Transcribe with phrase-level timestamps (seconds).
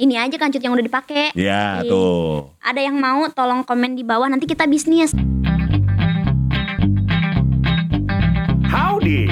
[0.00, 1.36] ini aja kan cut yang udah dipakai.
[1.36, 1.84] Ya, Iya.
[1.84, 2.48] tuh.
[2.64, 5.12] Ada yang mau tolong komen di bawah nanti kita bisnis.
[8.64, 9.28] Howdy.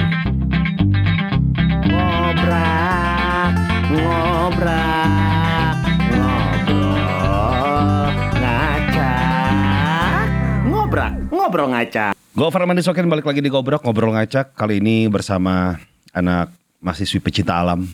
[1.89, 3.51] Ngobrak,
[3.89, 5.75] ngobrak,
[6.13, 8.05] ngobrol,
[8.37, 10.27] ngacak,
[10.63, 12.13] ngobrak, ngobrol ngacak.
[12.29, 14.53] Gue Farman Disokin balik lagi di Gobrok, ngobrol ngacak.
[14.53, 15.81] Kali ini bersama
[16.13, 17.89] anak mahasiswi pecinta alam.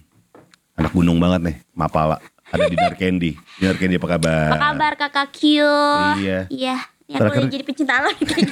[0.76, 2.20] Anak gunung banget nih, Mapala.
[2.56, 3.32] Ada Dinar Candy.
[3.56, 4.48] Dinar Candy apa kabar?
[4.48, 5.40] Apa kabar kakak Q?
[6.18, 6.40] Iya.
[6.48, 6.77] Iya.
[7.05, 8.50] Aku Terakhir- jadi pecinta alam kayak gini.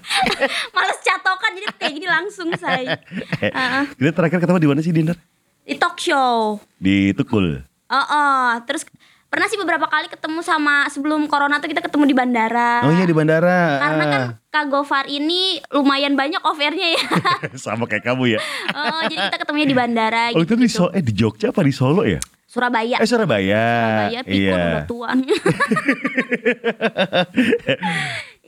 [0.74, 2.96] Males catokan jadi kayak gini langsung saya.
[3.42, 3.82] Heeh.
[3.92, 5.18] Kita terakhir ketemu di mana sih Dinar?
[5.62, 6.56] Di talk show.
[6.74, 7.60] Di Tukul.
[7.84, 8.48] Oh, oh.
[8.64, 8.88] terus
[9.28, 12.80] pernah sih beberapa kali ketemu sama sebelum corona tuh kita ketemu di bandara.
[12.82, 13.76] Oh iya di bandara.
[13.76, 14.30] Karena kan Ah.
[14.48, 17.02] Kak Gofar ini lumayan banyak offernya ya.
[17.60, 18.40] Sama kayak kamu ya.
[18.70, 20.56] oh, jadi kita ketemunya di bandara Oh itu gitu.
[20.58, 22.16] di Solo, eh di Jogja apa di Solo ya?
[22.58, 22.96] Surabaya.
[22.98, 23.66] Eh Surabaya.
[23.86, 24.82] Surabaya pikun iya.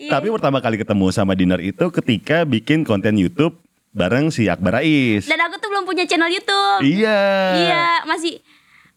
[0.01, 0.17] Iya.
[0.17, 3.61] Tapi pertama kali ketemu sama Dinar itu ketika bikin konten YouTube
[3.93, 5.29] bareng si Akbar Rais.
[5.29, 6.81] Dan aku tuh belum punya channel YouTube.
[6.81, 7.21] Iya.
[7.61, 8.41] Iya, masih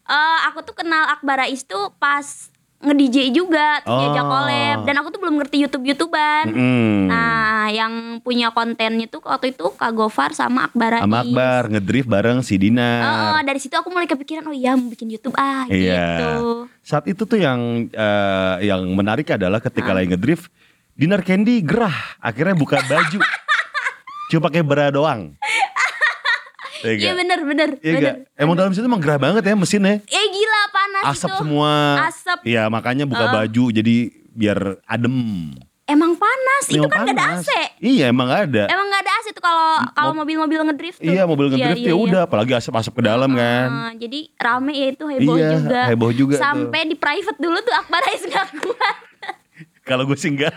[0.04, 2.48] eh aku tuh kenal Akbar Rais tuh pas
[2.84, 3.98] nge-DJ juga, Oh.
[3.98, 6.46] diajak collab dan aku tuh belum ngerti YouTube-YouTubean.
[6.48, 7.02] Mm.
[7.08, 11.00] Nah, yang punya kontennya tuh waktu itu Kak Gofar sama Akbar.
[11.00, 13.40] Sama Akbar ngedrift bareng si Oh, Dinar.
[13.40, 16.04] dari situ aku mulai kepikiran oh iya mau bikin YouTube ah Iya.
[16.14, 16.68] gitu.
[16.80, 19.96] Saat itu tuh yang eh, yang menarik adalah ketika Ah.
[19.96, 20.52] lagi ngedrift
[20.94, 23.18] Dinar Candy gerah, akhirnya buka baju.
[24.30, 25.34] Cuma pakai bra doang.
[26.86, 28.02] Iya Iya bener bener Iya bener.
[28.02, 28.16] nggak?
[28.36, 29.94] Emang dalam situ emang gerah banget ya mesinnya.
[30.02, 31.38] Eh gila panas Asap itu.
[31.40, 31.72] semua.
[32.04, 32.38] Asap.
[32.44, 33.32] Iya makanya buka Ah.
[33.34, 33.96] baju jadi
[34.30, 35.16] biar adem.
[35.84, 36.64] Emang panas.
[36.66, 37.44] itu Emang kan gak ada panas.
[37.44, 37.50] AC.
[37.78, 38.64] Iya emang gak ada.
[38.66, 41.04] Emang gak ada AC tuh kalau kalau mobil-mobil ngedrift tuh.
[41.06, 43.68] Iya mobil ngedrift Iya, ya iya, udah apalagi asap-asap ke dalam kan.
[43.68, 45.80] Ah, jadi rame ya itu heboh Iya, juga.
[45.86, 46.42] heboh juga tuh.
[46.42, 48.96] Sampai di private dulu tuh Akbar Rais gak kuat.
[49.84, 50.56] Kalau gue sih enggak.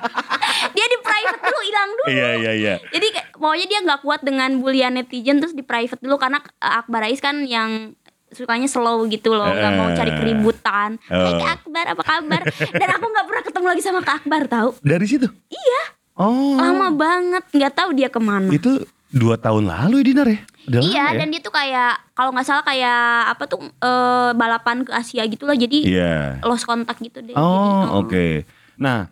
[0.71, 2.07] dia di private dulu hilang dulu.
[2.07, 2.73] iya iya iya.
[2.87, 7.03] Jadi pokoknya dia nggak kuat dengan bulian netizen terus di private dulu karena uh, Akbar
[7.03, 7.91] Rais kan yang
[8.27, 10.99] sukanya slow gitu loh, nggak mau cari keributan.
[11.01, 11.37] Hai Oh.
[11.37, 12.41] Kak Akbar apa kabar?
[12.73, 14.69] Dan aku nggak pernah ketemu lagi sama Kak Akbar tahu.
[14.81, 15.27] Dari situ.
[15.47, 15.81] Iya,
[16.17, 16.55] Oh.
[16.55, 18.49] lama banget nggak tahu dia ke mana.
[18.49, 20.39] Itu dua tahun lalu ya Dinar ya?
[20.67, 21.15] Udah Iya, ya?
[21.15, 23.01] dan dia tuh kayak kalau nggak salah kayak
[23.31, 25.55] apa tuh eh, balapan ke Asia gitu lah.
[25.55, 26.43] Jadi Iya.
[26.43, 27.31] lost kontak gitu deh.
[27.31, 27.47] Oh
[27.79, 28.27] Jadi, oke.
[28.77, 29.09] Nah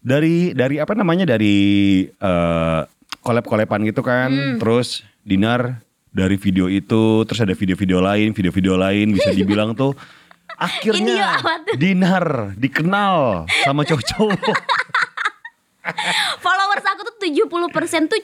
[0.00, 1.56] dari dari apa namanya dari
[2.04, 2.80] eh
[3.20, 4.56] collab-collaban gitu kan, Hmm.
[4.60, 5.80] terus Dinar
[6.12, 9.96] dari video itu, terus ada video-video lain, video-video lain bisa dibilang tuh
[10.60, 11.40] akhirnya?
[11.74, 14.38] Dinar dikenal sama cowok-cowok.
[16.44, 18.20] Followers aku tuh 70% tuh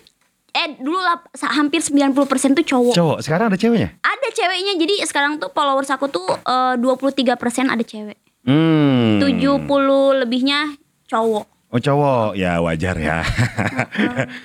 [0.50, 1.16] eh dulu lah
[1.50, 2.92] hampir 90% tuh cowok.
[2.92, 3.96] cowok sekarang ada ceweknya?
[4.00, 4.72] Ada ceweknya.
[4.76, 8.18] Jadi sekarang tuh followers aku tuh eh, 23% ada cewek.
[8.42, 9.20] Hmm.
[9.20, 9.68] 70
[10.16, 10.74] lebihnya
[11.06, 11.44] cowok.
[11.70, 13.22] Oh cowok, ya wajar ya.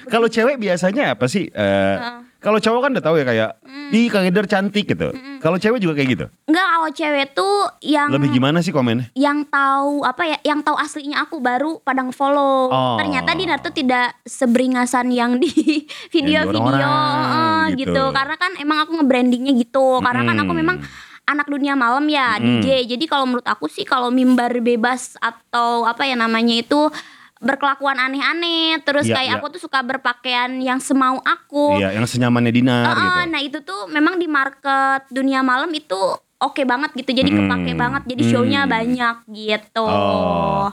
[0.05, 1.49] Kalau cewek biasanya apa sih?
[1.49, 1.97] Eh,
[2.37, 3.89] Kalau cowok kan udah tahu ya kayak, Hmm.
[3.89, 5.09] ih Kang Eder cantik gitu.
[5.41, 6.25] Kalau cewek juga kayak gitu.
[6.45, 9.09] Enggak kalau cewek tuh yang Lebih gimana sih komennya?
[9.13, 12.97] yang tahu apa ya yang tahu aslinya aku baru pada follow Oh.
[12.97, 15.49] ternyata Dinar tuh tidak seberingasan yang di
[16.13, 17.89] video-video eh, gitu.
[17.89, 18.03] gitu.
[18.11, 20.59] karena kan emang aku nge-brandingnya gitu karena kan aku Mm.
[20.61, 20.77] memang
[21.25, 22.61] anak dunia malam ya Mm.
[22.61, 26.89] DJ jadi kalau menurut aku sih kalau mimbar bebas atau apa ya namanya itu
[27.37, 29.37] berkelakuan aneh-aneh terus Iya, kayak iya.
[29.37, 33.19] aku tuh suka berpakaian yang semau aku Iya, yang senyamannya Dinar Heeh, gitu.
[33.27, 35.99] Nah itu tuh memang di market dunia malam itu
[36.35, 37.45] oke banget gitu jadi Hmm.
[37.45, 38.71] kepake banget jadi shownya Hmm.
[38.71, 39.83] banyak gitu.
[39.85, 40.69] Oh.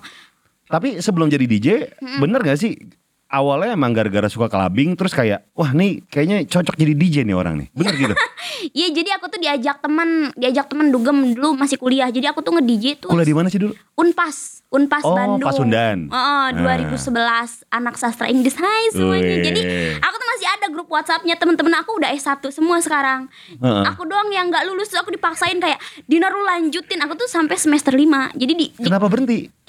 [0.64, 1.68] Tapi sebelum jadi DJ,
[2.16, 2.72] bener gak sih
[3.32, 7.56] awalnya emang gara-gara suka clubbing terus kayak wah nih kayaknya cocok jadi DJ nih orang
[7.56, 7.69] nih.
[7.72, 8.15] Bener gitu.
[8.62, 12.54] Iya jadi aku tuh diajak temen diajak temen dugem dulu masih kuliah jadi aku tuh
[12.54, 13.75] nge DJ tuh Kuliah di mana sih dulu?
[13.98, 15.44] Unpas Unpas Oh, Bandung.
[15.44, 16.06] Pasundan.
[16.09, 17.12] Oh, 2011
[17.69, 19.34] anak sastra Inggris Hai semuanya.
[19.34, 19.44] Wih.
[19.44, 19.60] Jadi
[19.98, 23.26] aku tuh masih ada grup WhatsAppnya temen-temen aku udah S1 semua sekarang.
[23.53, 23.82] Heeh.
[23.84, 26.98] Aku doang yang nggak lulus aku dipaksain kayak Dinar lu lanjutin.
[27.00, 29.61] Aku tuh sampai semester 5 Jadi di, di- Kenapa berhenti?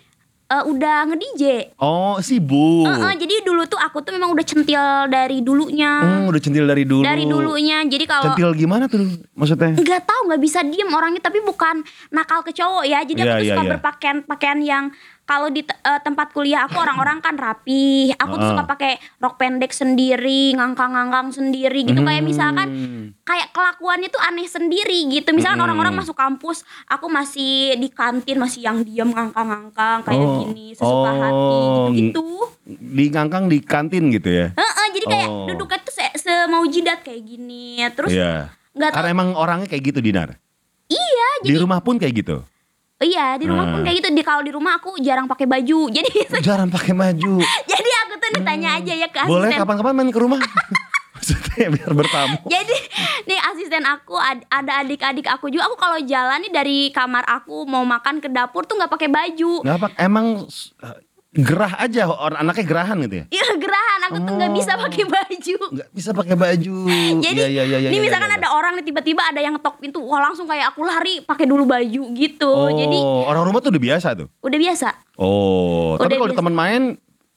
[0.45, 1.43] Eh, udah nge-DJ.
[1.77, 2.85] Oh sibuk.
[2.85, 5.91] Heeh, jadi dulu tuh aku tuh memang udah centil dari dulunya.
[5.99, 7.01] Hmm, udah centil dari dulu.
[7.01, 7.81] Dari dulunya.
[7.83, 9.01] Jadi kalau Centil gimana tuh
[9.33, 9.73] maksudnya?
[9.73, 13.33] nggak tahu nggak bisa diem orangnya tapi bukan nakal ke cowok ya jadi aku Iya,
[13.33, 13.71] tuh iya, suka iya.
[13.71, 14.83] berpakaian pakaian yang
[15.23, 19.71] kalau di eh, tempat kuliah aku orang-orang kan rapi aku tuh suka pakai rok pendek
[19.71, 23.03] sendiri ngangkang-ngangkang sendiri gitu kayak misalkan Hmm.
[23.23, 25.67] kayak kelakuannya tuh aneh sendiri gitu misalkan Hmm.
[25.67, 30.43] orang-orang masuk kampus aku masih di kantin masih yang diem ngangkang-ngangkang kayak Oh.
[30.43, 32.23] gini sesuka hati Oh, gitu
[32.63, 34.47] Di ngangkang di kantin gitu ya?
[34.51, 35.47] Heeh, jadi kayak Oh.
[35.47, 39.99] duduknya tuh se semau jidat kayak gini terus nggak tahu Karena emang orangnya kayak gitu
[39.99, 40.39] Dinar.
[40.87, 42.43] Iya, Di rumah pun kayak gitu.
[43.03, 43.85] Iya di rumah pun Hmm.
[43.85, 44.09] kayak gitu.
[44.09, 45.79] Di kalau di rumah aku jarang pakai baju.
[45.95, 47.35] Jadi Jarang pakai baju.
[47.71, 49.31] jadi aku tuh ditanya aja ya ke asisten.
[49.33, 50.39] Boleh kapan-kapan main ke rumah.
[51.13, 52.35] Maksudnya biar bertamu.
[52.45, 52.75] Jadi
[53.25, 55.67] nih asisten aku ad- ada adik-adik aku juga.
[55.67, 59.63] Aku kalau jalan nih dari kamar aku mau makan ke dapur tuh nggak pakai baju.
[59.63, 60.43] Nggak apa, emang
[61.35, 63.25] gerah aja orang anaknya gerahan gitu ya.
[63.27, 64.81] Iya gerahan aku tuh nggak bisa Oh.
[64.83, 65.55] pakai baju.
[65.73, 66.75] Nggak bisa pakai baju.
[67.23, 68.37] Jadi Iya, iya, iya, iya, nih iya, misalkan iya.
[68.37, 71.65] ada orang nih tiba-tiba ada yang ngetok pintu, wah langsung kayak aku lari pakai dulu
[71.65, 72.47] baju gitu.
[72.47, 74.27] Oh, Jadi orang rumah tuh udah biasa tuh.
[74.39, 74.87] udah biasa.
[75.15, 76.41] Oh, tapi Udah kalau biasa.
[76.41, 76.81] teman main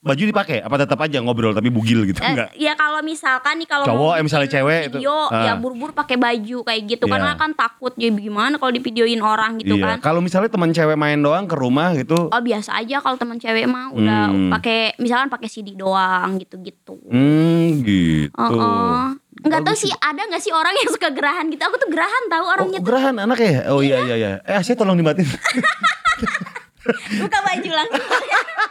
[0.06, 2.48] baju dipakai apa tetap aja ngobrol tapi bugil gitu Eh, enggak?
[2.54, 4.96] ya kalau misalkan nih kalau Cowok, eh, misalnya cewek itu.
[4.96, 5.42] video Ah.
[5.42, 7.12] ya buru-buru pakai baju kayak gitu Iya.
[7.12, 9.98] karena kan takut ya gimana kalau divideoin orang gitu iya.
[9.98, 9.98] kan.
[10.00, 12.30] Kalau misalnya teman cewek main doang ke rumah gitu.
[12.30, 14.50] Oh biasa aja kalau teman cewek mah udah Hmm.
[14.52, 17.02] pakai misalkan pakai CD doang gitu-gitu.
[17.04, 18.30] Hmm, gitu.
[18.32, 19.04] Oh, oh.
[19.38, 21.60] Nggak tahu sih ada nggak sih orang yang suka gerahan gitu.
[21.60, 23.68] Aku tuh gerahan tahu Oh, orangnya tuh gerahan anak ya?
[23.68, 24.30] Oh iya iya iya.
[24.40, 25.26] Eh, saya tolong dimatiin.
[27.18, 28.04] buka baju langsung.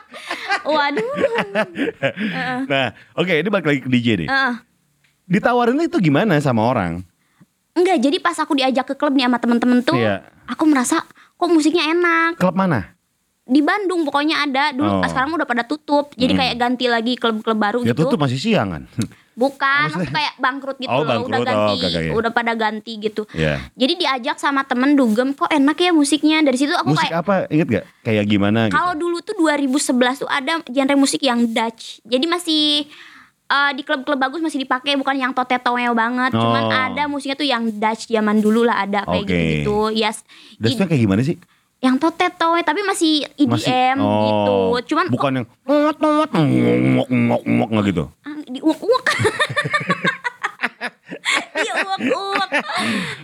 [0.76, 1.12] Waduh.
[2.66, 4.28] nah, oke, ini balik lagi ke DJ deh.
[4.28, 4.54] Heeh.
[5.26, 7.02] Ditawarin itu gimana sama orang?
[7.76, 10.24] Enggak, jadi pas aku diajak ke klub nih sama temen-temen tuh, Iya.
[10.48, 11.04] aku merasa
[11.36, 12.40] kok musiknya enak.
[12.40, 12.96] Klub mana?
[13.46, 14.74] Di Bandung pokoknya ada.
[14.74, 15.06] Dulu Oh.
[15.06, 16.10] sekarang udah pada tutup.
[16.16, 16.40] Jadi Hmm.
[16.42, 18.08] kayak ganti lagi klub-klub baru Ya gitu.
[18.08, 18.84] tutup masih siang kan?
[19.36, 21.44] Bukan, Maksudnya- kayak bangkrut gitu Oh, loh, udah bangkrut.
[21.52, 22.12] Oh, ganti, iya.
[22.16, 23.28] udah pada ganti gitu.
[23.30, 23.60] Iya.
[23.72, 26.40] Jadi diajak sama temen dugem, kok enak ya musiknya.
[26.40, 27.36] Dari situ aku Musik kayak apa?
[27.50, 27.86] Ingat gak?
[28.02, 28.74] Kayak gimana gitu?
[28.74, 32.00] Kalau dulu tuh 2011 tuh ada genre musik yang Dutch.
[32.02, 32.88] Jadi masih
[33.46, 36.32] eh, di klub-klub bagus masih dipakai bukan yang totetoweo banget.
[36.32, 36.72] Cuman Oh.
[36.72, 39.30] ada musiknya tuh yang Dutch zaman dulu lah ada kayak Oke.
[39.30, 39.80] gitu-gitu.
[39.94, 40.24] Yes.
[40.58, 41.38] Dance kayak gimana sih?
[41.78, 44.58] yang totetoweo tapi masih EDM gitu.
[44.90, 48.04] Cuman bukan yang ngok ngok ngok ngok ngok nggak gitu.
[48.26, 49.06] ah, diuak-uak.
[51.56, 52.50] diuak-uak.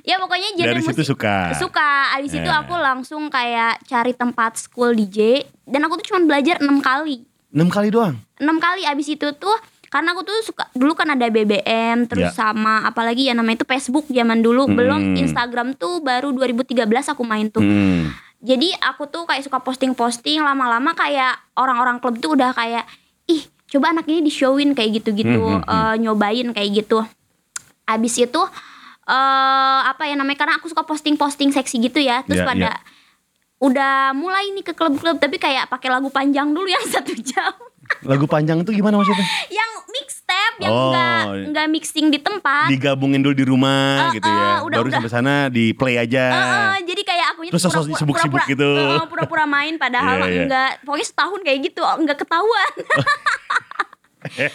[0.02, 1.36] ya pokoknya genre Dari situ musik suka.
[1.56, 1.92] suka.
[2.16, 2.62] Abis itu Ya.
[2.62, 7.26] aku langsung kayak cari tempat school DJ dan aku tuh cuma belajar enam kali.
[7.50, 8.16] Enam kali doang.
[8.38, 9.54] enam kali abis itu tuh
[9.86, 12.34] karena aku tuh suka dulu kan ada BBM terus Ya.
[12.34, 14.74] sama apalagi ya namanya itu Facebook zaman dulu Hmm.
[14.74, 18.10] belum Instagram tuh baru 2013 aku main tuh Hmm.
[18.40, 22.88] jadi aku tuh kayak suka posting-posting lama-lama kayak orang-orang klub tuh udah kayak
[23.28, 27.00] ih coba anak ini di showin kayak gitu-gitu Hmm, hmm, eh, nyobain kayak gitu.
[27.86, 28.42] Abis itu
[29.04, 32.74] eh apa ya namanya karena aku suka posting-posting seksi gitu ya terus Ya, pada ya.
[33.60, 37.50] udah mulai nih ke klub-klub tapi kayak pakai lagu panjang dulu yang satu jam
[38.02, 39.26] Lagu panjang itu gimana maksudnya?
[39.50, 40.90] yang mixtape yang Oh.
[40.90, 42.68] enggak enggak mixing di tempat.
[42.68, 44.40] Digabungin dulu di rumah Eh, gitu ya.
[44.40, 44.96] eh, udah, Baru udah.
[44.98, 46.26] sampai sana di play aja.
[46.28, 48.70] Eh, eh, jadi kayak akunya Terus tuh sosok pura-pura- sibuk-sibuk gitu.
[49.08, 50.42] pura-pura main padahal Iya, iya.
[50.42, 52.72] enggak pokoknya setahun kayak gitu enggak ketahuan.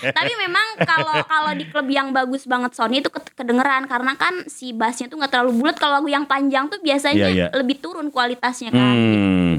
[0.09, 4.47] Tapi memang kalau kalau di klub yang bagus banget Sony itu ke- kedengeran karena kan
[4.47, 7.47] si bassnya tuh nggak terlalu bulat kalau lagu yang panjang tuh biasanya Iya, iya.
[7.51, 8.79] lebih turun kualitasnya kan.
[8.79, 9.55] Hmm.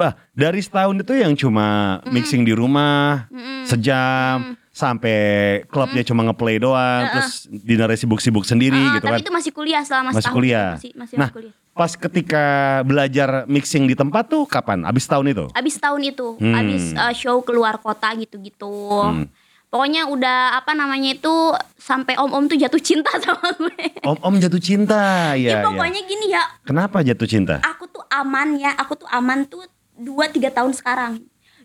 [0.00, 1.66] Bah, dari setahun itu yang cuma
[2.06, 3.28] mixing di rumah
[3.64, 5.18] sejam sampai
[5.66, 9.20] klubnya cuma ngeplay doang, terus dinarnya sibuk-sibuk sendiri Eh, gitu tapi kan.
[9.20, 10.34] itu masih kuliah selama Masih setahun.
[10.34, 10.70] kuliah.
[10.72, 11.52] Masih, masih Nah, kuliah.
[11.70, 12.44] pas ketika
[12.82, 14.82] belajar mixing di tempat tuh kapan?
[14.82, 15.44] Abis tahun itu?
[15.52, 16.54] Abis tahun itu, Hmm.
[16.54, 18.72] abis uh, show keluar kota gitu-gitu.
[19.04, 19.28] Hmm.
[19.68, 21.30] Pokoknya udah apa namanya itu
[21.76, 24.02] sampai om-om tuh jatuh cinta sama gue.
[24.02, 25.62] Om-om jatuh cinta, Ya, ya.
[25.62, 27.62] pokoknya gini ya, Kenapa jatuh cinta?
[27.62, 29.62] aku tuh aman ya, aku tuh aman tuh
[30.00, 31.12] 2 3 tahun sekarang.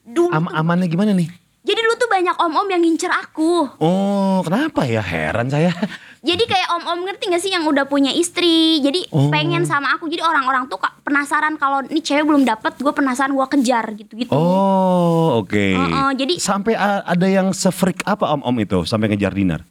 [0.04, 1.32] Dulu Am amannya gimana nih?
[1.66, 3.66] jadi dulu tuh banyak om-om yang ngincer aku.
[3.82, 5.02] Oh, kenapa ya?
[5.02, 5.74] Heran saya.
[6.26, 9.30] Jadi kayak om-om ngerti gak sih yang udah punya istri, jadi Oh.
[9.30, 10.10] pengen sama aku.
[10.10, 14.34] Jadi orang-orang tuh penasaran kalau ini cewek belum dapet, gue penasaran gue kejar gitu-gitu.
[14.34, 15.54] Oh, oke.
[15.54, 19.62] Heeh, jadi Sampai ada yang se-freak apa om-om itu sampai ngejar dinar?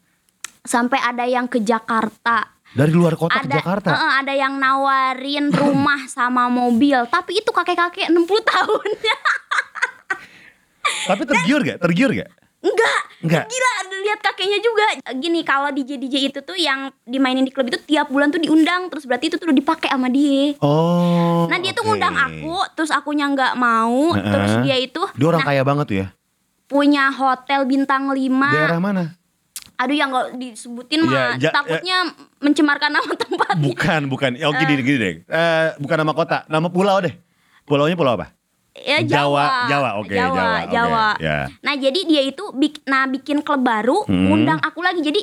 [0.62, 2.53] sampai ada yang ke Jakarta.
[2.74, 3.88] Dari luar kota ke ada Jakarta.
[3.88, 8.88] Heeh, ada yang nawarin rumah sama mobil tapi itu kakek-kakek 60 tahun
[11.06, 11.78] Tapi tergiur gak?
[11.80, 12.30] Tergiur gak?
[12.64, 13.44] enggak Enggak.
[13.44, 17.76] gila lihat kakeknya juga gini kalau DJ DJ itu tuh yang dimainin di klub itu
[17.78, 21.44] tiap bulan tuh diundang terus berarti itu tuh udah dipakai sama dia Oh.
[21.44, 21.92] nah dia tuh oke.
[21.92, 24.24] ngundang aku terus akunya nggak mau Heeh.
[24.24, 26.06] terus dia itu Dia orang nah, kaya banget tuh ya.
[26.64, 29.04] punya hotel bintang 5 Daerah mana?
[29.74, 31.96] Aduh yang nggak disebutin Iya, mah ja- takutnya
[32.38, 34.30] mencemarkan nama tempat Bukan, bukan.
[34.40, 35.14] Oh, gini, gini deh.
[35.24, 37.14] Eh, bukan nama kota, nama pulau deh.
[37.62, 38.30] Pulaunya pulau apa?
[38.76, 41.06] ya Jawa, Jawa Jawa, oke, Jawa Jawa, oke, Jawa.
[41.16, 41.36] ya.
[41.60, 44.34] nah jadi dia itu bik, nah bikin klub baru Hmm.
[44.34, 45.22] undang aku lagi jadi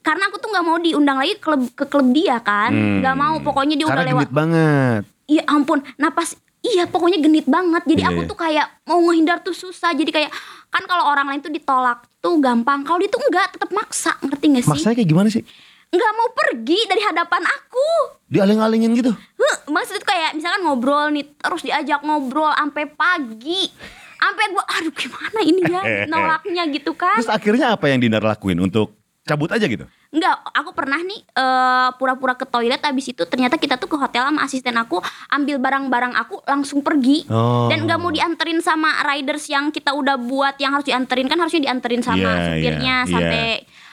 [0.00, 2.98] karena aku tuh nggak mau diundang lagi klub ke klub dia kan Hmm.
[2.98, 5.02] nggak mau pokoknya dia Karena udah lewat genit banget.
[5.26, 8.26] iya ampun nah pas iya pokoknya genit banget jadi Iya, aku iya.
[8.26, 10.30] tuh kayak mau ngehindar tuh susah jadi kayak
[10.68, 14.44] kan kalau orang lain tuh ditolak tuh gampang kalau dia tuh enggak tetap maksa ngerti
[14.52, 15.44] gak sih Maksudnya kayak gimana sih?
[15.88, 17.88] nggak mau pergi dari hadapan aku.
[18.28, 19.08] Dialing-alingin gitu.
[19.08, 23.72] Huh, maksud itu kayak misalkan ngobrol nih terus diajak ngobrol sampai pagi.
[24.20, 25.82] Sampai gua aduh gimana ini ya
[26.12, 27.16] nolaknya gitu kan.
[27.16, 29.84] Terus akhirnya apa yang Dinar lakuin untuk cabut aja gitu?
[30.08, 34.24] Enggak, aku pernah nih eh, pura-pura ke toilet habis itu ternyata kita tuh ke hotel
[34.24, 37.28] sama asisten aku ambil barang-barang aku langsung pergi.
[37.28, 37.68] Oh.
[37.68, 41.62] Dan nggak mau dianterin sama riders yang kita udah buat yang harus dianterin kan harusnya
[41.62, 43.44] dianterin sama Iya, supirnya iya, sampai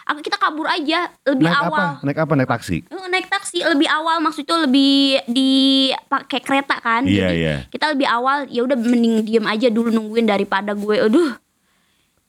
[0.06, 1.74] aku kita kabur aja lebih Naik awal.
[1.98, 2.06] apa?
[2.06, 2.34] Naik apa?
[2.34, 2.77] Naik taksi?
[2.86, 5.51] Eh, naik taksi lebih awal maksud itu lebih di
[6.06, 7.56] pakai kereta kan Iya, jadi iya.
[7.68, 11.34] kita lebih awal ya udah mending diem aja dulu nungguin daripada gue aduh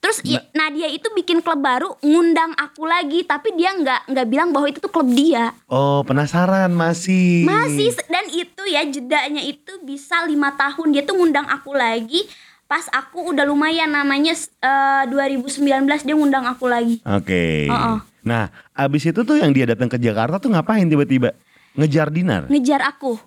[0.06, 0.38] terus Nah.
[0.54, 4.78] Nadia itu bikin klub baru ngundang aku lagi tapi dia nggak nggak bilang bahwa itu
[4.78, 7.42] tuh klub dia Oh penasaran masih.
[7.42, 12.22] masih dan itu ya jedanya itu bisa lima tahun dia tuh ngundang aku lagi
[12.64, 15.58] pas aku udah lumayan namanya eh, 2019
[16.00, 17.66] dia ngundang aku lagi Oke.
[17.66, 17.98] Oh, oh.
[18.22, 21.34] Nah, abis itu tuh yang dia datang ke Jakarta tuh ngapain tiba-tiba?
[21.74, 22.46] Ngejar Dinar?
[22.46, 23.18] ngejar aku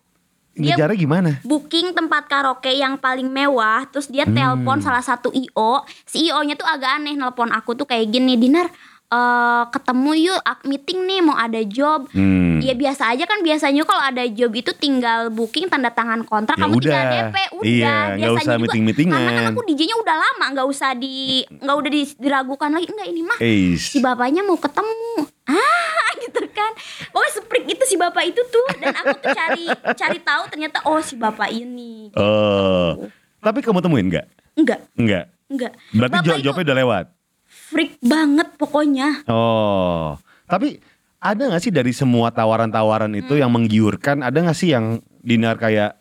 [0.59, 1.31] Dia- Ngejarnya gimana?
[1.41, 4.35] booking tempat karaoke yang paling mewah terus dia Hmm.
[4.35, 5.71] telepon salah satu IO
[6.03, 8.67] si IO nya tuh agak aneh nelpon aku tuh kayak gini Dinar
[9.09, 12.59] eh, ketemu yuk meeting nih mau ada job Hmm.
[12.59, 16.61] Ya biasa aja kan biasanya kalau ada job itu tinggal booking tanda tangan kontrak Ya
[16.61, 17.09] kamu tinggal udah.
[17.09, 19.15] DP udah Iya, nggak usah juga, meeting-meetingan.
[19.15, 21.13] karena kan aku DJ-nya udah lama nggak usah di
[21.47, 23.81] nggak udah di- diragukan lagi enggak ini mah Eis.
[23.85, 25.11] si bapaknya mau ketemu
[25.47, 26.71] ah gitu kan
[27.09, 30.99] pokoknya seprik itu si bapak itu tuh dan aku tuh cari cari tahu ternyata oh
[30.99, 33.07] si bapak ini Oh.
[33.39, 34.25] Tapi kamu temuin nggak?
[34.53, 35.23] enggak Enggak.
[35.47, 37.05] enggak Berarti bapak jawab jawabnya udah lewat.
[37.69, 40.17] Freak banget pokoknya Oh.
[40.43, 40.81] Tapi
[41.19, 43.41] ada nggak sih dari semua tawaran-tawaran itu Hmm.
[43.41, 44.19] yang menggiurkan?
[44.19, 45.99] Ada nggak sih yang Dinar kayak,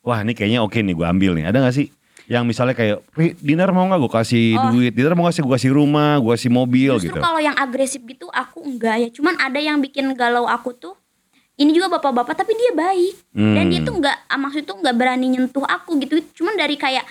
[0.00, 1.46] wah ini kayaknya oke nih gue ambil nih.
[1.46, 1.86] Ada nggak sih?
[2.26, 4.72] Yang misalnya kayak, "Ri, Dinar mau nggak gue kasih Oh.
[4.72, 4.90] duit?
[4.90, 7.20] Dinar mau ngasih gue kasih rumah, gue kasih mobil Justru gitu.
[7.20, 9.08] kalau yang agresif gitu aku enggak ya.
[9.12, 10.96] Cuman ada yang bikin galau aku tuh.
[11.54, 13.14] Ini juga bapak-bapak tapi dia baik.
[13.30, 13.70] Dan Hmm.
[13.70, 16.18] dia tuh enggak ah, maksud tuh enggak berani nyentuh aku gitu.
[16.34, 17.06] Cuman dari kayak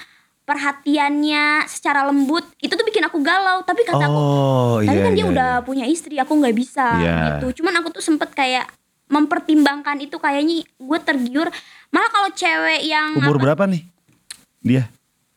[0.45, 3.65] perhatiannya secara lembut itu tuh bikin aku galau.
[3.65, 5.05] Tapi kata aku, Oh tapi iya.
[5.05, 5.65] kan dia iya, udah iya.
[5.65, 7.17] punya istri, aku nggak bisa Iya.
[7.41, 7.61] gitu.
[7.61, 8.69] Cuman aku tuh sempet kayak
[9.05, 11.49] mempertimbangkan itu kayaknya gue tergiur.
[11.89, 13.81] Malah kalau cewek yang Umur apa, berapa nih?
[14.61, 14.83] Dia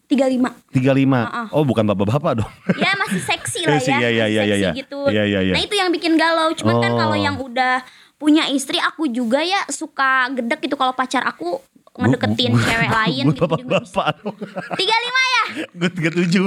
[0.09, 1.05] 35 35.
[1.05, 1.47] Uh-uh.
[1.53, 2.51] Oh bukan bapak-bapak dong.
[2.81, 4.71] ya masih seksi lah ya, iya, masih iya, seksi iya.
[4.73, 5.01] gitu.
[5.09, 5.53] Iya, iya, iya.
[5.53, 6.49] Nah itu yang bikin galau.
[6.57, 6.99] Cuman kan Oh.
[7.01, 7.85] kalau yang udah
[8.17, 11.61] punya istri, aku juga ya suka gedek gitu kalau pacar aku
[11.99, 13.23] ngedeketin Gua- cewek lain.
[13.23, 14.37] Gue gitu, bapak-bapak dong.
[14.75, 15.43] Tiga lima ya?
[15.75, 16.47] Gue 37.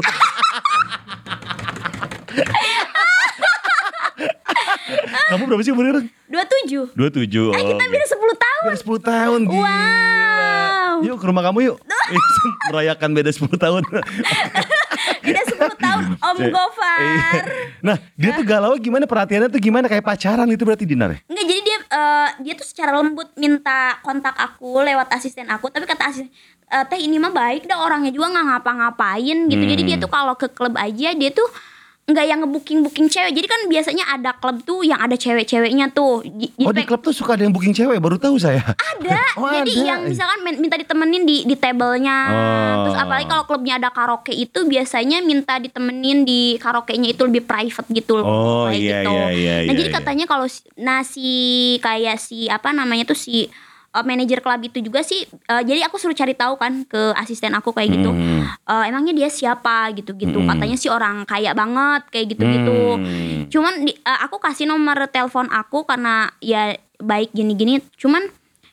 [5.29, 6.03] Kamu berapa sih umurnya?
[6.27, 6.83] Dua tujuh.
[6.93, 7.55] 27.
[7.55, 8.61] Eh kita beda sepuluh tahun.
[8.61, 9.63] Beda 10 tahun gila.
[9.63, 10.95] Wow.
[11.01, 11.77] Yuk ke rumah kamu yuk.
[12.69, 13.81] Merayakan beda 10 tahun.
[15.21, 16.49] Beda sepuluh tahun Om Iya.
[16.49, 16.99] Gofar.
[17.81, 21.19] nah, dia tuh galau gimana perhatiannya tuh gimana kayak pacaran itu berarti Dinar ya?
[21.25, 21.60] Enggak jadi
[21.91, 26.31] eh, dia tuh secara lembut minta kontak aku lewat asisten aku tapi kata asisten
[26.65, 29.89] "Eh, teh ini mah baik dah orangnya juga nggak ngapa-ngapain gitu jadi Hmm.
[29.89, 31.47] dia tuh kalau ke klub aja dia tuh
[32.03, 36.25] nggak yang ngebooking booking cewek jadi kan biasanya ada klub tuh yang ada cewek-ceweknya tuh
[36.25, 38.59] Di- di Oh di klub tuh suka ada yang booking cewek baru tahu saya.
[38.67, 39.87] ada Oh, jadi ada.
[39.87, 42.75] yang misalkan min- minta ditemenin di di tablenya Oh.
[42.83, 47.87] terus apalagi kalau klubnya ada karaoke itu biasanya minta ditemenin di karaoke-nya itu lebih private
[47.87, 49.93] gitu loh Oh, kayak iya, gitu iya, iya, nah iya, jadi iya.
[49.93, 51.27] katanya kalau si- nah si
[51.79, 53.47] kayak si apa namanya tuh si
[53.91, 57.51] uh, manajer klub itu juga sih uh, jadi aku suruh cari tahu kan ke asisten
[57.51, 58.43] aku kayak gitu Hmm.
[58.63, 60.49] Uh, emangnya dia siapa gitu-gitu Hmm.
[60.49, 63.47] katanya sih orang kaya banget kayak gitu-gitu Hmm.
[63.47, 68.27] cuman di- uh, aku kasih nomor telepon aku karena ya baik gini-gini cuman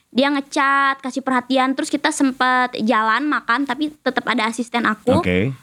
[0.09, 5.53] dia ngecat kasih perhatian terus kita sempet jalan makan tapi tetap ada asisten aku Oke.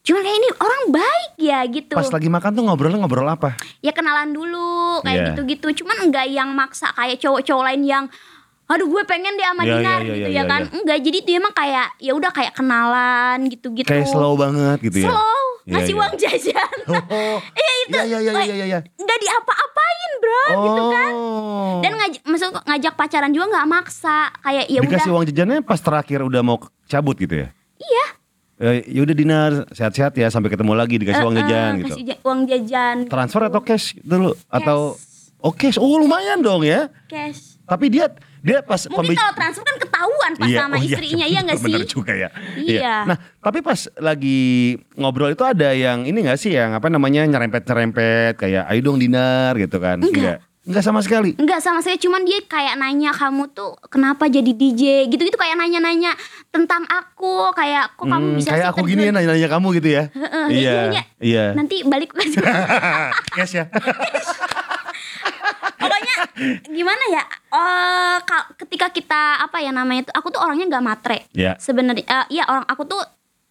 [0.00, 3.60] cuman kayak ini orang baik ya gitu Pas lagi makan tuh ngobrolnya ngobrol apa?
[3.78, 5.26] ya kenalan dulu kayak Iya.
[5.30, 8.04] gitu-gitu cuman enggak yang maksa kayak cowok-cowok lain yang
[8.70, 10.60] aduh gue pengen deh sama Iya, Dinar iya, iya, gitu iya, ya kan.
[10.62, 10.74] Iya.
[10.78, 13.84] enggak jadi dia emang kayak ya udah kayak kenalan gitu-gitu.
[13.84, 15.10] Kayak slow banget gitu ya.
[15.10, 15.42] slow.
[15.66, 16.76] Ngasih uang jajan.
[16.86, 17.36] Oh.
[17.58, 17.96] Iya itu.
[17.98, 21.12] Iya iya iya iya nggak diapa-apain bro gitu kan.
[21.12, 21.74] Oh.
[21.80, 24.18] dan ngajak maksud ngajak pacaran juga nggak maksa.
[24.40, 24.86] Kayak ya udah.
[24.86, 27.48] dikasih uang jajannya pas terakhir udah mau cabut gitu ya?
[27.76, 28.06] iya.
[28.60, 31.94] Eh, ya udah dinar sehat-sehat ya sampai ketemu lagi dikasih uang Eh, jajan eh, gitu.
[31.96, 34.30] kasih uang jajan Transfer atau cash dulu?
[34.46, 35.00] Atau
[35.40, 35.74] oh cash.
[35.74, 36.92] Oh lumayan dong ya.
[37.06, 37.56] cash.
[37.64, 41.58] Tapi dia dia pas mungkin kalau transfer kan ketahuan pas sama oh istrinya iya nggak
[41.58, 42.28] sih Bener juga ya.
[42.56, 42.96] Iya.
[43.04, 44.40] Nah, tapi pas lagi
[44.94, 49.54] ngobrol itu ada yang ini gak sih yang apa namanya nyerempet-nyerempet kayak ayo dong dinar
[49.54, 50.00] gitu kan?
[50.00, 50.40] Enggak.
[50.60, 51.32] Enggak sama sekali.
[51.34, 56.12] Enggak sama saya cuman dia kayak nanya kamu tuh kenapa jadi DJ gitu-gitu kayak nanya-nanya
[56.48, 60.04] tentang aku kayak kok kamu Hmm, bisa kayak aku gini ya nanya-nanya kamu gitu ya.
[60.48, 60.76] Iya.
[60.86, 61.44] iya, Iya.
[61.56, 62.28] nanti balik ke
[63.34, 63.64] Cash ya.
[66.66, 67.22] Gimana ya?
[68.22, 71.18] Ka- ketika kita apa ya namanya itu, aku tuh orangnya nggak matre.
[71.32, 71.56] Ya.
[71.60, 73.02] Sebenarnya, eh, iya orang aku tuh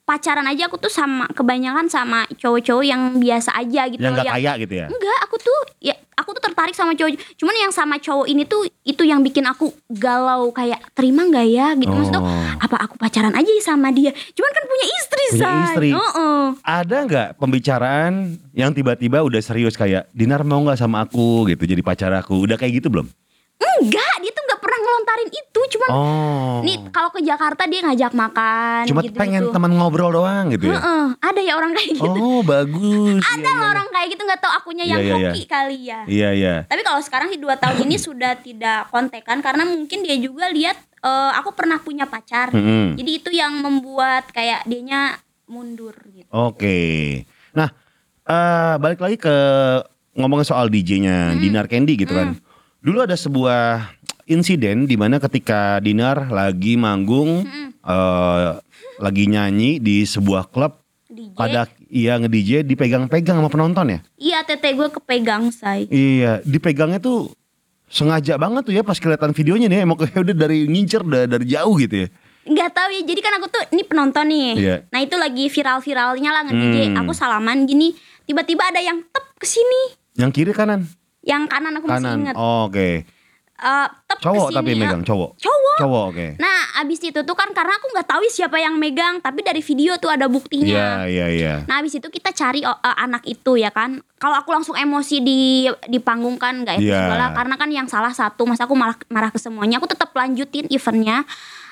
[0.09, 4.01] pacaran aja aku tuh sama kebanyakan sama cowok-cowok yang biasa aja gitu.
[4.01, 4.87] Yang loh, nggak kaya gitu ya.
[4.89, 7.13] Enggak, aku tuh ya aku tuh tertarik sama cowok.
[7.37, 11.77] Cuman yang sama cowok ini tuh itu yang bikin aku galau kayak terima nggak ya
[11.77, 11.93] gitu.
[11.93, 12.45] Maksudnya Oh.
[12.57, 14.09] apa aku pacaran aja ya sama dia?
[14.33, 15.61] Cuman kan punya istri, Punya Say.
[15.69, 15.89] istri.
[15.93, 16.43] Heeh.
[16.65, 18.13] Ada nggak pembicaraan
[18.51, 22.33] yang tiba-tiba udah serius kayak Dinar mau nggak sama aku gitu jadi pacar aku?
[22.49, 23.05] Udah kayak gitu belum?
[23.59, 24.31] Enggak, dia
[24.89, 25.61] ngelontarin itu.
[25.69, 26.57] Cuman Oh.
[26.59, 30.75] nih kalau ke Jakarta dia ngajak makan Cuma gitu, pengen teman ngobrol doang gitu ya.
[30.75, 32.09] Heeh, ada ya orang kayak gitu.
[32.09, 33.21] Oh, bagus.
[33.21, 35.29] ada Iya, loh iya, orang kayak gitu nggak tahu akunya Iya, yang iya, iya.
[35.29, 35.99] hoki kali ya.
[36.03, 36.55] Iya, iya.
[36.65, 40.75] Tapi kalau sekarang sih dua tahun ini sudah tidak kontekan karena mungkin dia juga lihat
[40.99, 42.49] eh, aku pernah punya pacar.
[42.49, 42.97] Mm-mm.
[42.97, 45.15] Jadi itu yang membuat kayak dianya
[45.45, 46.27] mundur gitu.
[46.29, 47.23] Oke.
[47.51, 47.69] Nah,
[48.21, 49.35] eh balik lagi ke
[50.11, 51.39] ngomongin soal DJ-nya Hmm.
[51.39, 52.35] Dinar Candy gitu kan.
[52.79, 53.91] Dulu ada sebuah
[54.29, 57.43] insiden di mana ketika Dinar lagi manggung
[57.81, 58.49] eh
[58.99, 60.77] lagi nyanyi di sebuah klub
[61.09, 61.33] DJ.
[61.33, 63.99] pada iya nge-DJ dipegang-pegang sama penonton ya.
[64.15, 65.87] Iya tete gue kepegang say.
[65.89, 67.31] Iya, dipegangnya tuh
[67.89, 71.45] sengaja banget tuh ya pas kelihatan videonya nih emang kayak udah dari ngincer udah dari
[71.49, 72.07] jauh gitu ya.
[72.45, 73.01] Nggak tahu ya.
[73.07, 74.49] Jadi kan aku tuh ini penonton nih.
[74.53, 74.75] Iya.
[74.91, 76.77] Nah itu lagi viral-viralnya lah nge-DJ.
[76.91, 76.99] Hmm.
[77.01, 77.95] Aku salaman gini.
[78.27, 79.97] Tiba-tiba ada yang tep ke sini.
[80.13, 80.85] Yang kiri kanan?
[81.23, 82.17] Yang kanan aku masih Kanan.
[82.21, 82.35] inget.
[82.37, 83.07] Oh, Oke.
[83.59, 84.79] Eh, tep Cowok ke sini, tapi ya.
[84.79, 85.29] megang cowok.
[85.35, 85.77] Cowok.
[85.79, 86.27] Cowok oke.
[86.39, 89.19] Nah abis itu tuh kan karena aku nggak tahu siapa yang megang.
[89.19, 91.03] Tapi dari video tuh ada buktinya.
[91.03, 91.53] Iya, iya, iya.
[91.67, 93.99] Nah habis itu kita cari eh, anak itu ya kan.
[94.15, 95.39] Kalau aku langsung emosi di
[95.87, 97.29] di panggung kan nggak juga lah.
[97.35, 99.83] Karena kan yang salah satu, masa aku malah marah ke semuanya.
[99.83, 101.27] Aku tetap lanjutin eventnya.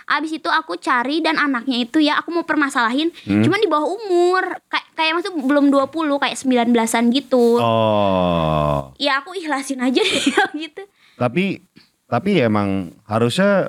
[0.07, 3.11] Abis itu aku cari dan anaknya itu ya aku mau permasalahin.
[3.27, 3.43] Hmm.
[3.43, 4.43] Cuman di bawah umur.
[4.71, 7.59] Kayak kayak maksud belum 20 kayak 19-an gitu.
[7.59, 9.99] Oh, Ya aku ikhlasin aja
[10.63, 10.83] gitu.
[11.17, 11.59] Tapi
[12.07, 13.67] tapi emang harusnya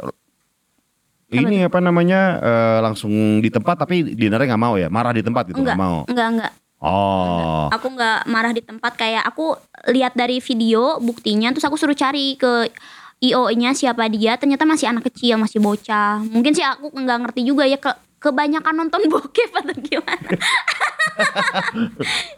[1.29, 5.53] ini apa namanya eh, langsung di tempat tapi dinernya nggak mau ya, marah di tempat
[5.53, 5.99] gitu Enggak, nggak mau.
[6.09, 6.53] enggak, enggak.
[6.79, 9.59] Oh, Aku nggak marah di tempat kayak aku
[9.91, 12.71] lihat dari video buktinya terus aku suruh cari ke
[13.19, 16.23] IO-nya siapa dia ternyata masih anak kecil masih bocah.
[16.23, 17.91] Mungkin sih aku nggak ngerti juga ya ke
[18.23, 20.29] kebanyakan nonton bokep atau gimana?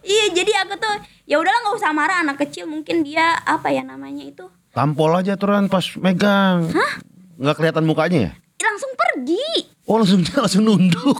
[0.00, 0.94] Iya jadi aku tuh
[1.28, 5.34] ya udahlah nggak usah marah anak kecil mungkin dia apa ya namanya itu tampol aja
[5.34, 6.70] turan pas megang.
[7.36, 8.32] Nggak kelihatan mukanya ya?
[8.60, 11.18] langsung pergi Oh langsung langsung nunduk.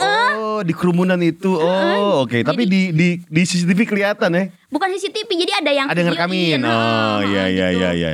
[0.00, 1.52] Oh di kerumunan itu.
[1.52, 2.40] Oh oke.
[2.40, 4.48] Tapi di di di CCTV kelihatan ya.
[4.72, 6.40] bukan CCTV jadi ada yang Ada yang ngerekamin.
[6.56, 6.64] videoin.
[6.64, 7.80] Oh iya iya gitu.
[7.82, 8.10] iya iya.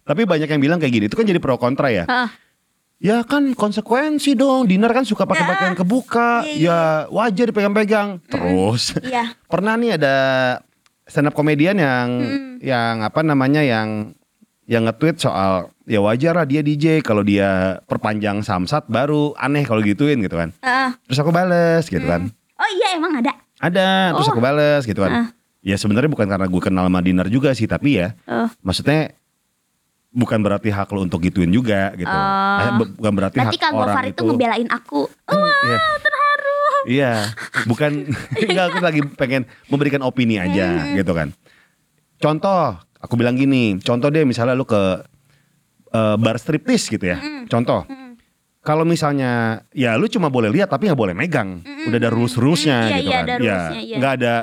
[0.00, 1.04] Tapi banyak yang bilang kayak gini.
[1.12, 2.08] Itu kan jadi pro kontra ya.
[2.08, 2.28] Heeh.
[3.04, 4.64] Ya kan konsekuensi dong.
[4.64, 6.40] Dinar kan suka pakai pakaian kebuka.
[6.48, 6.78] Iya, Ya
[7.12, 8.24] wajar dipegang-pegang.
[8.24, 10.14] Terus iya pernah nih ada
[11.04, 12.08] stand up komedian yang
[12.58, 14.12] yang apa namanya yang
[14.64, 19.80] yang nge-tweet soal ya wajar lah dia DJ kalau dia perpanjang samsat baru aneh kalau
[19.80, 20.56] gituin gitu kan.
[20.58, 20.90] Heeh.
[21.04, 22.32] Terus aku bales gitu kan.
[22.54, 24.32] oh iya emang ada Ada, terus Oh.
[24.32, 25.12] aku bales gitu kan.
[25.14, 25.28] Ah.
[25.60, 28.48] Ya sebenarnya bukan karena gue kenal sama Dinar juga sih, tapi ya Oh.
[28.60, 29.12] maksudnya
[30.10, 32.08] bukan berarti hak lo untuk gituin juga gitu.
[32.74, 35.00] Bu- bukan berarti Berarti hak Kak orang Gofar itu ngebelain aku.
[35.26, 35.78] Wah, Iya.
[35.98, 36.13] terharu.
[36.84, 37.32] Iya,
[37.64, 38.12] bukan
[38.48, 41.32] enggak aku lagi pengen memberikan opini aja gitu kan.
[42.16, 45.02] Contoh, aku bilang gini, contoh deh misalnya lu ke
[45.90, 47.18] eh, bar striptis gitu ya.
[47.48, 47.84] Contoh.
[48.64, 51.60] Kalau misalnya ya lu cuma boleh lihat tapi nggak boleh megang.
[51.84, 53.24] Udah ada rules-rulesnya Iya, gitu iya, kan.
[53.28, 53.96] ada ya, iya.
[54.00, 54.34] nggak ada.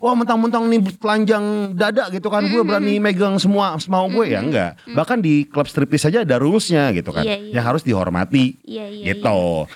[0.00, 1.44] Wah mentang-mentang nih telanjang
[1.76, 6.00] dada gitu kan Gue berani megang semua semau gue ya enggak Bahkan di klub striptis
[6.08, 7.60] saja ada rulesnya gitu kan Iya, iya.
[7.60, 9.68] Yang harus dihormati Iya, iya, gitu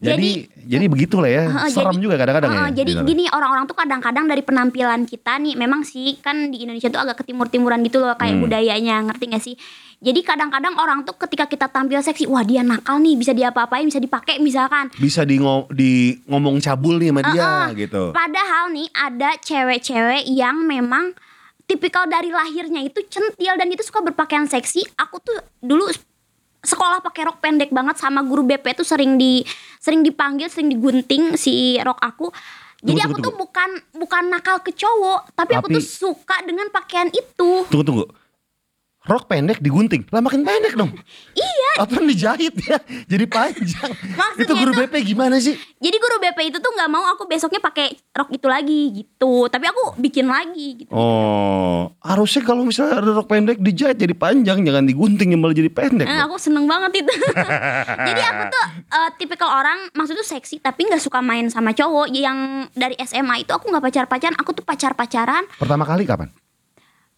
[0.00, 3.04] Jadi jadi, begitulah ya Heeh, Serem jadi- juga kadang-kadang Heeh, ya jadi gitu.
[3.04, 7.20] gini orang-orang tuh kadang-kadang dari penampilan kita nih memang sih kan di Indonesia tuh agak
[7.20, 8.42] ketimur-timuran gitu loh kayak Hmm.
[8.42, 9.54] budayanya ngerti gak sih?
[10.00, 14.00] Jadi kadang-kadang orang tuh ketika kita tampil seksi, wah dia nakal nih bisa diapa-apain, bisa
[14.00, 14.88] dipakai misalkan.
[14.96, 17.66] Bisa di, ngo- di ngomong cabul nih sama dia Heeh.
[17.78, 21.12] gitu Padahal nih ada cewek-cewek yang memang
[21.62, 24.80] tipikal dari lahirnya itu centil dan itu suka berpakaian seksi.
[24.96, 25.92] Aku tuh dulu
[26.60, 29.40] sekolah pakai rok pendek banget sama guru BP tuh sering di
[29.80, 32.28] sering dipanggil, sering digunting si rok aku.
[32.80, 36.36] Jadi Tunggu, aku tunggu, tuh bukan bukan nakal ke cowok, tapi, aku Tapi- tuh suka
[36.48, 37.68] dengan pakaian itu.
[37.68, 38.04] Tunggu tunggu
[39.10, 40.94] Rok pendek digunting Lah makin pendek dong
[41.34, 41.82] Iya.
[41.82, 42.78] Apa dijahit ya
[43.10, 47.02] Jadi panjang Maksudnya Itu guru BP gimana sih Jadi guru BP itu tuh nggak mau
[47.10, 49.50] aku besoknya pakai rok itu lagi gitu.
[49.50, 50.92] Tapi aku bikin lagi gitu.
[50.94, 55.72] Oh Harusnya kalau misalnya ada rok pendek dijahit jadi panjang Jangan digunting yang malah jadi
[55.74, 57.12] pendek Eh, aku seneng banget itu.
[58.08, 62.12] Jadi aku tuh eh, tipikal orang maksud tuh seksi tapi nggak suka main sama cowok
[62.12, 66.28] yang dari SMA itu aku nggak pacar-pacaran, aku tuh pacar-pacaran Pertama kali kapan?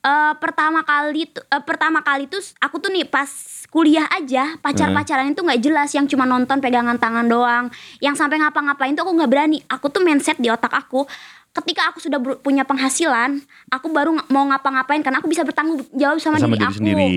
[0.03, 3.31] Eh, pertama kali tuh eh, pertama kali tuh aku tuh nih pas
[3.71, 8.93] kuliah aja pacar-pacaran itu nggak jelas yang cuma nonton pegangan tangan doang yang sampai ngapa-ngapain
[8.93, 11.07] tuh aku nggak berani aku tuh mindset di otak aku
[11.55, 16.43] ketika aku sudah punya penghasilan aku baru mau ngapa-ngapain karena aku bisa bertanggung jawab sama,
[16.43, 17.09] Sama diri, diri aku sendiri.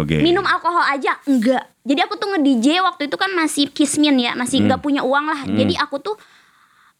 [0.00, 0.16] Oke.
[0.18, 4.64] minum alkohol aja enggak jadi aku tuh nge-DJ waktu itu kan masih kismin ya masih
[4.64, 4.72] Hmm.
[4.72, 6.16] nggak punya uang lah jadi aku tuh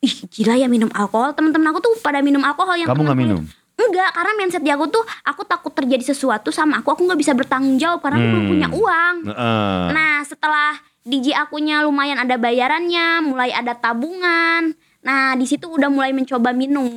[0.01, 3.41] ih gila ya minum alkohol teman-teman aku tuh pada minum alkohol yang Kamu nggak minum?
[3.83, 7.33] Enggak karena mindset di aku tuh aku takut terjadi sesuatu sama aku aku nggak bisa
[7.33, 8.51] bertanggung jawab karena aku belum Hmm.
[8.51, 9.83] punya uang Heeh.
[9.91, 16.11] nah setelah DJ akunya lumayan ada bayarannya mulai ada tabungan nah di situ udah mulai
[16.11, 16.89] mencoba minum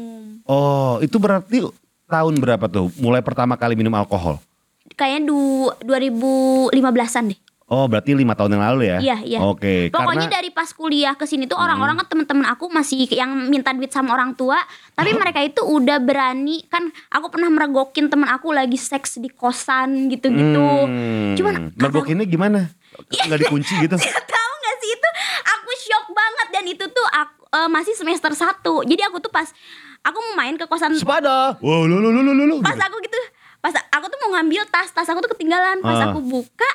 [0.43, 1.63] Oh, itu berarti
[2.05, 2.91] tahun berapa tuh?
[2.99, 4.43] Mulai pertama kali minum alkohol?
[4.93, 7.39] kayaknya du 2015an deh
[7.73, 8.97] Oh, berarti lima tahun yang lalu ya?
[8.99, 9.39] Iya, iya.
[9.41, 10.35] Oke, Pokoknya karena Hmm.
[10.35, 14.13] dari pas kuliah ke sini tuh orang-orang kan teman-teman aku masih yang minta duit sama
[14.13, 19.17] orang tua, tapi mereka itu udah berani kan aku pernah meregokin teman aku lagi seks
[19.17, 20.61] di kosan gitu-gitu.
[20.85, 22.69] Hmm, Cuman mergokinnya gimana?
[23.09, 23.97] Nggak dikunci gitu?
[24.29, 25.09] tahu nggak sih itu
[25.43, 28.61] aku shock banget dan itu tuh aku eh, masih semester 1.
[28.85, 29.49] Jadi aku tuh pas
[30.01, 31.57] aku mau main ke kosan Sepada.
[31.57, 32.55] Wow, lu lu lu lu lu.
[32.59, 33.17] pas aku gitu
[33.57, 36.11] pas aku tuh mau ngambil tas tas aku tuh ketinggalan pas Ah.
[36.11, 36.67] aku buka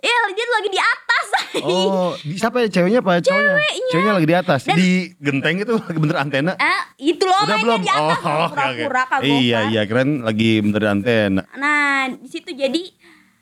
[0.00, 1.26] ya dia lagi di atas
[1.60, 3.42] Oh, di- siapa ya ceweknya apa cowoknya?
[3.50, 3.88] Ceweknya.
[3.90, 4.60] Ceweknya lagi di atas.
[4.62, 6.52] Dan- di genteng itu lagi bener antena.
[6.54, 7.80] eh itu loh Udah belum?
[7.80, 11.42] di atas Oh, pura-pura kagok Iya, iya, keren lagi bener antena.
[11.52, 12.82] nah di situ jadi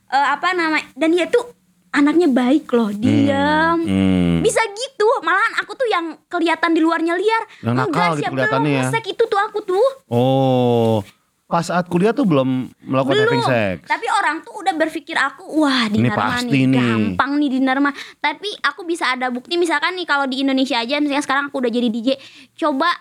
[0.08, 1.52] eh, apa namanya dan dia tuh
[1.90, 4.40] anaknya baik loh diam Hmm.
[4.40, 8.70] bisa gitu malahan aku tuh yang kelihatan di luarnya liar Yang nakal gitu siap kelihatannya
[8.72, 9.00] ya.
[9.04, 11.00] itu tuh aku tuh Oh,
[11.48, 12.44] pas saat kuliah tuh belum
[12.78, 13.76] melakukan having belum sex.
[13.88, 16.76] tapi orang tuh udah berpikir aku wah Ini dinar mah pasti nih nih.
[16.76, 21.00] gampang nih dinar mah tapi aku bisa ada bukti misalkan nih kalau di Indonesia aja
[21.00, 22.20] misalnya sekarang aku udah jadi DJ
[22.54, 22.92] coba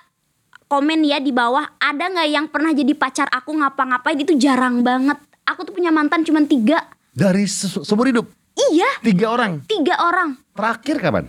[0.66, 5.20] komen ya di bawah ada nggak yang pernah jadi pacar aku ngapa-ngapain itu jarang banget
[5.44, 8.32] aku tuh punya mantan cuma tiga Dari se- seumur hidup
[8.66, 9.60] iya tiga orang.
[9.66, 11.26] tiga orang Terakhir kapan?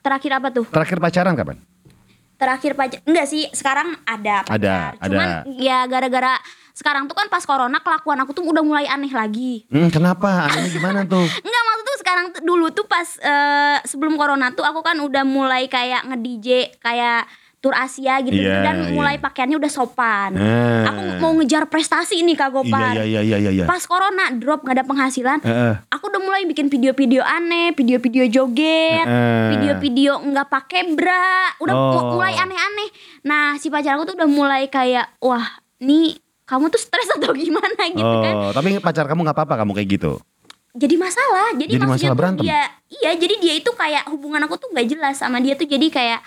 [0.00, 1.56] terakhir apa tuh Terakhir pacaran kapan?
[2.36, 5.50] Terakhir pacar enggak sih sekarang ada pacar Ada, cuman ada.
[5.52, 6.36] ya gara-gara
[6.70, 10.44] sekarang tuh kan pas corona kelakuan aku tuh udah mulai aneh lagi Hmm, kenapa?
[10.44, 11.24] Anehnya gimana tuh?
[11.46, 15.24] Enggak maksud tuh sekarang tuh dulu tuh pas eh, sebelum corona tuh aku kan udah
[15.24, 17.24] mulai kayak nge-DJ kayak
[17.66, 18.94] tur Asia gitu Iya, dan iya.
[18.94, 20.30] mulai pakaiannya udah sopan.
[20.32, 20.86] Ah.
[20.88, 22.94] Aku mau ngejar prestasi nih Kak Gopar.
[22.94, 23.64] Iya, iya, iya, iya, iya.
[23.64, 25.74] Pas corona drop nggak ada penghasilan, Heeh.
[25.88, 29.02] aku udah mulai bikin video-video aneh, video-video joget,
[29.50, 31.90] video-video nggak pakai bra, udah Oh.
[31.92, 32.88] mu- mulai aneh-aneh.
[33.22, 35.42] Nah si pacar aku tuh udah mulai kayak wah
[35.78, 38.34] nih kamu tuh stres atau gimana gitu kan?
[38.36, 40.14] Oh, tapi pacar kamu nggak apa-apa kamu kayak gitu?
[40.76, 42.44] jadi masalah jadi, Jadi maksudnya masalah berantem?
[42.44, 42.60] dia
[42.92, 46.20] iya jadi dia itu kayak hubungan aku tuh nggak jelas sama dia tuh jadi kayak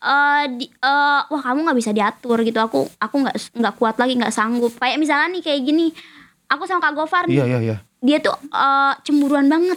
[0.00, 4.16] eh di, eh, wah kamu nggak bisa diatur gitu aku aku nggak nggak kuat lagi
[4.16, 5.92] nggak sanggup kayak misalnya nih kayak gini
[6.46, 7.76] aku sama kak Gofar nih Iya, iya, iya.
[7.98, 9.76] dia tuh eh, cemburuan banget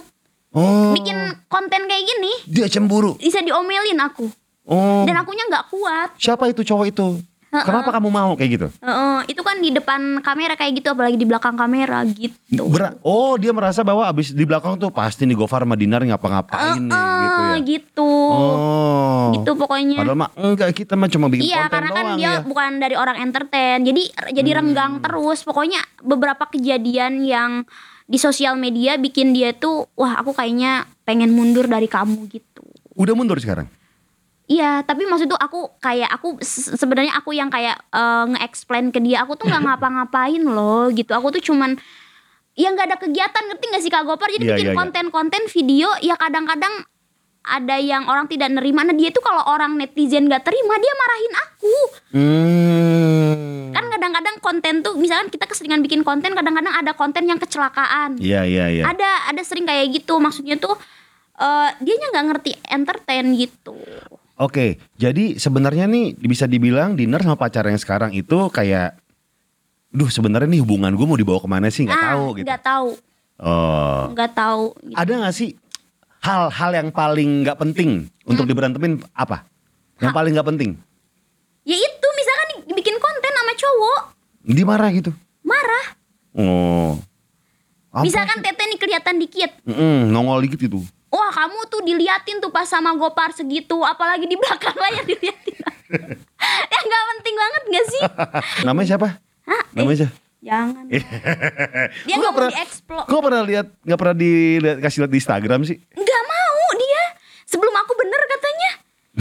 [0.50, 0.94] Oh.
[0.94, 3.18] bikin konten kayak gini dia cemburu.
[3.18, 4.30] bisa diomelin aku
[4.64, 5.02] Oh.
[5.02, 7.06] dan akunya nggak kuat Siapa itu cowok itu?
[7.54, 7.62] Heeh.
[7.64, 8.66] Kenapa kamu mau kayak gitu?
[8.76, 13.34] Heeh, itu kan di depan kamera kayak gitu apalagi di belakang kamera gitu Ber- oh,
[13.34, 17.14] dia merasa bahwa abis di belakang tuh pasti nih Gofar sama Dinar ngapa-ngapain nih Heeh,
[17.22, 17.56] gitu ya.
[17.64, 19.30] gitu Oh.
[19.32, 22.26] gitu pokoknya Padahal mah enggak kita mah cuma bikin Iya konten karena kan doang dia
[22.26, 22.34] ya.
[22.42, 24.58] bukan dari orang entertain Jadi jadi Hmm.
[24.60, 27.62] renggang terus Pokoknya beberapa kejadian yang
[28.04, 33.12] di sosial media bikin dia tuh Wah aku kayaknya pengen mundur dari kamu gitu Udah
[33.12, 33.66] mundur sekarang.
[34.54, 39.02] Iya tapi maksud tuh aku kayak aku se- sebenarnya aku yang kayak eh, nge-explain ke
[39.02, 41.10] dia Aku tuh nggak ngapa-ngapain loh gitu.
[41.10, 41.74] Aku tuh cuman
[42.54, 44.30] ya nggak ada kegiatan ngerti gak sih Kak Gopar?
[44.30, 44.78] Jadi Iya, bikin iya, iya.
[44.78, 46.70] konten-konten video ya kadang-kadang
[47.44, 48.86] ada yang orang tidak nerima.
[48.86, 51.74] Nah dia tuh kalau orang netizen gak terima dia marahin aku.
[52.14, 53.32] Hmm.
[53.74, 58.22] kan kadang-kadang konten tuh misalkan kita keseringan bikin konten kadang-kadang ada konten yang kecelakaan.
[58.22, 58.84] Iya, iya, iya.
[58.86, 60.16] ada ada sering kayak gitu.
[60.16, 60.78] Maksudnya tuh
[61.34, 63.74] eh dia nggak ngerti entertain gitu
[64.36, 68.98] Oke, jadi sebenarnya nih bisa dibilang Dinar sama pacar yang sekarang itu kayak
[69.88, 72.44] Duh sebenarnya nih hubungan gue mau dibawa ke mana sih nggak Ah, tahu gitu.
[72.44, 72.88] nggak tahu
[73.36, 74.94] Oh, nggak tahu gitu.
[74.96, 75.50] ada nggak sih
[76.20, 77.90] hal-hal yang paling nggak penting
[78.24, 78.50] untuk Hmm.
[78.50, 79.46] diberantemin apa?
[79.96, 80.70] Yang paling nggak penting?
[81.62, 84.00] ya itu misalkan bikin konten sama cowok
[84.44, 85.10] Dimarah gitu.
[85.40, 85.86] marah
[86.32, 86.98] Oh.
[87.88, 88.44] Apa misalkan sih?
[88.44, 90.82] tete nih kelihatan dikit Mm-mm, nongol dikit gitu.
[91.14, 95.56] Wah kamu tuh diliatin tuh pas sama gopar segitu apalagi di belakang layar diliatin
[96.72, 98.02] ya nggak penting banget gak sih
[98.66, 99.08] Namanya siapa?
[99.44, 99.62] Hah?
[99.72, 100.16] Namanya siapa?
[100.40, 101.00] jangan dia
[102.10, 105.76] Gua nggak pernah- dieksplor Kok pernah lihat nggak pernah dilihat kasih lihat di Instagram sih?
[105.80, 107.04] nggak mau dia
[107.44, 108.70] sebelum aku bener katanya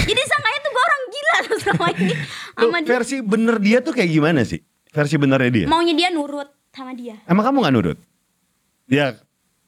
[0.03, 2.13] jadi sangkanya tuh gue orang gila tuh selama ini
[2.51, 4.59] Tuh, sama dia versi bener dia tuh kayak gimana sih?
[4.89, 5.65] versi benernya dia.
[5.65, 7.97] maunya dia nurut sama dia Emang kamu nggak nurut?
[8.85, 9.15] Ya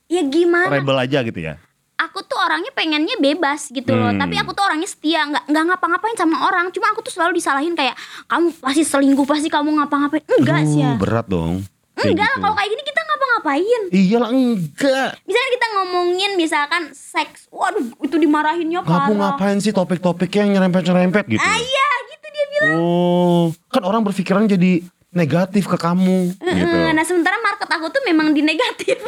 [0.05, 1.55] ya gimana rebel aja gitu ya.
[1.97, 4.19] Aku tuh orangnya pengennya bebas gitu loh Hmm.
[4.19, 7.71] tapi aku tuh orangnya setia nggak nggak ngapa-ngapain sama orang cuma aku tuh selalu disalahin
[7.71, 11.63] kayak kamu pasti selingkuh pasti kamu ngapa-ngapain enggak sih ya berat dong.
[11.95, 12.43] Kayak enggak lah gitu.
[12.43, 15.09] kalau kayak gini kita ngapa-ngapain Iyalah enggak.
[15.21, 21.23] misalnya kita ngomongin misalkan seks waduh itu dimarahinnya parah Kamu ngapain sih topik-topik yang nyerempet-nyerempet
[21.25, 21.39] gitu?
[21.39, 24.83] ah iya gitu dia bilang Oh, kan orang berpikiran jadi
[25.15, 26.35] negatif ke kamu.
[26.35, 26.75] Gitu.
[26.75, 28.99] "Eh, nah sementara market aku tuh memang di negatif.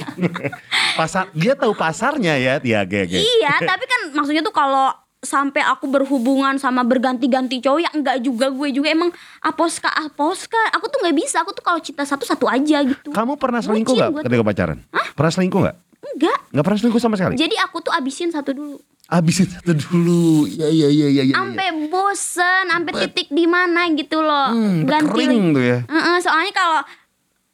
[0.98, 5.84] Pasar dia tahu pasarnya ya, ya kayak iya tapi kan maksudnya tuh kalau sampai aku
[5.84, 9.12] berhubungan sama berganti-ganti cowok ya enggak juga gue juga emang
[9.44, 10.56] aposka aposka.
[10.80, 13.12] Aku tuh nggak bisa aku tuh kalau cinta satu satu aja gitu.
[13.12, 14.78] Kamu pernah selingkuh nggak ketika pacaran?
[15.12, 15.76] Pernah selingkuh nggak?
[16.00, 16.38] enggak.
[16.52, 17.34] Nggak pernah selingkuh sama sekali.
[17.36, 18.80] jadi aku tuh abisin satu dulu
[19.10, 20.46] Abisin satu dulu.
[20.46, 21.22] Iya iya iya iya.
[21.26, 21.34] iya.
[21.34, 25.78] sampai bosen sampai titik di mana gitu loh Hmm, ganti tuh ya.
[25.82, 26.80] Heeh, soalnya kalau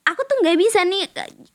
[0.07, 1.03] aku tuh nggak bisa nih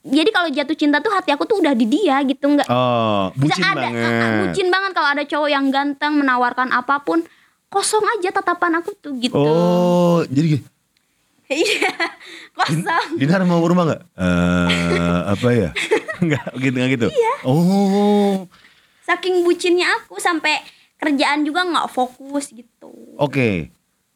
[0.04, 3.64] jadi kalau jatuh cinta tuh hati aku tuh udah di dia gitu nggak Oh, bucin
[3.64, 4.04] ada banget.
[4.04, 7.24] uh, uh, bucin banget kalau ada cowok yang ganteng menawarkan apa pun
[7.66, 10.62] kosong aja tatapan aku tuh gitu Oh, jadi gini,
[11.48, 11.96] iya
[12.60, 14.02] kosong Dinar mau rumah nggak?
[14.20, 15.70] Eh, apa ya?
[16.22, 17.06] Enggak gitu nggak gitu.
[17.08, 17.34] Iya.
[17.42, 18.44] Oh,
[19.02, 20.62] saking bucinnya aku sampai
[20.96, 23.68] kerjaan juga nggak fokus gitu oke.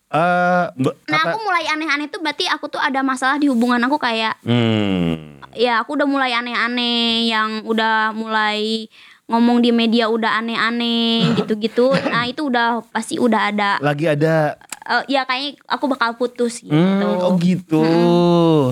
[0.06, 3.82] Eh, mbak- nah kata- aku mulai aneh-aneh tuh berarti aku tuh ada masalah di hubungan
[3.82, 5.42] aku kayak Hmm.
[5.52, 8.86] ya aku udah mulai aneh-aneh yang udah mulai
[9.26, 14.54] ngomong di media udah aneh-aneh gitu-gitu nah itu udah pasti udah ada Lagi ada
[14.86, 17.82] eh, ya kayaknya aku bakal putus gitu Hmm, oh gitu.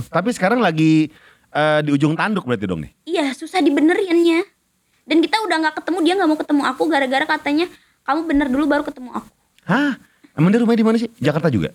[0.06, 1.10] Tapi sekarang lagi
[1.50, 2.94] eh, di ujung tanduk berarti dong nih.
[3.04, 4.46] iya susah dibenerinnya
[5.04, 7.66] dan kita udah nggak ketemu dia nggak mau ketemu aku gara-gara katanya
[8.02, 9.30] kamu bener dulu baru ketemu aku
[9.64, 9.96] Hah?
[10.34, 11.06] Emang dia rumahnya di mana sih?
[11.16, 11.70] Jakarta juga?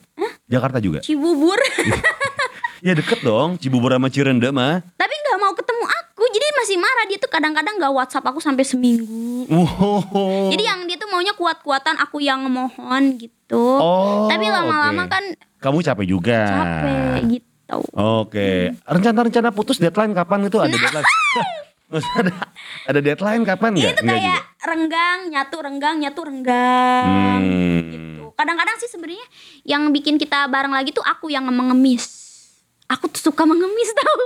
[0.46, 1.00] Jakarta juga.
[1.00, 1.56] Cibubur
[2.80, 4.80] Ya deket dong, Cibubur sama Cirende mah.
[4.94, 8.64] tapi nggak mau ketemu aku jadi masih marah dia tuh kadang-kadang nggak WhatsApp aku sampai
[8.64, 10.48] seminggu Wow.
[10.50, 15.10] jadi yang dia tuh maunya kuat-kuatan aku yang mohon gitu Oh, tapi lama-lama oke.
[15.10, 15.24] kan
[15.58, 16.40] kamu capek juga.
[16.46, 21.06] capek gitu Oke, rencana-rencana putus deadline kapan itu ada deadline?
[21.90, 22.32] Ada
[22.86, 23.98] ada deadline kapan nggak?
[23.98, 27.42] tuh Nggak kayak renggang, nyatu, renggang, nyatu, renggang.
[27.42, 27.82] Hmm.
[27.90, 28.24] Gitu.
[28.38, 29.26] Kadang-kadang sih sebenarnya
[29.66, 32.30] yang bikin kita bareng lagi tuh aku yang mengemis.
[32.86, 34.22] Aku tuh suka mengemis tau.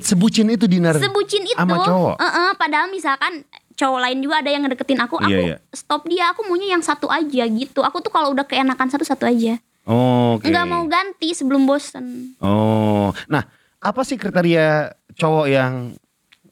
[0.00, 0.94] Sebucin itu dinar.
[0.96, 1.58] Sebucin itu.
[1.58, 2.16] Sama cowok.
[2.16, 3.42] Eh-eh, padahal misalkan
[3.74, 5.56] cowok lain juga ada yang ngedeketin aku, aku Iya, iya.
[5.74, 6.30] stop dia.
[6.30, 7.82] Aku maunya yang satu aja gitu.
[7.82, 9.58] Aku tuh kalau udah keenakan satu satu aja.
[9.84, 10.46] Oke.
[10.48, 12.38] Nggak mau ganti sebelum bosen.
[12.40, 13.44] Oh, nah
[13.84, 15.92] apa sih kriteria cowok yang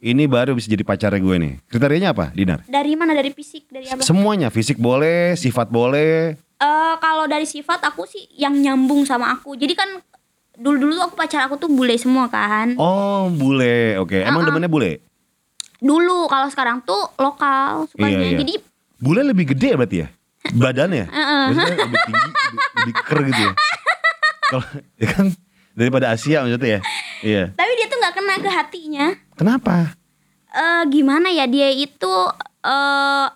[0.02, 1.52] ini baru bisa jadi pacarnya gue nih?
[1.70, 2.66] Kriterianya apa, Dinar?
[2.66, 3.14] Dari mana?
[3.14, 4.02] Dari fisik, dari apa?
[4.02, 6.34] Semuanya, fisik boleh, sifat boleh.
[6.34, 9.54] Eh kalau dari sifat aku sih yang nyambung sama aku.
[9.54, 9.86] Jadi kan
[10.58, 12.74] dulu-dulu aku pacar aku tuh bule semua kan.
[12.82, 13.94] Oh, bule.
[14.02, 14.50] Oke, emang Uh-uh.
[14.50, 14.98] demennya bule?
[15.78, 18.18] Dulu kalau sekarang tuh lokal sukanya.
[18.18, 18.38] Iya, iya.
[18.42, 18.54] Jadi
[19.02, 20.08] Bule lebih gede berarti ya?
[20.54, 21.06] Badannya?
[21.14, 21.42] Uh-uh.
[21.50, 23.52] Maksudnya lebih tinggi, lebih, lebih ker gitu ya?
[24.52, 24.66] Kalau
[24.98, 25.26] ya kan
[25.74, 26.80] daripada Asia maksudnya ya?
[27.22, 27.54] Iya.
[27.54, 29.06] tapi dia tuh nggak kena ke hatinya.
[29.38, 29.94] Kenapa?
[30.52, 32.14] Eh gimana ya dia itu
[32.66, 33.26] eh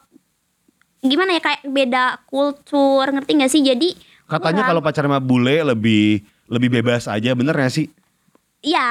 [1.06, 3.62] gimana ya kayak beda kultur ngerti nggak sih?
[3.62, 3.88] Jadi
[4.26, 7.86] Katanya kalau pacar sama bule lebih lebih bebas aja, bener gak sih?
[8.66, 8.88] Iya.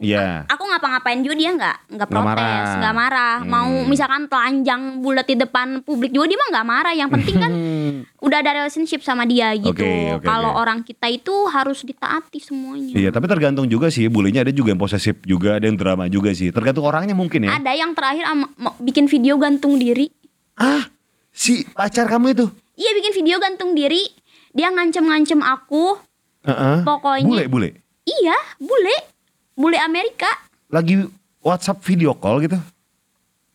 [0.00, 0.48] Iya.
[0.48, 2.76] Aku ngapa-ngapain juga dia nggak nggak Nggak protes, marah.
[2.80, 3.34] nggak marah.
[3.44, 3.84] Mau Hmm.
[3.84, 6.94] misalkan telanjang bulat di depan publik juga dia mah nggak marah.
[6.94, 7.52] Yang penting kan
[8.26, 9.68] udah ada relationship sama dia gitu.
[9.68, 10.58] Oke, oke, Kalau oke.
[10.58, 12.96] orang kita itu harus ditaati semuanya.
[12.96, 14.08] Iya, tapi tergantung juga sih.
[14.08, 16.48] Bulenya ada juga yang posesif juga, ada yang drama juga sih.
[16.48, 17.52] Tergantung orangnya mungkin ya.
[17.54, 20.08] Ada yang terakhir ama- mau bikin video gantung diri.
[20.54, 20.88] Ah,
[21.28, 22.46] si pacar kamu itu?
[22.74, 24.08] Iya bikin video gantung diri.
[24.50, 26.00] Dia ngancem-ngancem aku.
[26.42, 26.80] Heeh.
[26.80, 27.68] Pokoknya- Bule, bule.
[28.02, 29.17] Iya, bule.
[29.58, 30.30] Bule Amerika.
[30.70, 31.02] Lagi
[31.42, 32.54] WhatsApp video call gitu.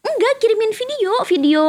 [0.04, 1.12] Enggak, kirimin video.
[1.24, 1.64] Video.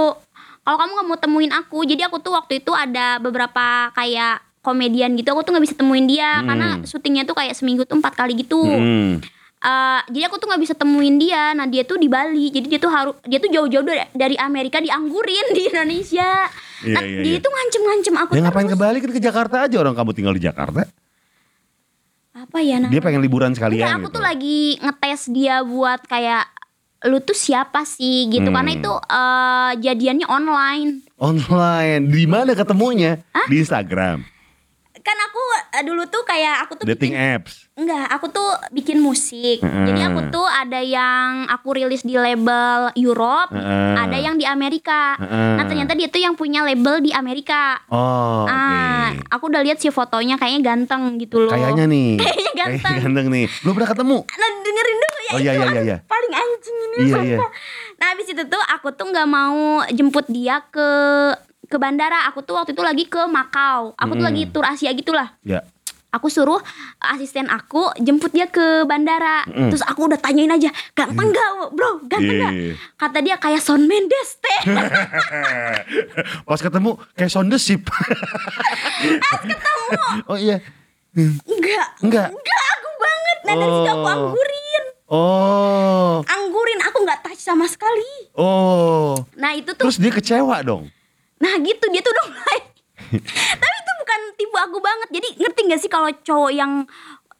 [0.66, 1.86] Kalau kamu nggak mau temuin aku.
[1.86, 5.30] Jadi aku tuh waktu itu ada beberapa kayak komedian gitu.
[5.30, 6.42] Aku tuh nggak bisa temuin dia.
[6.42, 6.50] Hmm.
[6.50, 8.58] Karena syutingnya tuh kayak seminggu tuh empat kali gitu.
[8.58, 9.22] Hmm.
[9.64, 11.54] Eh, jadi aku tuh nggak bisa temuin dia.
[11.54, 12.50] Nah dia tuh di Bali.
[12.50, 13.86] Jadi dia tuh harus dia tuh jauh-jauh
[14.18, 16.50] dari, Amerika dianggurin di Indonesia.
[16.82, 17.44] Iya, nah iya, dia iya.
[17.44, 18.74] tuh ngancem-ngancem aku Ya ngapain terus.
[18.74, 20.90] ke Bali kan ke Jakarta aja orang kamu tinggal di Jakarta.
[22.34, 22.92] Apa ya namanya?
[22.92, 24.14] Dia pengen liburan Enggak, sekalian aku gitu.
[24.18, 26.44] tuh lagi ngetes dia buat kayak
[27.04, 28.56] lu tuh siapa sih gitu Hmm.
[28.56, 32.02] karena itu eh, jadiannya online Online.
[32.04, 33.22] Di mana ketemunya?
[33.46, 34.26] Di Instagram.
[34.96, 35.40] kan aku
[35.74, 37.63] eh, dulu tuh kayak aku tuh Dating bikin, apps.
[37.74, 39.58] Enggak, aku tuh bikin musik.
[39.58, 39.86] Heeh.
[39.86, 43.94] Jadi aku tuh ada yang aku rilis di label Europe, Heeh.
[43.98, 45.18] ada yang di Amerika.
[45.18, 45.58] Heeh.
[45.58, 47.82] Nah, ternyata dia tuh yang punya label di Amerika.
[47.88, 48.46] Oh.
[48.46, 51.50] Ah, aku udah lihat sih fotonya kayaknya ganteng gitu loh.
[51.50, 52.10] Kayaknya nih.
[52.22, 52.78] Kayaknya ganteng.
[52.80, 53.44] Kayaknya ganteng nih.
[53.60, 54.18] Belum pernah ketemu.
[54.24, 55.98] Nah, dengerin dulu ya Oh, iya, itu iya, iya, iya.
[56.04, 56.96] paling anjing ini.
[57.04, 57.38] Iya, iya.
[57.94, 59.58] Nah, habis itu tuh aku tuh nggak mau
[59.90, 60.88] jemput dia ke
[61.64, 62.28] ke bandara.
[62.30, 63.98] Aku tuh waktu itu lagi ke Makau.
[63.98, 64.30] Aku tuh Mm.
[64.30, 65.34] lagi tur Asia gitulah.
[65.42, 65.64] Ya.
[66.14, 66.62] Aku suruh
[67.02, 69.42] asisten aku jemput dia ke bandara.
[69.44, 69.68] Mm.
[69.68, 71.98] Terus aku udah tanyain aja, ganteng gak bro?
[72.06, 72.52] Ganteng gak?
[72.54, 72.74] Iya.
[72.94, 74.60] Kata dia kayak Son Mendes teh.
[76.46, 77.82] Pas ketemu kayak sound the ship.
[79.24, 79.86] Pas ketemu.
[80.24, 80.62] oh iya.
[81.14, 81.86] Enggak.
[81.98, 82.28] Enggak.
[82.30, 83.38] Enggak aku banget.
[83.42, 84.08] Nah dari situ aku Oh.
[84.08, 84.84] anggurin.
[85.04, 86.14] Oh.
[86.24, 88.30] Anggurin aku nggak touch sama sekali.
[88.34, 89.18] Oh.
[89.34, 90.90] Nah itu tuh Terus dia kecewa dong.
[91.36, 92.58] Nah gitu dia tuh udah mulai
[93.60, 96.84] Tapi itu bukan tipe aku banget Jadi ngerti gak sih kalau cowok yang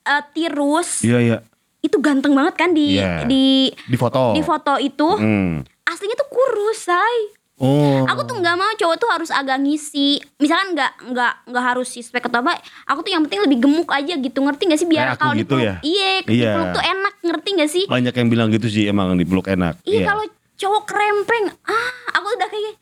[0.02, 1.38] eh, tirus Iya, iya.
[1.78, 3.22] Itu ganteng banget kan di Iya.
[3.24, 4.32] di Di foto.
[4.32, 5.60] di foto itu Hmm.
[5.84, 8.02] Aslinya tuh kurus say Oh.
[8.04, 12.10] Aku tuh nggak mau cowok tuh harus agak ngisi Misalkan nggak nggak nggak harus six
[12.10, 15.14] pack atau apa Aku tuh yang penting lebih gemuk aja gitu Ngerti gak sih biar
[15.14, 15.74] kalau gitu dipeluk ya?
[15.78, 16.50] Iya Iya.
[16.50, 19.78] dipeluk tuh enak Ngerti gak sih Banyak yang bilang gitu sih emang dipeluk enak.
[19.82, 22.74] Iya kalau cowok krempeng Ah aku udah kayak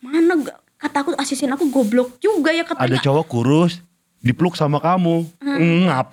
[0.00, 3.80] Mana gak Kata aku asisten aku goblok juga ya Ada katanya cowok kurus
[4.20, 5.24] dipeluk sama kamu.
[5.88, 6.08] Ngap.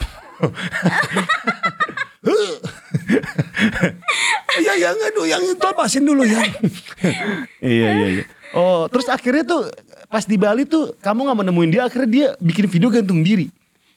[4.63, 6.41] ya ya enggak dulu yang itu lepasin dulu ya.
[7.60, 8.23] iya iya iya.
[8.54, 9.65] Oh, terus akhirnya tuh
[10.08, 13.49] pas di Bali tuh kamu nggak menemuin dia akhirnya dia bikin video gantung diri.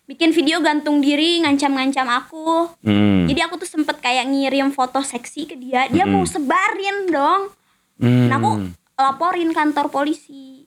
[0.07, 2.71] bikin video gantung diri ngancam-ngancam aku.
[2.87, 3.27] Hmm.
[3.27, 7.51] Jadi aku tuh sempet kayak ngirim foto seksi ke dia, dia mau sebarin dong.
[7.99, 8.31] Hmm.
[8.31, 8.51] Nah aku
[8.97, 10.65] laporin kantor polisi.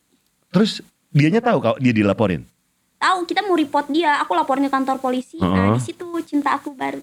[0.49, 2.45] Terus dianya tahu kalau dia dilaporin.
[2.99, 5.39] Tahu kita mau report dia, aku laporin ke kantor polisi.
[5.39, 5.75] Nah Uh-uh.
[5.75, 7.01] di situ cinta aku baru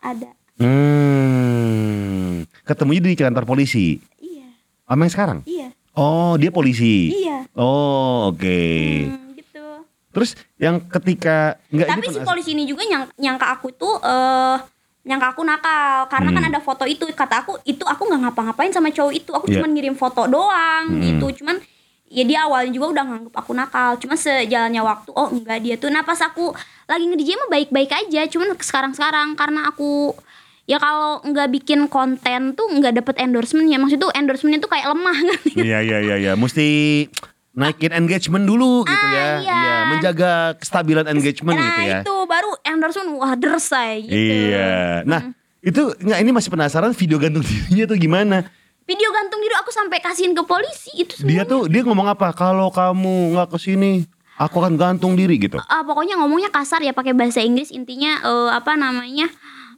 [0.00, 0.32] ada.
[0.56, 2.46] Hmm.
[2.62, 3.98] Ketemunya di kantor polisi.
[4.16, 4.48] Iya,
[4.86, 5.38] Sama yang sekarang?
[5.44, 7.12] iya, Oh, dia polisi.
[7.12, 7.44] iya.
[7.52, 8.60] Oh, oke.
[9.04, 9.64] Hmm, gitu.
[10.08, 14.56] Terus yang ketika enggak Tapi si polisi ini juga nyang, nyangka aku tuh eh
[15.02, 16.06] nyangka aku nakal.
[16.06, 16.36] Karena Hmm.
[16.38, 17.04] kan ada foto itu.
[17.08, 19.30] Kata aku itu aku nggak ngapa-ngapain sama cowok itu.
[19.30, 19.58] Aku Iya.
[19.58, 21.02] cuma ngirim foto doang Hmm.
[21.02, 21.42] gitu.
[21.42, 21.58] Cuman
[22.06, 23.90] ya dia awalnya juga udah nganggep aku nakal.
[23.96, 25.88] Cuma sejalannya waktu oh enggak dia tuh.
[25.88, 28.26] Nah pas aku lagi nge-DJ mah baik-baik aja.
[28.26, 30.14] Cuman sekarang-sekarang karena aku
[30.62, 34.94] ya kalau nggak bikin konten tuh nggak dapet endorsement ya maksud tuh endorsementnya tuh kayak
[34.94, 35.18] lemah
[35.58, 37.10] Iya iya iya iya, mesti
[37.52, 39.26] naikin engagement dulu gitu Ah, ya.
[39.38, 39.74] iya.
[39.86, 41.98] menjaga kestabilan engagement nah gitu ya.
[42.00, 44.16] itu baru endorsement wah dersay gitu
[44.48, 45.04] Iya.
[45.04, 48.38] Nah, itu enggak ini masih penasaran video gantung dirinya tuh gimana?
[48.82, 52.32] video gantung diri aku sampai kasihin ke polisi itu semua Dia tuh dia ngomong apa?
[52.32, 54.02] Kalau kamu nggak ke sini,
[54.34, 55.54] aku akan gantung diri gitu.
[55.62, 59.30] Ah, pokoknya ngomongnya kasar ya pakai bahasa Inggris intinya eh, apa namanya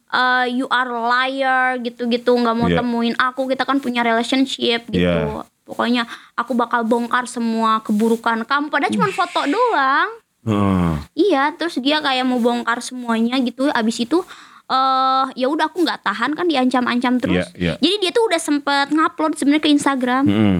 [0.08, 2.80] eh, you are liar gitu-gitu nggak mau Iya.
[2.80, 5.44] temuin aku kita kan punya relationship gitu Iya.
[5.64, 10.08] Pokoknya aku bakal bongkar semua keburukan kamu padahal cuma foto doang
[10.44, 10.92] Heeh.
[11.14, 14.20] iya terus dia kayak mau bongkar semuanya gitu abis itu
[14.64, 17.74] eh ya udah aku nggak tahan kan diancam-ancam terus Iya, iya.
[17.78, 20.56] jadi dia tuh udah sempet ngupload sebenarnya ke Instagram Mm-mm.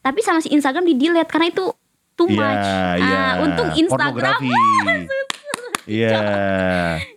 [0.00, 1.72] tapi sama si Instagram di delete karena itu
[2.14, 3.16] too Iya, much iya.
[3.18, 4.40] Ah, untung Instagram.
[5.84, 6.16] Iya.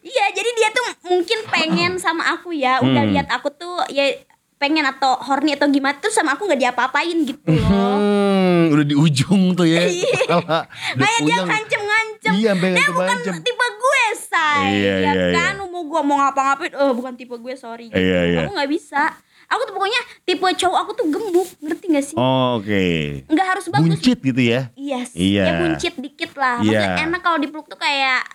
[0.03, 3.11] Iya, jadi dia tuh mungkin pengen sama aku ya, udah Hmm.
[3.15, 4.11] lihat aku tuh ya
[4.57, 7.61] pengen atau horny atau gimana tuh sama aku nggak diapa-apain gitu loh.
[7.61, 9.85] Hmm, udah di ujung tuh ya.
[10.27, 10.65] Udah
[10.97, 11.47] Kayak dia puyeng.
[11.47, 12.33] ngancem-ngancem.
[12.35, 13.33] Iya, dia bukan ngancem-ngancem.
[13.39, 14.65] tipe gue, say.
[14.73, 17.87] Iya, ya iya, kan, mau gue mau ngapa-ngapain, oh bukan tipe gue, sorry.
[17.87, 17.95] Gitu.
[17.95, 18.39] Iya, iya.
[18.43, 19.13] Aku nggak bisa.
[19.47, 22.15] Aku tuh pokoknya tipe cowok aku tuh gembuk, ngerti gak sih?
[22.19, 22.83] Oh, Oke.
[23.31, 23.83] Nggak harus bagus.
[23.87, 24.67] Buncit gitu ya.
[24.75, 25.15] Yes.
[25.15, 25.43] Iya.
[25.47, 26.59] Ya buncit dikit lah.
[26.59, 27.05] Maksudnya Iya.
[27.07, 28.27] enak kalau dipeluk tuh kayak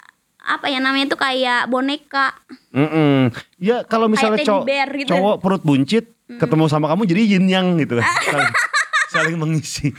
[0.42, 2.35] apa ya namanya tuh kayak boneka.
[2.74, 3.31] Mm-mm.
[3.62, 5.14] Ya kalau misalnya bear gitu.
[5.14, 7.98] cowok perut buncit ketemu sama kamu jadi yin yang gitu.
[8.26, 8.52] saling,
[9.09, 9.94] saling mengisi.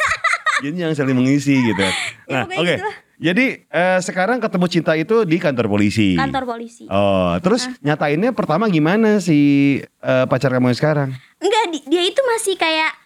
[0.64, 1.84] yin yang saling mengisi gitu.
[2.28, 2.74] Nah, pokoknya oke.
[2.78, 2.96] gitulah.
[3.20, 6.16] Jadi eh, sekarang ketemu cinta itu di kantor polisi.
[6.16, 6.88] Kantor polisi.
[6.88, 9.38] Oh, terus nyatainnya pertama gimana si
[9.84, 11.08] eh, pacar kamu yang sekarang?
[11.36, 12.96] Enggak, di- dia itu masih kayak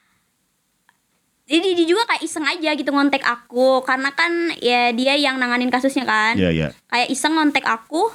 [1.44, 5.68] jadi dia juga kayak iseng aja gitu ngontek aku karena kan ya dia yang nanganin
[5.68, 6.35] kasusnya kan.
[6.35, 6.68] Iya, iya.
[6.87, 8.09] Kayak iseng ngontek aku.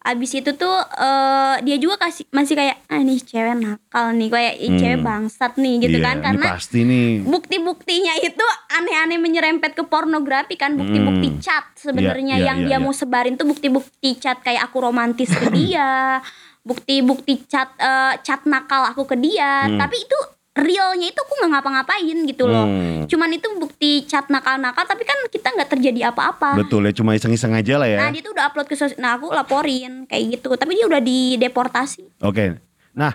[0.00, 4.54] Abis itu tuh eh, dia juga kasih masih kayak ah nih cewek nakal nih kayak
[4.54, 4.78] "Ih, Hmm.
[4.78, 7.24] cewek bangsat nih gitu Iya, kan karena pasti nih.
[7.24, 11.40] bukti-buktinya itu aneh-aneh menyerempet ke pornografi kan bukti-bukti Hmm.
[11.40, 12.84] chat sebenarnya Iya, iya, yang iya, dia iya.
[12.84, 16.20] mau sebarin tuh bukti-bukti chat kayak aku romantis ke dia
[16.60, 19.80] bukti-bukti chat eh, chat nakal aku ke dia Hmm.
[19.80, 20.18] tapi itu
[20.54, 23.04] realnya itu aku nggak ngapa-ngapain gitu loh Hmm.
[23.04, 27.52] cuman itu bukti chat nakal-nakal tapi kan kita nggak terjadi apa-apa Betul ya, cuma iseng-iseng
[27.52, 27.98] aja lah ya.
[27.98, 31.00] nah dia tuh udah upload ke sosial nah aku laporin kayak gitu tapi dia udah
[31.00, 32.54] dideportasi Oke.
[32.94, 33.10] Nah,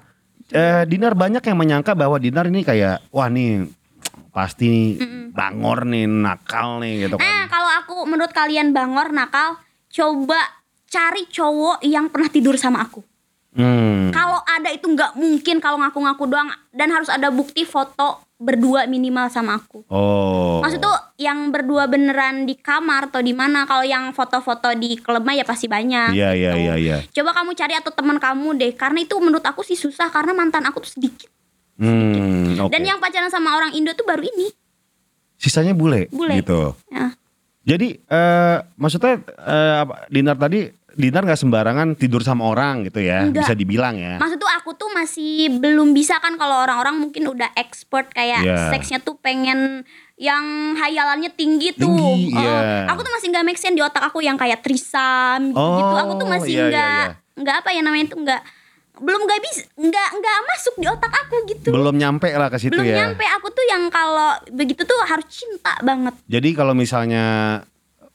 [0.49, 3.63] eh, Dinar banyak yang menyangka bahwa Dinar ini kayak wah nih
[4.29, 4.99] pasti
[5.31, 7.49] bangor nih, nakal nih gitu nah kan.
[7.49, 9.55] kalau aku menurut kalian bangor nakal
[9.87, 10.37] coba
[10.85, 12.99] cari cowok yang pernah tidur sama aku
[13.60, 14.07] Hmm.
[14.10, 19.28] kalau ada itu nggak mungkin kalau ngaku-ngaku doang dan harus ada bukti foto berdua minimal
[19.28, 20.64] sama aku Oh.
[20.64, 23.68] Maksud tuh yang berdua beneran di kamar atau di mana?
[23.68, 26.16] Kalau yang foto-foto di klub mah ya pasti banyak.
[26.16, 26.60] Iya, iya, gitu.
[26.62, 26.97] iya, iya.
[27.10, 30.64] Coba kamu cari atau teman kamu deh, karena itu menurut aku sih susah karena mantan
[30.64, 31.28] aku tuh sedikit.
[31.76, 32.72] Hmm, oke.
[32.72, 34.47] Dan yang pacaran sama orang Indo tuh baru ini.
[35.36, 36.39] sisanya bule, Bule.
[36.39, 36.76] gitu.
[36.88, 37.16] Ya.
[37.66, 43.23] Jadi eh maksudnya eh, apa, Dinar tadi Dinar nggak sembarangan tidur sama orang gitu ya,
[43.23, 43.43] Enggak.
[43.43, 44.17] bisa dibilang ya.
[44.17, 48.69] Maksud tuh aku tuh masih belum bisa kan kalau orang-orang mungkin udah expert kayak Iya.
[48.69, 49.85] seksnya tuh pengen
[50.15, 50.43] yang
[50.75, 51.87] hayalannya tinggi tuh.
[51.87, 52.87] Tinggi, Oh, iya.
[52.87, 55.59] Aku tuh masih nggak make sense di otak aku yang kayak trisam gitu.
[55.59, 57.37] Oh, Aku tuh masih iya, iya, nggak iya.
[57.39, 58.41] nggak apa ya namanya tuh nggak
[58.99, 61.67] belum nggak bisa nggak nggak masuk di otak aku gitu.
[61.71, 62.97] Belum nyampe lah ke situ belum ya.
[62.99, 67.25] nyampe aku tuh yang kalau begitu tuh harus cinta banget Jadi kalau misalnya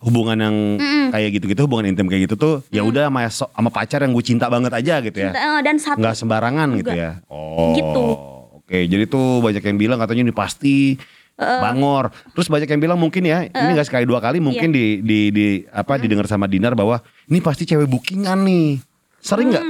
[0.04, 1.06] hubungan yang Mm-mm.
[1.10, 4.20] kayak gitu-gitu, hubungan intim kayak gitu tuh, ya udah sama, so- sama pacar yang gue
[4.20, 5.32] cinta banget aja gitu ya.
[5.32, 7.00] Cinta, eh, dan satu nggak sembarangan gitu Enggak.
[7.00, 7.10] ya.
[7.26, 7.72] Oh.
[7.72, 8.06] Gitu.
[8.60, 10.96] Oke, jadi tuh banyak yang bilang katanya ini pasti
[11.36, 12.14] bangor.
[12.30, 15.46] Terus banyak yang bilang mungkin ya, ini nggak sekali dua kali mungkin di di di
[15.66, 18.78] apa didengar sama Dinar bahwa ini pasti cewek bookingan nih.
[19.18, 19.64] Sering nggak?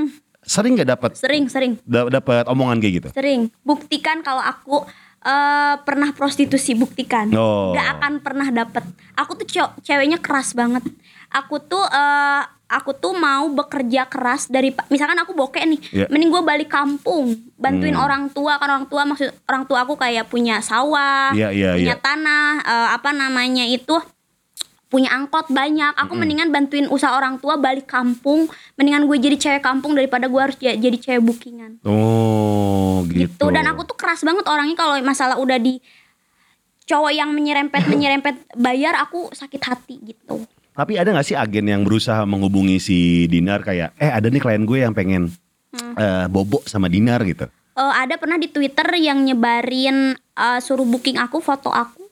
[0.44, 3.08] Sering nggak dapat sering sering da- dapat omongan kayak gitu?
[3.16, 4.84] sering buktikan kalau aku
[5.24, 7.72] eh, pernah prostitusi buktikan Oh.
[7.72, 10.84] nggak akan pernah dapet aku tuh cew- ceweknya keras banget
[11.28, 16.06] aku tuh eh, aku tuh mau bekerja keras dari misalkan aku bokeh nih Iya.
[16.08, 18.02] mending gue balik kampung bantuin Hmm.
[18.02, 21.92] orang tua kan orang tua maksud orang tua aku kayak punya sawah Iya, iya, punya
[21.92, 21.98] iya.
[21.98, 23.94] tanah eh, apa namanya itu
[24.94, 25.90] punya angkot banyak.
[25.98, 28.46] Aku mendingan bantuin usaha orang tua balik kampung.
[28.74, 33.26] Mendingan gue jadi cewek kampung daripada gue harus ja- jadi cewek bookingan Oh, gitu.
[33.26, 33.46] gitu.
[33.50, 35.82] Dan aku tuh keras banget orangnya kalau masalah udah di
[36.84, 40.46] cowok yang menyerempet menyerempet bayar aku sakit hati gitu.
[40.70, 44.62] Tapi ada gak sih agen yang berusaha menghubungi si Dinar kayak, eh ada nih klien
[44.62, 45.34] gue yang pengen
[45.70, 45.94] Hmm.
[45.96, 47.50] eh, bobo sama Dinar gitu.
[47.74, 52.03] Eh, ada pernah di twitter yang nyebarin eh, suruh booking aku foto aku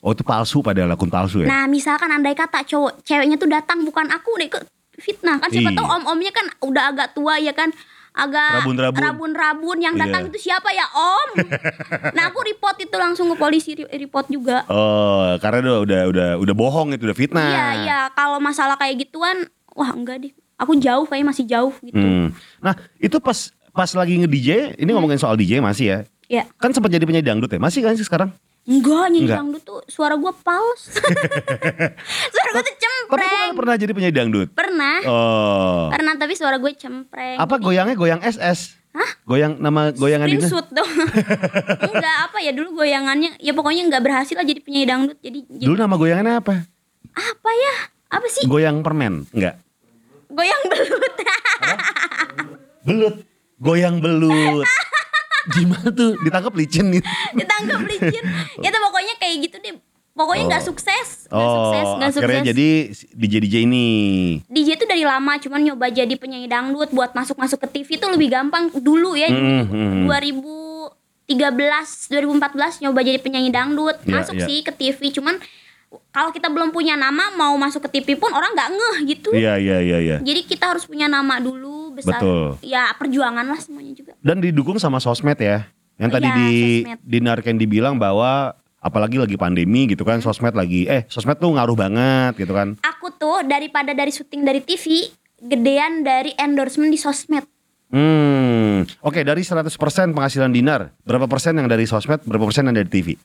[0.00, 1.46] Oh itu palsu padahal akun palsu ya?
[1.46, 4.62] nah misalkan andai kata cowok ceweknya tuh datang bukan aku deh ke
[4.94, 5.76] fitnah kan siapa Iya.
[5.76, 7.70] tahu om-omnya kan udah agak tua ya kan
[8.10, 8.98] agak Rabun-rabun.
[9.00, 10.28] rabun-rabun yang datang Iya.
[10.28, 11.28] itu siapa ya om
[12.16, 16.28] nah aku report itu langsung ke polisi re- report juga Oh, karena udah udah udah
[16.38, 17.46] udah bohong itu udah fitnah.
[17.46, 20.32] Iya iya kalau masalah kayak gituan wah enggak deh.
[20.56, 21.94] Aku jauh kayaknya masih jauh gitu.
[21.96, 22.34] Hmm.
[22.58, 23.38] Nah, itu pas
[23.70, 25.98] pas lagi nge-DJ, ini ngomongin soal DJ masih ya.
[26.28, 26.42] Ya.
[26.56, 27.62] Kan sempat jadi penyanyi dangdut ya?
[27.62, 28.34] Masih kan sih sekarang?
[28.68, 29.38] Enggak nyanyi Enggak.
[29.40, 30.92] dangdut tuh suara gua pals.
[32.36, 33.50] suara gua tuh Tapi kok cempreng.
[33.56, 34.48] pernah jadi penyanyi dangdut?
[34.52, 34.96] Pernah.
[35.08, 35.88] Oh.
[35.88, 37.40] Pernah tapi suara gue cempreng.
[37.40, 38.76] Apa goyangnya goyang SS?
[38.92, 39.10] Hah?
[39.24, 40.44] Goyang nama goyangan Dina?
[40.44, 40.84] Screenshot dong.
[41.88, 45.18] enggak apa ya dulu goyangannya ya pokoknya enggak berhasil lah jadi penyanyi dangdut.
[45.24, 46.54] Jadi, jadi Dulu nama goyangannya apa?
[47.08, 47.74] apa ya?
[48.12, 48.44] Apa sih?
[48.44, 49.24] Goyang permen?
[49.32, 49.64] Enggak.
[50.28, 51.14] Goyang belut.
[52.84, 53.16] Belut.
[53.58, 54.68] Goyang belut.
[55.50, 56.16] Gimana tuh?
[56.18, 57.02] Ditangkap licin nih.
[57.38, 58.24] Ditangkap licin.
[58.58, 59.74] Ya tuh pokoknya kayak gitu deh.
[60.10, 62.50] Pokoknya nggak sukses, nggak sukses, Oh, nggak akhirnya sukses.
[62.50, 62.68] jadi
[63.14, 63.86] DJ DJ ini.
[64.46, 68.26] DJ itu dari lama cuman nyoba jadi penyanyi dangdut buat masuk-masuk ke TV itu lebih
[68.28, 70.10] gampang dulu ya Hmm, hmm.
[71.28, 71.30] 2013
[72.10, 74.46] 2014 nyoba jadi penyanyi dangdut Iya, masuk iya.
[74.46, 75.38] sih ke TV cuman
[76.08, 79.56] kalau kita belum punya nama mau masuk ke TV pun orang nggak ngeh gitu Iya
[79.56, 80.16] iya iya iya.
[80.18, 82.60] jadi kita harus punya nama dulu besar Betul.
[82.60, 85.64] ya perjuangan lah semuanya juga Dan didukung sama sosmed ya.
[85.96, 86.50] Yang tadi Iya, di
[86.84, 86.98] sosmed.
[87.02, 91.74] Dinar Candy bilang bahwa apalagi lagi pandemi gitu kan sosmed lagi eh sosmed tuh ngaruh
[91.74, 92.78] banget gitu kan.
[92.78, 95.10] aku tuh daripada dari syuting dari TV
[95.40, 97.42] gedean dari endorsement di sosmed
[97.88, 99.72] Hmm, oke dari 100%
[100.12, 103.16] penghasilan Dinar, berapa persen yang dari sosmed, berapa persen yang dari TV?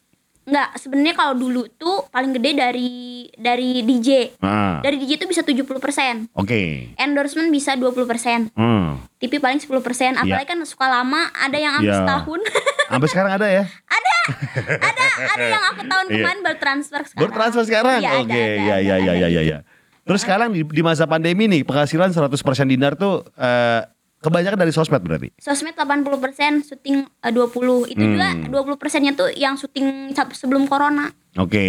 [0.44, 2.90] Nggak, sebenarnya kalau dulu tuh paling gede dari
[3.32, 4.36] dari DJ.
[4.38, 6.28] Nah, Dari DJ tuh bisa 70%.
[6.30, 6.62] oke.
[6.94, 8.52] Endorsement bisa 20%.
[8.52, 9.72] Hmm, TV paling 10%.
[10.14, 11.80] Apalagi kan suka lama, ada yang Iya.
[11.80, 12.40] habis setahun.
[12.92, 13.64] sampai sekarang ada ya?
[13.64, 16.16] ada, ada yang aku tahun Iya.
[16.18, 17.20] kemarin baru transfer sekarang.
[17.20, 17.98] Baru transfer sekarang?
[17.98, 19.28] Iya, Oke, ada, ada, ya ya ada, ya ya ada.
[19.30, 19.58] ya ya.
[20.04, 22.36] Terus sekarang di, di masa pandemi nih, penghasilan 100%
[22.68, 23.80] Dinar tuh eh,
[24.24, 25.28] kebanyakan dari sosmed berarti.
[25.36, 27.84] Sosmed 80%, syuting eh, 20.
[27.86, 28.48] Itu juga Hmm.
[28.48, 31.12] 20%-nya tuh yang syuting sebelum corona.
[31.36, 31.68] Oke.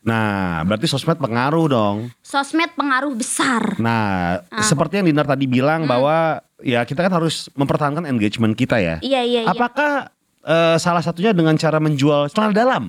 [0.00, 1.96] Nah, berarti sosmed pengaruh dong.
[2.20, 3.76] Sosmed pengaruh besar.
[3.76, 4.62] Nah, Ah.
[4.62, 5.90] seperti yang Dinar tadi bilang Hmm.
[5.90, 6.16] bahwa
[6.60, 8.96] ya kita kan harus mempertahankan engagement kita ya.
[9.00, 9.48] Iya, iya, iya.
[9.48, 12.84] Apakah eh, salah satunya dengan cara menjual celana dalam.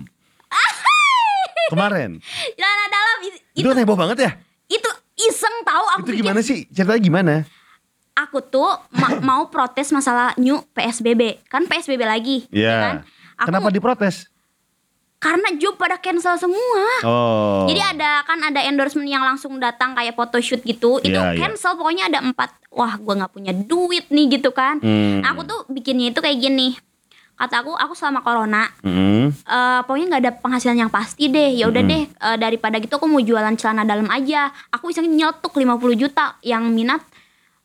[1.70, 2.18] Kemarin.
[2.56, 3.18] Celana dalam
[3.54, 4.32] Itu, itu heboh banget ya?
[4.66, 4.90] itu
[5.20, 6.58] iseng tahu aku itu pikir gimana sih?
[6.70, 7.34] Ceritanya gimana?
[8.20, 11.46] Aku tuh ma- mau protes masalah new PSBB.
[11.46, 12.76] Kan PSBB lagi, ya Iya.
[12.78, 12.96] kan?
[13.38, 14.28] Aku Kenapa diprotes?
[15.20, 16.84] karena job pada cancel semua.
[17.04, 17.68] Oh.
[17.68, 21.38] Jadi ada kan ada endorsement yang langsung datang kayak photoshoot gitu, itu Iya, iya.
[21.38, 22.56] cancel pokoknya ada empat.
[22.72, 24.80] Wah, gua nggak punya duit nih gitu kan.
[24.80, 25.20] Hmm.
[25.26, 26.72] Aku tuh bikinnya itu kayak gini.
[27.36, 29.32] Kata aku, aku selama corona, Hmm.
[29.32, 31.52] eh pokoknya nggak ada penghasilan yang pasti deh.
[31.54, 34.48] Ya udah deh, eh, daripada gitu aku mau jualan celana dalam aja.
[34.70, 36.40] Aku bisa nyeletuk 50 juta.
[36.42, 37.04] Yang minat,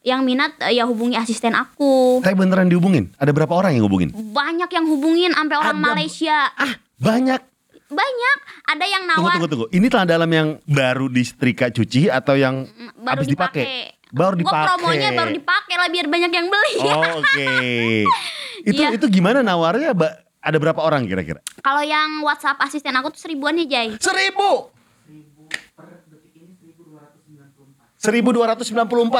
[0.05, 2.21] yang minat eh, ya hubungi asisten aku.
[2.21, 3.09] Tapi beneran dihubungin?
[3.17, 4.13] Ada berapa orang yang hubungin?
[4.13, 6.37] Banyak yang hubungin, sampai orang Ada- Malaysia.
[6.55, 7.41] Ah, banyak.
[7.85, 8.39] Banyak.
[8.67, 9.33] Ada yang Tunggu, nawar.
[9.35, 9.67] tunggu, tunggu.
[9.71, 13.65] Ini celana dalam yang baru disetrika cuci atau yang baru habis dipakai?
[14.09, 14.67] Baru Gua dipakai.
[14.69, 16.75] promonya baru dipakai lah biar banyak yang beli.
[16.81, 17.49] Oh, Oke.
[18.69, 18.95] itu Iya.
[18.95, 19.91] itu gimana nawarnya?
[20.39, 21.41] Ada berapa orang kira-kira?
[21.59, 23.89] Kalau yang WhatsApp asisten aku tuh seribuan ya Jay.
[23.97, 24.69] Seribu.
[28.05, 28.69] 1294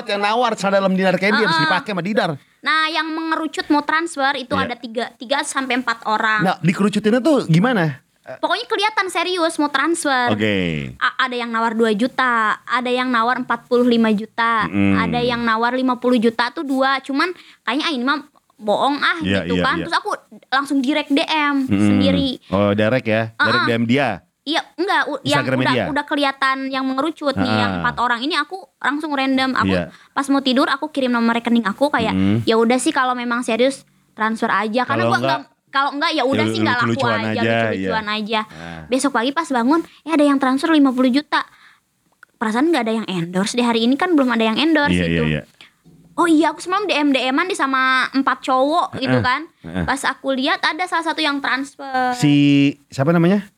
[0.07, 1.65] yang nawar celana dalam dinar candy harus Uh-uh.
[1.65, 2.31] dipakai sama Didar.
[2.61, 4.63] Nah yang mengerucut mau transfer itu Iya.
[4.63, 6.41] ada tiga, tiga sampai empat orang.
[6.43, 8.05] Nah, dikerucutinnya tuh gimana?
[8.25, 10.33] Pokoknya kelihatan serius mau transfer.
[10.33, 10.57] Oke.
[10.97, 14.97] A- ada yang nawar 2 juta, ada yang nawar 45 juta, Mm.
[14.99, 17.01] ada yang nawar 50 juta tuh dua.
[17.01, 18.25] Cuman kayaknya ah, ini mah
[18.57, 19.77] bohong ah Iya, gitu iya, kan.
[19.77, 19.85] iya.
[19.85, 20.11] Terus aku
[20.49, 21.85] langsung direct DM Mm-mm.
[21.85, 22.31] sendiri.
[22.49, 23.23] Oh, direct ya.
[23.37, 23.69] Direct Uh-uh.
[23.69, 24.09] DM dia.
[24.45, 25.85] Iya, enggak, yang udah dia?
[25.89, 27.59] udah kelihatan yang mengerucut nih Ah.
[27.59, 29.57] yang empat orang ini aku langsung random.
[29.57, 29.89] Aku Iya.
[30.13, 32.45] pas mau tidur aku kirim nomor rekening aku kayak Mm.
[32.45, 36.11] ya udah sih kalau memang serius transfer aja karena Kalau gua enggak, enggak kalau enggak
[36.13, 38.41] ya udah ya sih enggak laku aja, aja, lucu-lucuan aja.
[38.47, 38.85] Ah.
[38.87, 41.41] Besok pagi pas bangun, eh ada yang transfer 50 juta.
[42.35, 45.25] Perasaan nggak ada yang endorse di hari ini kan belum ada yang endorse Iya, gitu.
[45.25, 45.43] iya, iya.
[46.15, 49.49] Oh iya aku semalam DM DM-an di sama empat cowok gitu Heeh, kan.
[49.65, 49.83] heeh.
[49.83, 52.13] Pas aku lihat ada salah satu yang transfer.
[52.13, 52.35] Si
[52.87, 53.51] siapa namanya?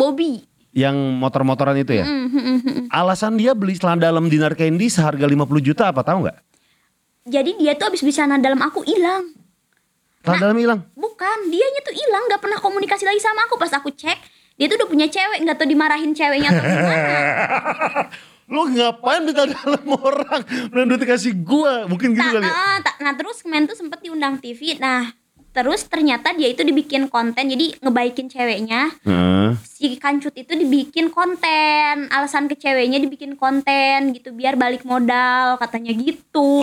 [0.00, 0.32] Bobby.
[0.72, 2.06] Yang motor-motoran itu ya?
[2.06, 2.88] Hmm, hmm.
[2.88, 6.38] Alasan dia beli celana dalam dinar candy seharga 50 juta apa tahu nggak?
[7.26, 9.34] Jadi dia tuh abis beli celana dalam aku hilang.
[10.20, 10.40] Celana Nah.
[10.40, 10.80] dalam hilang.
[10.94, 13.56] Bukan, dianya tuh hilang, nggak pernah komunikasi lagi sama aku.
[13.56, 14.18] Pas aku cek,
[14.54, 17.08] dia tuh udah punya cewek, nggak tahu dimarahin ceweknya atau gimana.
[18.50, 20.42] Lo ngapain minta dalam orang?
[20.70, 21.86] Udah duit kasih gua.
[21.86, 22.82] Mungkin gitu Nah, kali ya.
[22.82, 24.74] tak- nah terus kemarin tuh sempet diundang TV.
[24.76, 25.06] Nah
[25.50, 28.90] terus ternyata dia itu dibikin konten, jadi ngebaikin ceweknya.
[29.02, 29.58] Heeh.
[29.60, 35.90] Si kancut itu dibikin konten, alasan ke ceweknya dibikin konten gitu biar balik modal katanya
[35.90, 36.62] gitu.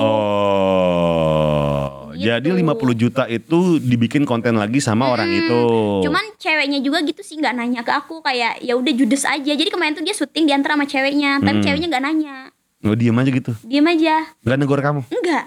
[0.68, 2.10] Oh.
[2.12, 2.26] Gitu.
[2.26, 5.60] Jadi 50 juta itu dibikin konten lagi sama orang Hmm, itu.
[6.04, 9.54] Cuman ceweknya juga gitu sih nggak nanya ke aku kayak ya udah judes aja.
[9.54, 11.66] Jadi kemarin tuh dia syuting diantar sama ceweknya, tapi Hmm.
[11.66, 12.36] ceweknya nggak nanya,
[12.82, 13.52] Oh, diem aja gitu.
[13.62, 14.16] diem aja.
[14.42, 15.46] Gak negor kamu Enggak,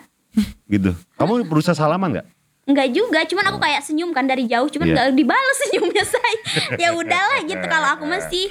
[0.66, 0.94] gitu.
[1.16, 2.26] Kamu berusaha salaman gak?
[2.70, 3.26] Enggak juga.
[3.26, 4.94] Cuman aku kayak senyum kan dari jauh, cuman Iya.
[4.94, 6.38] nggak dibales senyumnya saya.
[6.82, 8.48] ya udahlah gitu kalau aku masih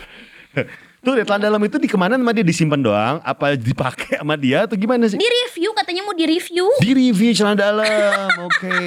[1.00, 3.24] Tuh celana dalam itu di ke mana sama dia disimpan doang?
[3.24, 5.16] Apa dipakai sama dia atau gimana sih?
[5.16, 6.68] di review katanya mau di review.
[6.84, 8.28] Di review celana dalam.
[8.52, 8.84] Oke,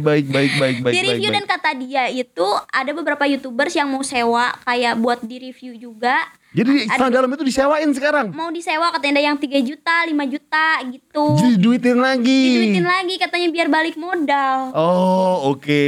[0.00, 1.08] baik baik baik baik di baik.
[1.12, 1.52] review dan baik.
[1.52, 6.16] kata dia itu ada beberapa youtubers yang mau sewa kayak buat di review juga
[6.50, 8.26] Jadi celana dalam itu disewain sekarang.
[8.30, 12.40] mau disewa katanya ada yang 3 juta 5 juta gitu Jadi duitin lagi.
[12.44, 15.84] diduitin lagi katanya biar balik modal Oh, oke.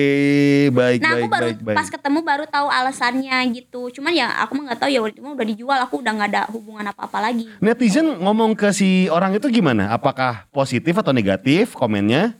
[0.70, 1.76] Baik nah baik aku baru baik baik.
[1.76, 5.26] pas ketemu baru tahu alasannya gitu cuman ya aku mah nggak tahu ya waktu itu
[5.26, 9.34] udah dijual aku udah nggak ada hubungan apa apa lagi Netizen ngomong ke si orang
[9.34, 9.90] itu gimana?
[9.90, 12.38] Apakah positif atau negatif komennya?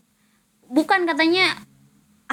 [0.65, 1.53] bukan katanya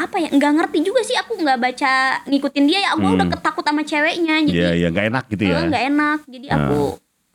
[0.01, 1.93] apa ya nggak ngerti juga sih aku nggak baca
[2.25, 3.15] ngikutin dia ya aku Hmm.
[3.15, 5.53] udah ketakut sama ceweknya jadi Iya, iya, nggak enak gitu ya.
[5.53, 6.79] eh, nggak enak jadi aku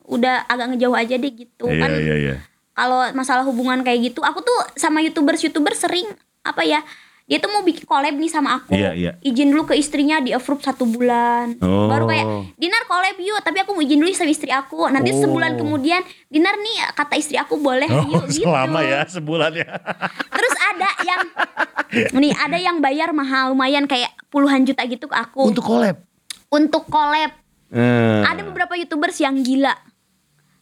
[0.07, 2.35] udah agak ngejauh aja deh gitu Iya, kan iya, iya.
[2.73, 6.05] kalau masalah hubungan kayak gitu aku tuh sama youtubers youtubers sering
[6.43, 6.81] apa ya
[7.25, 9.13] dia tuh mau bikin collab nih sama aku Iya, iya.
[9.19, 11.89] izin dulu ke istrinya di approve satu bulan Oh.
[11.89, 15.21] baru kayak Dinar collab yuk tapi aku mau izin dulu sama istri aku nanti Oh.
[15.23, 19.69] sebulan kemudian Dinar nih kata istri aku boleh yuk gitu Oh, selama ya sebulan ya.
[20.37, 21.21] terus ada yang
[22.13, 25.97] nih ada yang bayar mahal lumayan kayak puluhan juta gitu ke aku Untuk collab.
[26.51, 27.33] untuk collab
[27.71, 28.21] Eh.
[28.23, 29.73] ada beberapa youtubers yang gila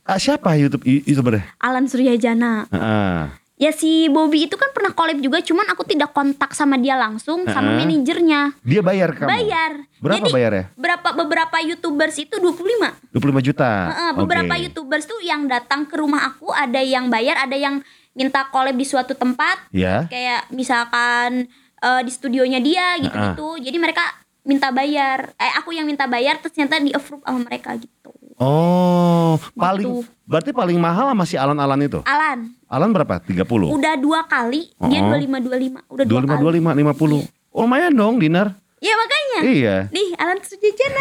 [0.02, 1.58] Ah, siapa YouTube YouTubernya?
[1.58, 3.34] Alan Suryajana Ah.
[3.62, 7.46] Ya si Bobby itu kan pernah collab juga, cuman aku tidak kontak sama dia langsung
[7.46, 7.86] sama Heeh.
[7.86, 8.58] manajernya.
[8.66, 9.30] Dia bayar kamu?
[9.30, 9.72] Bayar.
[10.02, 10.64] Berapa Jadi, bayarnya?
[10.74, 13.14] Berapa beberapa YouTubers itu 25.
[13.14, 13.70] 25 juta.
[13.94, 14.54] Heeh, beberapa.
[14.58, 17.78] YouTubers tuh yang datang ke rumah aku ada yang bayar, ada yang
[18.18, 19.70] minta collab di suatu tempat.
[19.70, 20.10] Ya.
[20.10, 21.46] Kayak misalkan
[21.78, 23.62] eh, di studionya dia gitu-gitu.
[23.62, 24.02] Jadi mereka
[24.42, 25.38] minta bayar.
[25.38, 28.10] Eh aku yang minta bayar terus ternyata di approve sama mereka gitu.
[28.42, 30.10] Oh, paling Gitu.
[30.24, 32.02] berarti paling mahal sama si Alan-Alan itu.
[32.02, 33.22] Alan Alan berapa?
[33.22, 33.70] 30.
[33.70, 35.14] udah dua kali dia Oh.
[35.14, 35.78] 25 25.
[35.86, 36.58] Udah dua 25 kali.
[36.58, 37.22] 25 50.
[37.50, 38.58] Oh, lumayan dong Dinar.
[38.78, 39.38] Ya makanya.
[39.44, 39.76] Iya.
[39.88, 41.00] Nih, Alan Sujajana.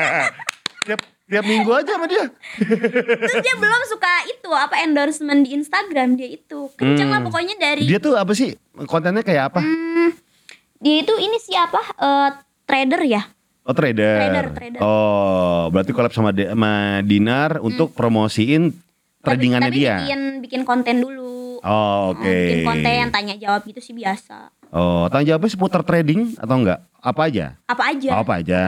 [0.86, 2.24] tiap tiap minggu aja sama dia.
[2.56, 6.72] Terus dia belum suka itu apa endorsement di Instagram dia itu.
[6.72, 7.28] Kenceng lah Hmm.
[7.28, 8.56] pokoknya dari Dia tuh apa sih?
[8.86, 9.60] Kontennya kayak apa?
[9.60, 10.16] Hmm,
[10.78, 11.80] dia itu ini siapa?
[11.94, 12.28] Eh,
[12.64, 13.22] trader ya.
[13.62, 14.18] Oh trader.
[14.18, 14.80] Trader, trader.
[14.82, 18.74] Oh, berarti collab sama, De- sama Dinar untuk promosiin
[19.22, 19.94] tradingannya tapi, dia.
[19.94, 21.62] Tapi bikin bikin konten dulu.
[21.62, 22.26] Oh, oke.
[22.26, 24.50] Bikin konten tanya jawab gitu sih biasa.
[24.74, 26.82] Oh, tanya jawabnya seputar trading atau enggak?
[26.98, 27.54] Apa aja?
[27.64, 28.10] Apa aja?
[28.10, 28.62] Oh, apa aja.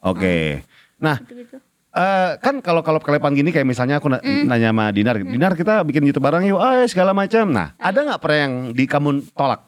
[0.00, 0.62] Oke.
[0.96, 1.58] Nah, Gitu-gitu.
[1.90, 4.46] eh, kan kalau kalau kelepan gini kayak misalnya aku na- Hmm.
[4.46, 7.50] nanya sama Dinar, Dinar kita bikin YouTube bareng yuk, ah segala macam.
[7.50, 9.66] Nah, ada nggak pernah yang di kamu tolak?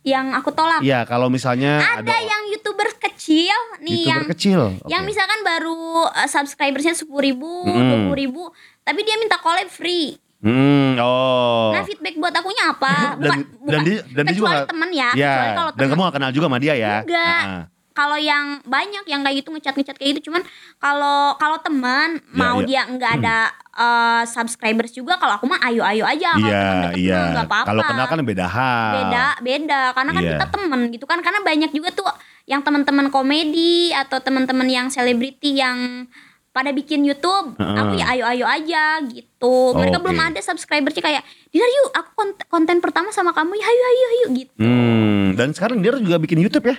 [0.00, 0.80] Yang aku tolak.
[0.80, 4.60] Iya, kalau misalnya ada yang youtuber kecil nih YouTuber yang kecil.
[4.88, 5.10] yang Oke.
[5.12, 8.48] misalkan baru uh, subscribersnya sepuluh ribu, dua ribu,
[8.80, 10.16] tapi dia minta collab free.
[10.40, 11.76] Hmm, oh.
[11.76, 13.20] Nah feedback buat akunya apa?
[13.20, 15.90] dan, dan dia dan dia juga temen ya, ya, kecuali kalau dan temen.
[15.92, 17.42] kamu gak kenal juga sama dia ya Enggak.
[17.44, 17.64] Ah, ah.
[18.00, 20.40] Kalau yang banyak yang kayak gitu ngecat ngecat kayak gitu, cuman
[20.76, 22.66] kalau kalau teman Ya, mau ya.
[22.66, 23.36] dia nggak ada
[23.74, 26.32] uh, subscribers juga, kalau aku mah ayo ayo aja.
[26.32, 27.68] Kalau temen deket iya nggak apa-apa.
[27.68, 30.30] kalau kenal kan beda hal beda beda karena kan Iya.
[30.32, 32.08] kita temen gitu kan karena banyak juga tuh
[32.44, 36.08] yang teman-teman komedi atau teman-teman yang selebriti yang
[36.50, 37.78] pada bikin YouTube Heeh.
[37.78, 40.04] aku ya ayo ayo aja gitu mereka Oke.
[40.04, 44.06] belum ada subscribernya kayak Dinar yuk aku konten, konten pertama sama kamu ya ayo ayo
[44.08, 46.76] ayo gitu hmm, dan sekarang dia juga bikin YouTube ya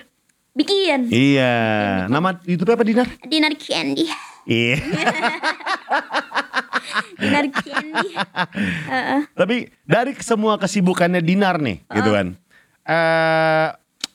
[0.52, 1.08] bikin.
[1.08, 1.54] Iya.
[2.08, 3.08] Nama YouTube apa Dinar?
[3.24, 4.04] Dinar Candy
[4.46, 4.76] iya.
[7.20, 8.08] Dinar Candy
[8.90, 9.20] Heeh.
[9.38, 12.34] tapi dari semua kesibukannya Dinar nih gitu kan
[12.82, 13.68] eh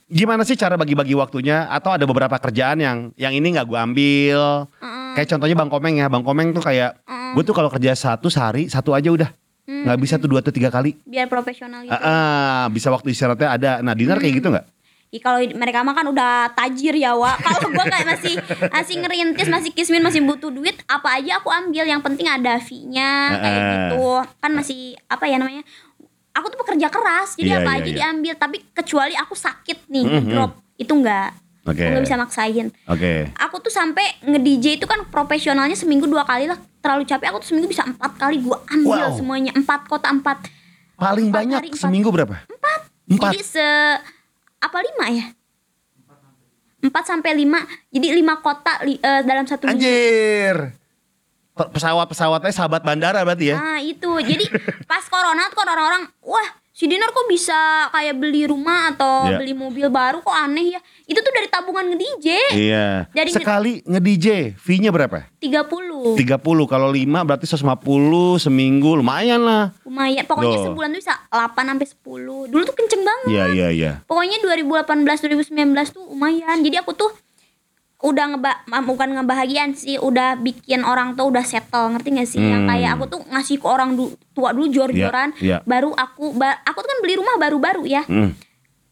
[0.08, 1.68] gimana sih cara bagi-bagi waktunya?
[1.68, 4.42] Atau ada beberapa kerjaan yang yang ini nggak gue ambil?
[4.80, 5.12] Heeh.
[5.20, 6.08] kayak contohnya Bang Komeng ya.
[6.08, 7.32] Bang Komeng tuh kayak Heeh.
[7.36, 9.32] gue tuh kalau kerja satu sehari satu aja udah.
[9.68, 9.84] Hmm.
[9.84, 10.96] nggak bisa tuh dua atau tiga kali.
[11.04, 11.92] Biar profesional gitu.
[11.92, 13.72] Ah, ah, bisa waktu istirahatnya ada.
[13.84, 14.64] Nah, Dinar kayak gitu nggak?
[15.08, 18.36] Ih, kalau mereka mah kan udah tajir ya wa kalau gua kayak masih
[18.68, 23.12] masih ngerintis masih kismin masih butuh duit apa aja aku ambil yang penting ada fee-nya
[23.34, 23.72] kayak Heeh.
[23.88, 25.64] gitu kan masih apa ya namanya
[26.32, 27.96] aku tuh pekerja keras jadi Iya, apa iya, aja iya.
[27.98, 30.28] diambil tapi kecuali aku sakit nih Mhm.
[30.28, 31.32] drop itu enggak
[31.64, 31.80] Oke.
[31.80, 33.14] aku nggak bisa maksain Oke.
[33.34, 37.40] aku tuh sampai nge DJ itu kan profesionalnya seminggu dua kali lah terlalu capek aku
[37.40, 39.16] tuh seminggu bisa empat kali gua ambil Wow.
[39.16, 40.52] semuanya empat kota empat
[40.94, 41.80] Paling Empat banyak hari, empat.
[41.80, 42.36] seminggu berapa?
[42.44, 42.80] Empat.
[43.08, 43.30] Empat.
[43.30, 43.68] Jadi se
[44.58, 45.26] apa lima ya?
[46.78, 47.62] Empat sampai lima.
[47.90, 49.82] Jadi lima kota li- eh, dalam satu minggu.
[49.82, 50.56] Anjir.
[51.52, 53.58] Pe- Pesawat-pesawatnya sahabat bandara berarti ya?
[53.58, 54.12] Nah itu.
[54.22, 54.46] Jadi
[54.86, 56.48] pas corona tuh kan orang-orang, wah
[56.78, 57.58] si Dinar kok bisa
[57.90, 59.42] kayak beli rumah atau Iya.
[59.42, 60.80] beli mobil baru kok aneh ya.
[61.10, 62.28] Itu tuh dari tabungan nge-DJ.
[62.54, 63.10] Iya.
[63.10, 65.26] Jadi- Sekali nge-DJ, fee-nya berapa?
[65.42, 66.14] 30.
[66.14, 66.70] 30.
[66.70, 69.74] Kalau 5 berarti 150 seminggu, lumayan lah.
[69.82, 70.22] Lumayan.
[70.30, 70.66] Pokoknya Loh.
[70.70, 72.46] sebulan tuh bisa 8 sampai 10.
[72.46, 73.30] Dulu tuh kenceng banget.
[73.34, 73.92] Iya, iya, iya.
[74.06, 76.62] Pokoknya 2018 2019 tuh lumayan.
[76.62, 77.10] Jadi aku tuh
[77.98, 78.52] udah ngeba
[78.84, 82.38] bukan ngebahagiaan sih, udah bikin orang tuh udah settle, ngerti gak sih?
[82.38, 82.70] Yang Hmm.
[82.70, 85.58] kayak aku tuh ngasih ke orang du- tua dulu jor-joran, Iya, iya.
[85.66, 88.06] baru aku ba- aku tuh kan beli rumah baru-baru ya.
[88.06, 88.38] Hmm.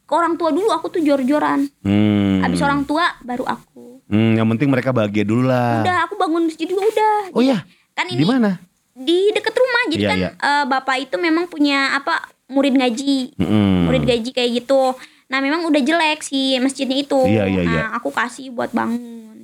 [0.05, 1.69] Ke orang tua dulu aku tuh jor-joran.
[1.81, 2.41] Hmm.
[2.41, 4.01] Habis orang tua baru aku.
[4.05, 5.81] Hmm, yang penting mereka bahagia dulu lah.
[5.81, 7.17] Udah aku bangun masjid juga udah.
[7.33, 7.61] Oh iya.
[7.93, 8.57] Kan Di ini mana?
[8.91, 9.83] di deket rumah.
[9.87, 10.29] Jadi Iya, kan iya.
[10.31, 13.33] eh, bapak itu memang punya apa murid ngaji.
[13.35, 13.85] Hmm.
[13.85, 14.93] murid gaji kayak gitu.
[15.25, 17.17] Nah memang udah jelek si masjidnya itu.
[17.19, 17.81] Iya, iya, iya.
[17.83, 18.99] Nah aku kasih buat bangun.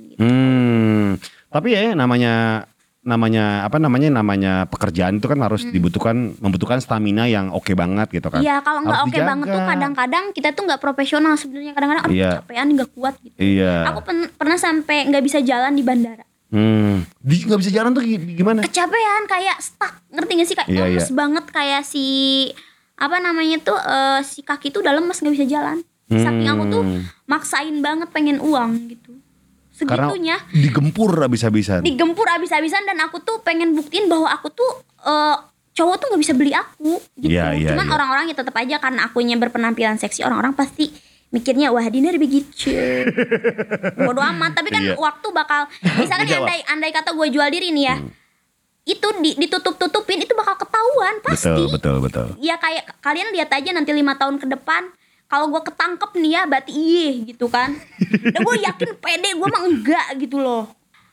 [0.08, 0.18] Gitu.
[0.18, 1.18] Hmm.
[1.48, 2.64] Tapi ya namanya
[3.02, 8.30] namanya apa namanya namanya pekerjaan itu kan harus dibutuhkan membutuhkan stamina yang oke banget gitu
[8.30, 8.38] kan.
[8.38, 8.46] Hmm.
[8.46, 12.30] Iya kalau nggak oke banget tuh kadang-kadang kita tuh nggak profesional sebenarnya kadang-kadang aduh Iya.
[12.38, 13.34] capean nggak kuat gitu.
[13.36, 13.90] Iya.
[13.90, 16.22] Aku pen- pernah sampai nggak bisa jalan di bandara.
[16.52, 17.02] Hmm.
[17.18, 18.62] Di nggak bisa jalan tuh gi- gimana?
[18.62, 21.16] Kecapean kayak stuck ngerti gak sih kayak Iya, lemes iya.
[21.16, 22.04] banget kayak si
[23.02, 25.82] apa namanya tuh eh, si kaki tuh udah lemes nggak bisa jalan.
[26.06, 27.02] Saking aku tuh Hmm.
[27.24, 29.16] maksain banget pengen uang gitu.
[29.82, 30.36] Karena Segitunya.
[30.52, 31.80] digempur habis-habisan.
[31.80, 34.70] digempur abis-abisan dan aku tuh pengen buktiin bahwa aku tuh
[35.02, 35.36] eh,
[35.72, 37.32] cowok tuh nggak bisa beli aku gitu.
[37.32, 37.92] Iya, iya, Cuman iya.
[37.92, 40.92] orang-orang ya tetap aja karena akunya berpenampilan seksi orang-orang pasti
[41.28, 42.68] mikirnya wah Dinar begitu.
[43.98, 44.52] Bodoh amat.
[44.52, 44.94] Tapi kan Iya.
[44.94, 45.64] waktu bakal
[45.96, 47.96] misalkan andai andai kata gue jual diri nih ya.
[48.82, 51.48] Itu di- ditutup-tutupin itu bakal ketahuan pasti.
[51.48, 52.26] Betul, betul, betul.
[52.38, 54.90] Ya kayak kalian lihat aja nanti lima tahun ke depan
[55.24, 57.72] kalau gue ketangkep nih ya berarti iya gitu kan.
[58.26, 60.66] Dan gue yakin pede gue mah enggak gitu loh.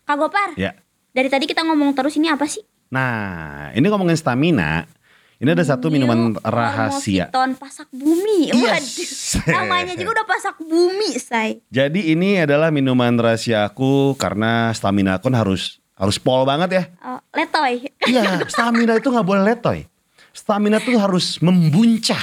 [0.03, 0.74] Kak Gopar, Ya.
[1.11, 2.65] dari tadi kita ngomong terus ini apa sih?
[2.89, 4.89] Nah, ini ngomongin stamina.
[5.39, 7.32] Ini ada satu minuman rahasia.
[7.32, 8.51] Ton pasak bumi.
[8.51, 9.39] Yes.
[9.39, 9.53] Waduh.
[9.55, 11.63] Namanya juga udah pasak bumi, say.
[11.72, 16.83] Jadi ini adalah minuman rahasia aku karena stamina aku harus harus pol banget ya.
[17.03, 17.91] Oh, letoy.
[18.09, 19.85] Iya, stamina itu nggak boleh letoy.
[20.31, 22.21] Stamina tuh harus membuncah,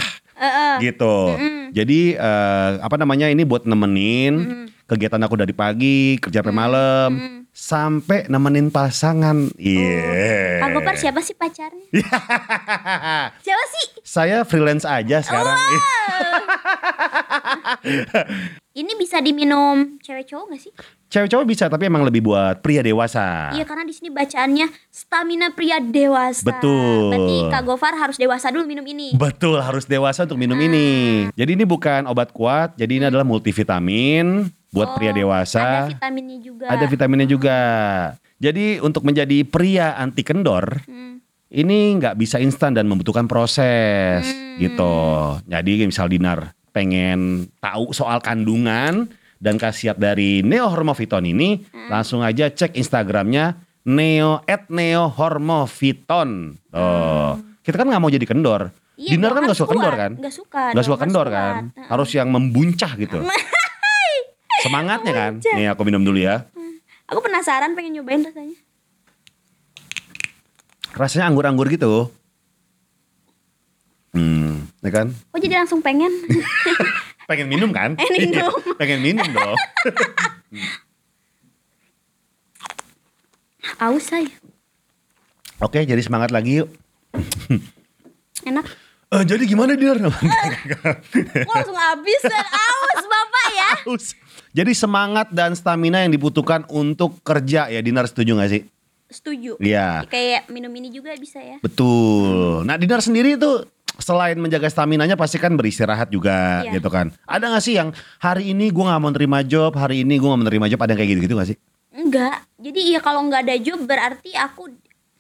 [0.80, 1.36] gitu.
[1.70, 7.10] Jadi eh, apa namanya ini buat nemenin kegiatan aku dari pagi kerja sampai malam
[7.56, 9.48] sampai nemenin pasangan.
[9.56, 10.60] Iya.
[10.60, 11.88] Kak Gopar siapa sih pacarnya?
[13.44, 13.86] siapa sih?
[14.04, 15.56] Saya freelance aja sekarang.
[18.76, 20.72] Ini bisa diminum cewek cowok gak sih?
[21.06, 23.54] Cewek cowok bisa tapi emang lebih buat pria dewasa.
[23.54, 26.42] Iya karena di sini bacaannya stamina pria dewasa.
[26.42, 27.14] Betul.
[27.14, 29.14] Berarti Kak Gofar harus dewasa dulu minum ini.
[29.14, 31.30] Betul harus dewasa untuk minum ini.
[31.38, 35.86] Jadi ini bukan obat kuat, jadi ini adalah multivitamin buat pria Oh, dewasa.
[35.86, 36.66] Ada vitaminnya juga.
[36.66, 37.60] Ada vitaminnya juga.
[38.36, 41.22] Jadi untuk menjadi pria anti kendor, Hmm.
[41.48, 44.58] ini nggak bisa instan dan membutuhkan proses Hmm.
[44.58, 44.94] gitu.
[45.46, 51.88] Jadi misal Dinar pengen tahu soal kandungan dan khasiat dari Neo Hormoviton ini, Hmm.
[51.88, 56.58] langsung aja cek Instagramnya Neo at Neo Hormoviton.
[56.70, 58.68] Oh, kita kan nggak mau jadi kendor.
[58.68, 58.96] Hmm.
[58.96, 60.00] Iya dong, kan nggak suka kendor kuat.
[60.00, 60.12] kan?
[60.16, 60.62] Nggak suka.
[60.66, 61.36] Nggak dong, suka kendor kuat.
[61.36, 61.54] kan?
[61.86, 63.18] Harus yang membuncah gitu.
[64.64, 65.32] Semangatnya kan?
[65.38, 66.48] Nih aku minum dulu ya.
[67.06, 68.56] Aku penasaran pengen nyobain rasanya.
[70.90, 72.08] Rasanya anggur-anggur gitu.
[74.10, 75.12] Hmm, ya kan?
[75.12, 76.08] Kok jadi langsung pengen?
[77.26, 77.98] Pengen minum kan?
[77.98, 78.54] Pengen minum.
[78.54, 79.58] Iya, Pengen minum dong.
[83.82, 84.30] Aus saya.
[85.58, 86.70] Oke, jadi semangat lagi yuk.
[88.46, 88.66] Enak.
[89.06, 89.98] Eh, jadi gimana Dinar?
[90.06, 93.70] Kok langsung habis dan aus bapak ya?
[93.86, 94.06] Haus.
[94.50, 98.62] jadi semangat dan stamina yang dibutuhkan untuk kerja ya Dinar setuju gak sih?
[99.06, 99.62] Setuju.
[99.62, 100.02] Iya.
[100.10, 101.62] Kayak minum ini juga bisa ya.
[101.62, 102.66] Betul.
[102.66, 103.62] Nah Dinar sendiri itu
[103.96, 106.78] selain menjaga staminanya pasti kan beristirahat juga Iya.
[106.78, 107.12] gitu kan.
[107.24, 110.38] Ada gak sih yang hari ini gue gak mau terima job, hari ini gue gak
[110.38, 111.58] mau terima job, ada yang kayak gitu-gitu gak sih?
[111.90, 112.44] Enggak.
[112.56, 114.68] Jadi ya kalau nggak ada job berarti aku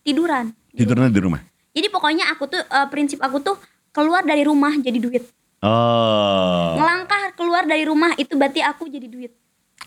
[0.00, 0.52] tiduran.
[0.70, 1.40] Tidurnya di rumah?
[1.72, 3.56] Jadi pokoknya aku tuh eh, prinsip aku tuh
[3.92, 5.24] keluar dari rumah jadi duit.
[5.64, 6.76] Oh.
[6.76, 9.32] Ngelangkah keluar dari rumah itu berarti aku jadi duit.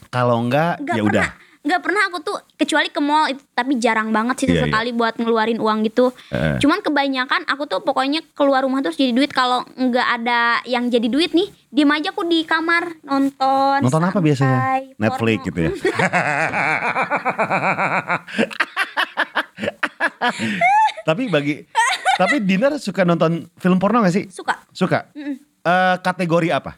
[0.09, 1.13] Kalau enggak Nggak ya pernah.
[1.13, 1.27] udah.
[1.59, 5.19] Nggak pernah aku tuh kecuali ke mall itu tapi jarang banget sih Iya, sesekali buat
[5.19, 6.15] ngeluarin uang gitu.
[6.31, 6.55] Eh.
[6.63, 11.11] Cuman kebanyakan aku tuh pokoknya keluar rumah terus jadi duit kalau nggak ada yang jadi
[11.11, 13.83] duit nih, diem aja aku di kamar nonton.
[13.83, 14.55] Nonton apa biasanya?
[14.55, 15.47] santai, Netflix porno.
[15.51, 15.71] gitu ya.
[21.07, 21.55] tapi bagi
[22.19, 24.27] tapi Dinar suka nonton film porno gak sih?
[24.31, 24.59] Suka.
[24.75, 25.11] Suka.
[25.15, 26.75] Eh, kategori apa?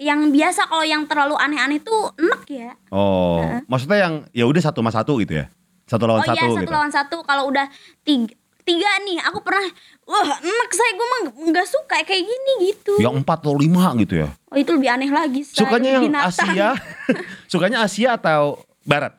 [0.00, 2.72] Yang biasa kalau yang terlalu aneh-aneh tuh enak ya.
[2.88, 5.52] Oh, maksudnya yang ya udah satu sama satu gitu ya?
[5.84, 6.72] Satu lawan oh satu iya satu gitu.
[6.72, 7.68] lawan satu kalau udah
[8.00, 8.32] tiga,
[8.64, 9.66] tiga nih aku pernah
[10.08, 11.20] wah enak saya gue mah
[11.52, 12.96] nggak suka kayak gini gitu.
[12.96, 14.32] Yang empat atau lima gitu ya?
[14.48, 15.44] Oh itu lebih aneh lagi.
[15.44, 15.60] Say.
[15.60, 16.32] Sukanya yang Binatang.
[16.32, 16.68] Asia?
[17.52, 19.12] Sukanya Asia atau Barat?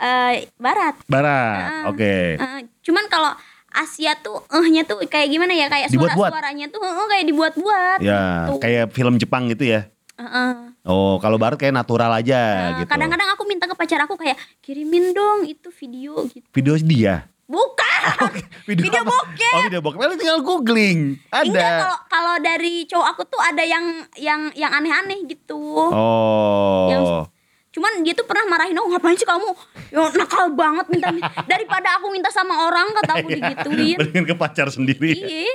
[0.00, 0.96] Eh, barat.
[1.08, 1.84] Barat.
[1.84, 1.92] Ah.
[1.92, 2.36] Oke.
[2.40, 3.32] Eh, cuman kalau
[3.70, 6.30] Asia tuh ehnya tuh kayak gimana ya kayak suara Dibuat-buat?
[6.32, 7.98] suaranya tuh eh, kayak dibuat-buat.
[8.02, 8.54] Ya, gitu.
[8.58, 9.86] kayak film Jepang gitu ya.
[10.20, 10.52] Heeh.
[10.84, 12.40] Oh, kalau Barat kayak natural aja
[12.76, 12.90] Eh, gitu.
[12.92, 16.44] Kadang-kadang aku minta ke pacar aku kayak kirimin dong itu video gitu.
[16.52, 17.24] Video dia.
[17.50, 18.30] Bukan.
[18.70, 19.10] Video apa?
[19.10, 19.54] bokep.
[19.58, 19.98] Oh, video bokep.
[19.98, 21.18] Lu tinggal googling.
[21.28, 21.42] Ada.
[21.42, 25.58] Enggak kalau kalau dari cowok aku tuh ada yang yang yang aneh-aneh gitu.
[25.90, 26.86] Oh.
[26.86, 27.39] Yang-
[27.70, 29.46] Cuman dia tuh pernah marahin aku ngapain sih kamu
[29.94, 31.06] ya, nakal banget minta
[31.46, 33.94] daripada aku minta sama orang kata aku digituin.
[33.94, 35.14] Mendingan ke pacar sendiri.
[35.14, 35.54] Iya.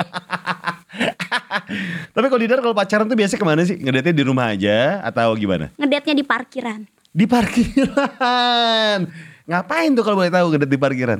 [2.16, 3.76] Tapi kalau Didar kalau pacaran tuh biasanya ke mana sih?
[3.76, 5.76] Ngedate di rumah aja atau gimana?
[5.76, 6.80] Ngedate-nya di parkiran.
[7.11, 8.99] Di parkiran.
[9.51, 11.20] Ngapain tuh kalau boleh tahu ngedate di parkiran?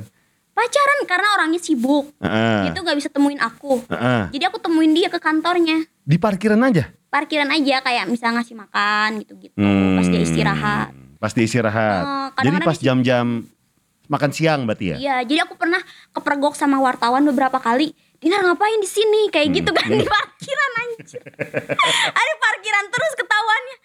[0.56, 2.16] Pacaran karena orangnya sibuk.
[2.16, 2.72] Heeh.
[2.72, 3.84] Itu nggak bisa temuin aku.
[3.86, 4.32] Heeh.
[4.32, 5.84] Jadi aku temuin dia ke kantornya.
[6.00, 6.88] Di parkiran aja.
[7.06, 10.00] Parkiran aja kayak misalnya ngasih makan gitu-gitu Hmm.
[10.00, 10.88] pas dia istirahat.
[11.16, 12.02] Pas dia istirahat.
[12.02, 13.44] Oh, Jadi pas jam-jam
[14.06, 14.96] makan siang berarti ya?
[14.96, 17.92] Iya, jadi aku pernah kepergok sama wartawan beberapa kali.
[18.16, 19.28] Dinar ngapain di sini?
[19.28, 19.56] Kayak Hmm.
[19.60, 21.22] gitu kan di parkiran anjir.
[22.20, 23.76] Ada parkiran terus ketahuannya.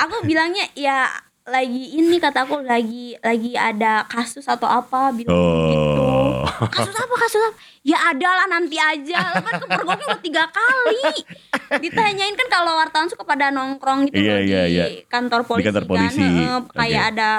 [0.00, 1.06] Aku bilangnya ya
[1.48, 6.02] lagi ini kata aku lagi lagi ada kasus atau apa bilang gitu.
[6.04, 6.44] Oh.
[6.68, 7.56] Kasus apa kasus apa?
[7.80, 9.34] Ya ada lah nanti aja.
[9.34, 11.24] Lah kan kepergoknya udah tiga kali.
[11.80, 14.84] Ditanyain kan kalau wartawan suka pada nongkrong gitu loh iya, di iya.
[15.08, 16.20] kantor polisi, kantor polisi.
[16.20, 16.28] kan.
[16.28, 17.30] Heeh, kayak ada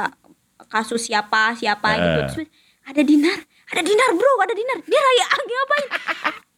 [0.72, 2.00] kasus siapa siapa Eh.
[2.02, 2.20] gitu.
[2.36, 2.48] Terus
[2.82, 3.38] ada dinar,
[3.70, 4.78] ada dinar bro, ada dinar.
[4.84, 5.88] Dia raya ngapain?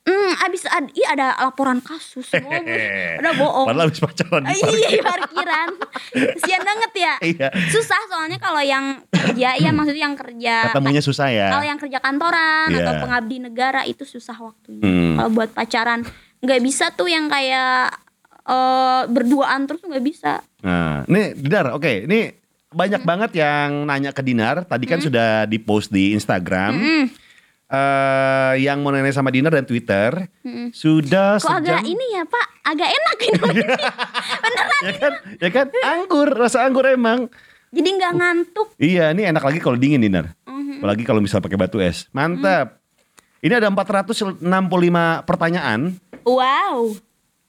[0.04, 2.28] Hmm, abis ada, iya ada laporan kasus.
[3.20, 3.66] Ada bohong.
[3.66, 4.92] Padahal habis pacaran di iya parkiran.
[4.92, 5.68] di parkiran.
[6.36, 7.14] Kesian banget ya.
[7.32, 7.48] Iya.
[7.70, 11.48] Susah soalnya kalau yang kerja ya maksudnya yang kerja Ketemunya susah ya.
[11.50, 12.84] kalau yang kerja kantoran Iya.
[12.84, 14.84] atau pengabdi negara itu susah waktunya.
[14.84, 15.16] Hmm.
[15.16, 16.04] Kalau buat pacaran
[16.40, 17.96] nggak bisa tuh yang kayak
[18.44, 20.44] eh berduaan terus nggak bisa.
[20.60, 22.28] Nah, nih Dinar, oke, ini
[22.68, 23.08] banyak Hmm.
[23.08, 24.68] banget yang nanya ke Dinar.
[24.68, 26.72] Tadi kan sudah di post di Instagram.
[26.76, 27.06] Hmm.
[27.74, 30.30] Eh yang mau nanya sama Dinar dan Twitter
[30.70, 31.90] sudah Kok agak sejam.
[31.90, 33.34] ini ya Pak, agak enak ini.
[33.42, 33.80] Beneran.
[34.86, 35.14] ya kan?
[35.42, 35.66] Ya kan?
[35.82, 37.34] Anggur, rasa anggur emang.
[37.74, 38.68] Jadi nggak ngantuk.
[38.78, 40.38] Iya, ini enak lagi kalau dingin Dinar.
[40.46, 40.86] Mhm.
[40.86, 42.06] Apalagi kalau misal pakai batu es.
[42.14, 42.78] Mantap.
[43.42, 44.46] Ini ada 465
[45.26, 45.98] pertanyaan.
[46.22, 46.94] Wow.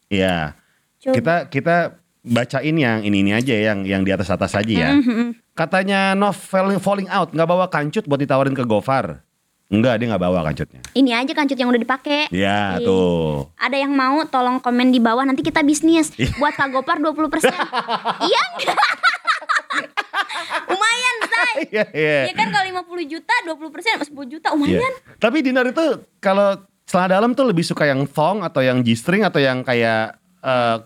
[0.09, 0.57] Iya.
[0.99, 4.91] Kita kita bacain yang ini ini aja yang yang di atas atas aja ya.
[4.97, 5.37] Mhm.
[5.53, 9.21] Katanya novel falling out nggak bawa kancut buat ditawarin ke Gofar.
[9.65, 10.81] Enggak, dia nggak bawa kancutnya.
[10.93, 12.29] Ini aja kancut yang udah dipakai.
[12.29, 13.49] Iya, tuh.
[13.57, 16.37] Ada yang mau tolong komen di bawah nanti kita bisnis Iya.
[16.37, 17.49] buat Kak Gopar 20%.
[18.29, 18.79] iya enggak?
[20.69, 21.55] Lumayan, say.
[21.71, 22.21] Iya, iya.
[22.29, 24.93] Ya kan kalau 50 juta 20% sama 10 juta lumayan.
[25.17, 25.85] Tapi Dinar itu
[26.19, 30.77] kalau celana dalam tuh lebih suka yang thong atau yang G-string atau yang kayak eh,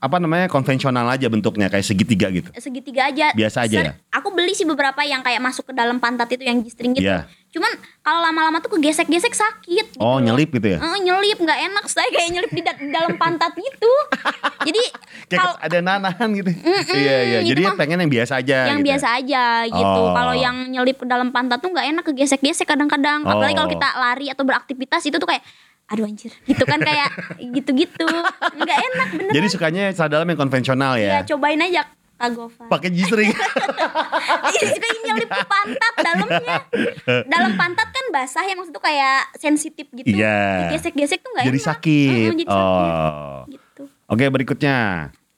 [0.00, 2.48] apa namanya konvensional aja bentuknya kayak segitiga gitu.
[2.56, 3.30] Segitiga aja.
[3.30, 3.92] Biasa aja ya?
[4.10, 7.04] Aku beli sih beberapa yang kayak masuk ke dalam pantat itu yang G-string gitu.
[7.04, 7.28] Iya.
[7.50, 7.68] Cuman
[8.00, 10.24] kalau lama-lama tuh kegesek-gesek sakit gitu Oh, loh.
[10.24, 10.78] nyelip gitu ya?
[10.78, 13.92] Eh, nyelip nggak enak saya kayak nyelip di, da- di dalam pantat gitu.
[14.66, 14.82] Jadi
[15.30, 16.48] kalau ada nanahan gitu.
[16.90, 17.38] iya, iya.
[17.42, 18.88] itu Jadi mah pengen yang biasa aja yang gitu.
[18.88, 20.00] biasa aja gitu.
[20.00, 20.16] Oh.
[20.16, 23.20] Kalau yang nyelip ke dalam pantat tuh nggak enak kegesek-gesek kadang-kadang.
[23.22, 23.74] Apalagi kalau Oh.
[23.74, 25.44] kita lari atau beraktivitas itu tuh kayak
[25.90, 27.10] aduh anjir gitu kan kayak
[27.50, 28.06] gitu-gitu
[28.54, 31.26] nggak enak bener Jadi sukanya celana dalam yang konvensional ya ya.
[31.26, 31.82] cobain aja
[32.14, 33.32] Kak Gofar Pakai G-string.
[34.52, 36.56] Iya suka nyelip ke pantat dalamnya
[37.24, 40.68] dalam pantat kan basah ya maksud tuh kayak sensitif gitu Iya.
[40.68, 42.10] digesek-gesek tuh nggak jadi enak sakit.
[42.12, 43.40] Mm, jadi sakit oh.
[43.48, 44.76] gitu Oke, berikutnya.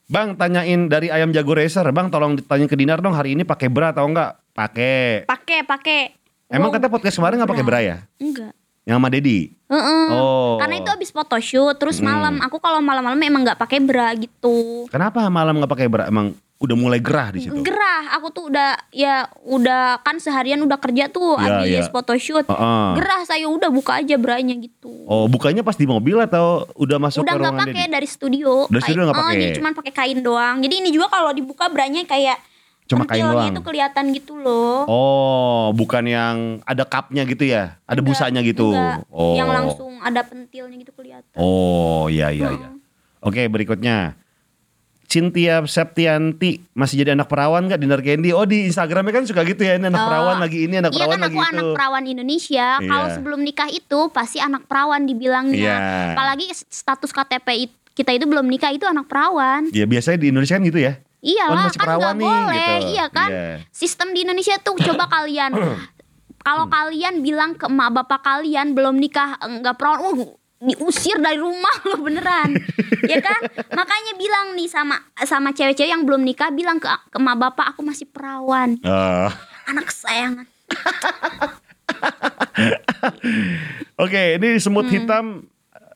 [0.09, 1.85] Bang, tanyain dari ayam jago racer.
[1.93, 4.41] Bang, tolong ditanya ke Dinar dong hari ini pakai bra atau enggak?
[4.51, 5.23] Pakai.
[5.25, 6.01] pakai pakai
[6.49, 6.77] Emang Wow.
[6.77, 7.97] kata podcast kemarin nggak pakai bra ya?
[8.17, 9.39] enggak Yang sama Dedi.
[9.73, 10.05] Heeh.
[10.13, 10.55] Oh.
[10.55, 12.07] Karena itu habis photoshoot terus Hmm.
[12.07, 14.85] malam aku kalau malam-malam emang nggak pakai bra gitu.
[14.87, 16.05] Kenapa malam nggak pakai bra?
[16.05, 17.59] Emang udah mulai gerah di situ.
[17.59, 21.91] Gerah, aku tuh udah ya udah kan seharian udah kerja tuh Iya, habis iya.
[21.91, 22.47] photoshoot.
[22.47, 22.87] Heeh.
[22.95, 25.03] Gerah saya udah buka aja branya gitu.
[25.03, 27.91] Oh, bukanya pas di mobil atau udah masuk udah ke ruangan pakai Dedi?
[27.91, 28.51] dari studio.
[28.65, 29.41] Dari studio nggak Kayak- oh, pakai?
[29.41, 30.55] jadi cuman pakai kain doang.
[30.61, 32.37] Jadi ini juga kalau dibuka branya kayak
[32.83, 33.49] Cuma kain doang?
[33.49, 34.83] itu kelihatan gitu loh.
[34.85, 37.79] Oh, bukan yang ada cupnya gitu ya?
[37.83, 38.69] Ada Enggak, busanya gitu?
[38.69, 39.07] enggak.
[39.07, 39.33] Oh.
[39.33, 41.33] Yang langsung ada pentilnya gitu kelihatan.
[41.33, 42.69] Oh, iya iya iya.
[43.19, 44.19] Oke, berikutnya.
[45.03, 48.33] Cynthia Septianti masih jadi anak perawan gak Dinar Candy?
[48.33, 50.07] Oh di Instagramnya kan suka gitu ya ini anak Oh.
[50.09, 51.51] perawan lagi ini anak Iya perawan kan lagi aku itu.
[51.53, 52.67] anak perawan Indonesia.
[52.81, 53.13] Kalau Iya.
[53.13, 55.53] sebelum nikah itu pasti anak perawan dibilangnya.
[55.53, 55.77] Iya.
[56.11, 59.69] Apalagi status KTP it- kita itu belum nikah itu anak perawan.
[59.69, 60.97] Ya biasanya di Indonesia kan gitu ya.
[61.23, 62.91] Iya Oh, lah masih kan nggak nih, boleh, gitu.
[62.91, 63.29] iya kan?
[63.31, 63.47] Iya.
[63.71, 65.55] Sistem di Indonesia tuh coba kalian,
[66.45, 71.71] kalau kalian bilang ke emak bapak kalian belum nikah nggak perawan, uh, diusir dari rumah
[71.83, 72.59] loh beneran,
[73.11, 73.39] ya kan?
[73.69, 77.81] Makanya bilang nih sama sama cewek-cewek yang belum nikah bilang ke, ke emak bapak aku
[77.81, 79.29] masih perawan, Eh,
[79.67, 80.43] anak kesayangan.
[83.95, 84.93] Oke, ini semut Hmm.
[84.93, 85.25] hitam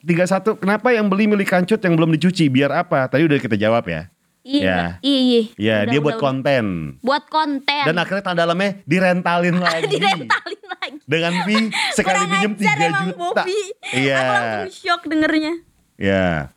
[0.04, 0.56] 31.
[0.56, 2.48] Kenapa yang beli milik kancut yang belum dicuci?
[2.48, 3.08] Biar apa?
[3.08, 4.08] Tadi udah kita jawab ya.
[4.48, 4.80] Iya, Ya.
[5.02, 5.42] iya, iya.
[5.60, 6.24] Ya, Udah, dia buat udah.
[6.24, 6.66] konten.
[7.02, 7.84] Buat konten.
[7.84, 9.92] Dan akhirnya tanda dalamnya direntalin lagi.
[9.92, 10.98] direntalin lagi.
[11.04, 13.44] Dengan fee sekali ajar 3 emang juta.
[13.92, 14.16] Iya.
[14.16, 15.54] Aku langsung shock dengernya.
[15.96, 16.56] Ya.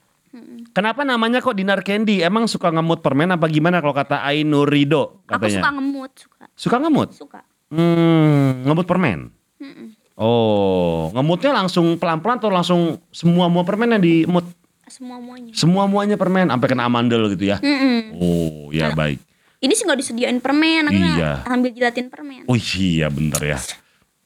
[0.70, 2.22] Kenapa namanya kok Dinar Candy?
[2.22, 5.58] Emang suka ngemut permen apa gimana kalau kata Ainurido Aku katanya?
[5.58, 6.44] suka ngemut, suka.
[6.54, 7.08] Suka ngemut?
[7.10, 7.40] Suka.
[7.68, 9.34] Hmm, ngemut permen.
[9.58, 9.98] Mm-mm.
[10.14, 12.80] Oh, ngemutnya langsung pelan-pelan atau langsung
[13.10, 14.46] semua mua permen yang diemut?
[14.90, 15.52] Semua muanya.
[15.54, 17.62] Semua muanya permen sampai kena amandel gitu ya.
[17.62, 18.18] Mm-mm.
[18.18, 19.22] Oh, ya baik.
[19.60, 21.32] Ini sih nggak disediain permen, akhirnya Iya.
[21.46, 22.42] ambil jilatin permen.
[22.44, 23.60] Oh iya bentar ya.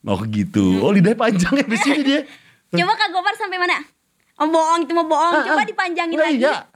[0.03, 0.81] Oh gitu.
[0.81, 2.21] Oh lidahnya panjang ya di sini dia.
[2.75, 3.77] Coba Kak Gopar sampai mana?
[4.35, 5.35] Oh bohong, itu mau bohong.
[5.37, 5.67] Ah, Coba ah.
[5.67, 6.41] dipanjangin lagi.
[6.41, 6.67] iya.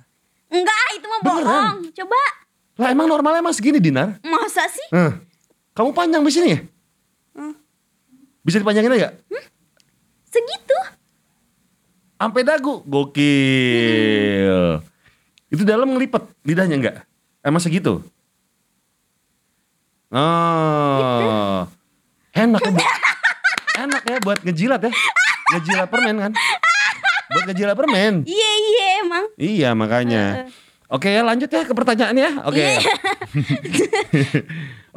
[0.49, 1.45] Enggak, itu mau Beneran?
[1.45, 1.77] bohong.
[1.93, 2.21] Coba.
[2.79, 4.21] Lah emang normalnya emang segini Dinar?
[4.23, 4.87] Masa sih?
[4.93, 5.19] Hah.
[5.75, 6.59] Kamu panjang di sini ya?
[7.35, 7.55] Hmm.
[8.43, 9.15] Bisa dipanjangin aja?
[10.25, 10.79] Segitu.
[12.19, 12.83] Sampai dagu.
[12.83, 14.59] Gokil.
[15.49, 16.97] Itu dalam ngelipet lidahnya enggak?
[17.47, 18.03] Emang segitu?
[20.11, 21.63] Oh.
[22.35, 22.91] Enak ya buat,
[23.87, 24.93] enak ya buat ngejilat ya.
[25.55, 26.33] Ngejilat permen kan?
[27.31, 28.15] Buat ngejilat permen.
[28.27, 29.25] Iya, iya emang.
[29.39, 30.51] Iya makanya.
[30.89, 32.31] Oke ya lanjut ya ke pertanyaan ya.
[32.49, 32.65] Oke.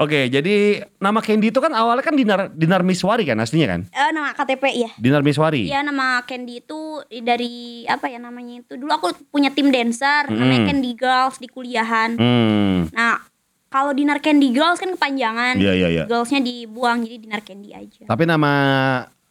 [0.02, 3.82] Oke jadi nama Candy itu kan awalnya kan Dinar Dinar Miswari kan aslinya kan?
[3.86, 4.89] Eh, nama KTP ya.
[4.97, 5.70] Dinar Miswari.
[5.70, 10.74] Iya nama Candy itu dari apa ya namanya itu dulu aku punya tim dancer namanya
[10.74, 12.18] Candy Girls di kuliahan.
[12.18, 12.89] Hmm.
[12.89, 13.22] Nah
[13.70, 15.62] kalau Dinar Candy Girls kan kepanjangan.
[15.62, 16.04] Iya iya iya.
[16.10, 18.10] Girlsnya dibuang jadi Dinar Candy aja.
[18.10, 18.54] Tapi nama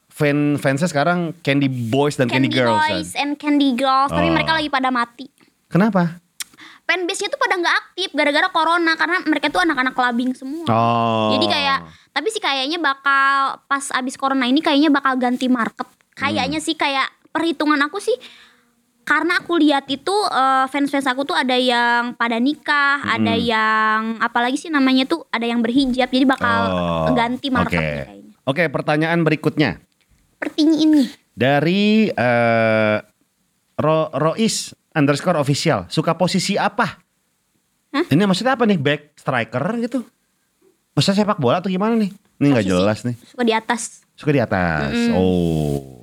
[0.07, 2.79] fan fansnya sekarang Candy Boys dan Candy, Candy, Girls.
[2.79, 3.21] Boys kan?
[3.27, 4.35] and Candy Girls tapi Oh.
[4.39, 5.27] mereka lagi pada mati.
[5.67, 6.20] Kenapa?
[6.91, 10.67] Fanbase-nya tuh pada nggak aktif gara-gara corona karena mereka tuh anak-anak clubbing semua.
[10.67, 11.31] Oh.
[11.39, 11.79] Jadi kayak
[12.11, 15.87] Tapi sih kayaknya bakal pas abis corona ini kayaknya bakal ganti market.
[16.19, 18.19] Kayaknya sih kayak perhitungan aku sih
[19.07, 24.59] karena aku lihat itu eh, fans-fans aku tuh ada yang pada nikah, ada yang apalagi
[24.59, 26.11] sih namanya tuh ada yang berhijab.
[26.11, 28.35] Jadi bakal Oh, ganti market nih kayaknya.
[28.43, 29.79] Oke, pertanyaan berikutnya
[30.43, 31.03] Pertanyaan ini.
[31.31, 32.97] dari eh
[33.79, 35.87] Ro Rois underscore official.
[35.87, 36.99] Suka posisi apa?
[37.91, 38.07] Hah?
[38.07, 38.79] Ini maksudnya apa nih?
[38.79, 40.01] Back striker gitu?
[40.95, 42.11] Maksudnya sepak bola atau gimana nih?
[42.41, 43.17] Ini nggak jelas nih.
[43.21, 43.83] Suka di atas
[44.17, 44.93] Suka di atas.
[45.15, 45.99] Oh.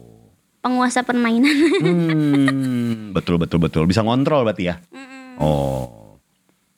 [0.57, 1.47] penguasa permainan.
[1.79, 3.87] Hmm, betul betul betul.
[3.87, 4.75] Bisa ngontrol berarti ya.
[5.39, 6.19] Oh.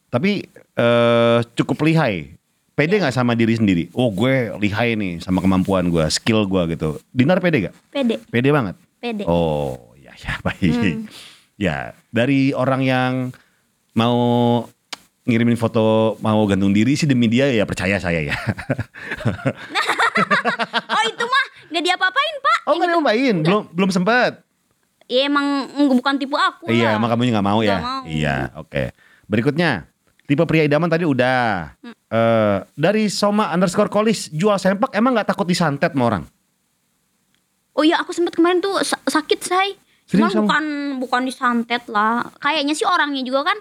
[0.10, 0.46] Tapi
[0.76, 2.38] eh cukup lihai.
[2.78, 3.90] Pede nggak sama diri sendiri?
[3.92, 7.02] Oh gue lihai nih sama kemampuan gue, skill gue gitu.
[7.10, 7.76] Dinar pede gak?
[7.90, 8.76] Pede, Pede banget.
[9.02, 9.24] pede.
[9.26, 11.10] Oh ya ya baik.
[11.60, 13.12] Ya dari orang yang
[13.92, 14.16] mau
[15.22, 18.36] ngirimin foto mau gantung diri sih demi dia ya percaya saya ya.
[20.90, 22.60] Oh itu mah nggak diapa-apain pak.
[22.68, 24.42] oh nggak nyobain, belum belum sempet.
[25.08, 27.00] Ya emang bukan tipe aku Iya, lah.
[27.00, 27.72] emang kamu nggak mau ya?
[27.72, 28.02] Nggak mau.
[28.04, 28.84] Iya, oke.
[29.26, 29.88] Berikutnya,
[30.26, 31.72] tipe pria idaman tadi udah.
[31.80, 31.94] Hmm.
[31.96, 36.24] Eh, dari Soma underscore Kolis, jual sempak emang nggak takut disantet sama orang?
[37.74, 39.80] Oh iya aku sempet kemarin tuh sa- sakit say.
[40.10, 40.64] Cuman bukan
[41.00, 42.26] bukan disantet lah.
[42.38, 43.58] Kayaknya sih orangnya juga kan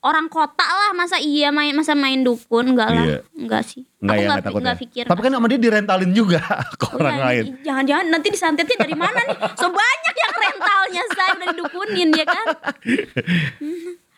[0.00, 3.18] orang kota lah masa iya main masa main dukun enggak lah Iya.
[3.34, 4.80] enggak sih Nggak aku ya, nggak nggak takut nggak ya?
[4.80, 6.40] pikir Tapi kan sama dia direntalin juga
[6.80, 7.44] ke Oh orang iya, lain.
[7.60, 12.46] jangan-jangan nanti disantetnya dari mana nih so banyak yang rentalnya saya udah didukunin ya kan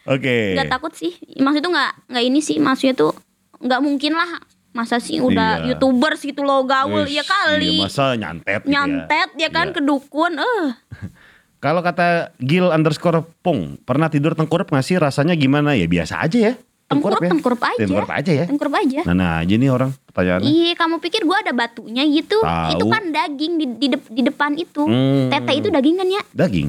[0.04, 0.54] Oke.
[0.54, 3.12] nggak takut sih maksudnya tuh nggak nggak ini sih maksudnya tuh
[3.58, 4.30] nggak mungkin lah
[4.72, 5.74] masa sih udah Iya.
[5.74, 8.72] youtubers gitu loh gaul Wih, ya kali Iya, masa nyantet gitu ya.
[8.72, 9.74] nyantet ya kan Iya.
[9.74, 10.66] ke dukun eh
[11.62, 14.98] Kalau kata Gil underscore Pung, pernah tidur tengkurap nggak sih?
[14.98, 15.86] Rasanya gimana ya?
[15.86, 16.54] Biasa aja ya.
[16.90, 17.30] tengkurap ya.
[17.32, 18.44] tengkurap aja Tengkurap aja ya.
[18.44, 20.44] tengkurap aja Nah, nah aja nih orang pertanyaannya.
[20.44, 22.36] Iya, kamu pikir gua ada batunya gitu?
[22.42, 22.70] Tahu.
[22.76, 24.82] Itu kan daging di di, dep- di depan itu.
[24.84, 25.30] Hmm.
[25.30, 26.22] Tete itu daging kan ya?
[26.34, 26.68] Daging.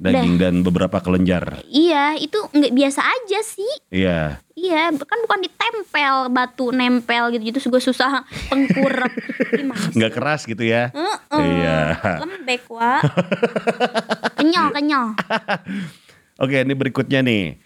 [0.00, 1.60] Daging dan beberapa kelenjar.
[1.68, 3.72] Iya, itu nggak biasa aja sih.
[3.92, 4.40] Iya.
[4.56, 8.64] Iya, kan bukan ditempel batu nempel gitu gitu juga susah sih?
[9.96, 10.88] Nggak keras gitu ya.
[11.32, 12.00] Iya.
[12.24, 13.00] Lembek, Wak.
[14.40, 15.04] kenyal, kenyal.
[16.40, 17.60] Oke, ini berikutnya nih.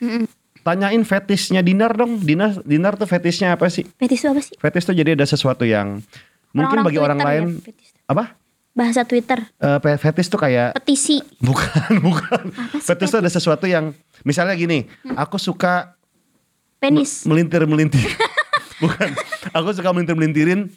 [0.67, 2.19] Tanyain fetishnya Dinar dong.
[2.19, 3.87] Dinar, Dinar tuh fetishnya apa sih?
[3.95, 4.55] Fetis itu apa sih?
[4.59, 6.03] Fetish tuh jadi ada sesuatu yang
[6.51, 7.89] mungkin bagi orang lain ya, fetis.
[8.11, 8.25] apa?
[8.75, 9.39] Bahasa Twitter.
[9.57, 11.23] Eh, pe- fetish tuh kayak Petisi.
[11.39, 12.43] bukan bukan.
[12.51, 15.15] Apa sih Fetish tuh ada sesuatu yang misalnya gini, Hmm.
[15.15, 15.95] aku suka
[16.79, 17.23] Penis.
[17.25, 18.03] melintir melintir.
[18.83, 19.15] bukan.
[19.55, 20.75] Aku suka melintir melintirin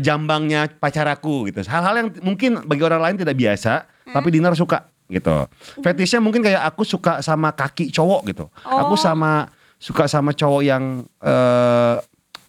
[0.00, 1.60] jambangnya pacar aku gitu.
[1.62, 4.16] Hal-hal yang mungkin bagi orang lain tidak biasa, Hmm.
[4.16, 5.44] tapi Dinar suka gitu.
[5.84, 8.48] Fetishnya mungkin kayak aku suka sama kaki cowok gitu.
[8.64, 8.98] Aku Oh.
[8.98, 11.94] sama suka sama cowok yang eh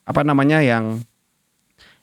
[0.08, 1.04] apa namanya yang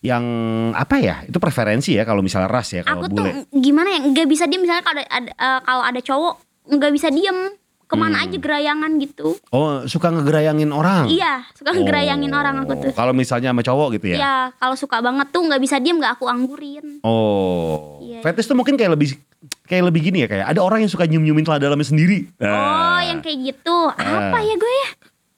[0.04, 0.24] yang
[0.70, 1.16] apa ya?
[1.24, 3.48] Itu preferensi ya kalau misalnya ras ya kalau Aku tuh bule.
[3.50, 4.00] gimana ya?
[4.04, 6.34] Nggak bisa diem misalnya kalau ada, ada eh, kalau ada cowok
[6.70, 7.56] nggak bisa diem.
[7.84, 8.32] Ke mana Hmm.
[8.32, 9.36] aja gerayangan gitu.
[9.52, 11.04] Oh, suka ngegerayangin orang.
[11.04, 11.84] Iya, suka Oh,
[12.32, 12.92] orang aku tuh.
[12.96, 14.16] Kalau misalnya sama cowok gitu ya.
[14.16, 17.04] Iya, kalau suka banget tuh nggak bisa diem nggak aku anggurin.
[17.04, 18.00] Oh.
[18.00, 18.24] Iya.
[18.24, 19.20] Fetish tuh mungkin kayak lebih
[19.68, 22.24] kayak lebih gini ya kayak ada orang yang suka nyium-nyiumin celana dalamnya sendiri.
[22.40, 23.76] Oh, Nah, yang kayak gitu.
[23.92, 24.40] Apa Ah.
[24.40, 24.88] ya gue ya?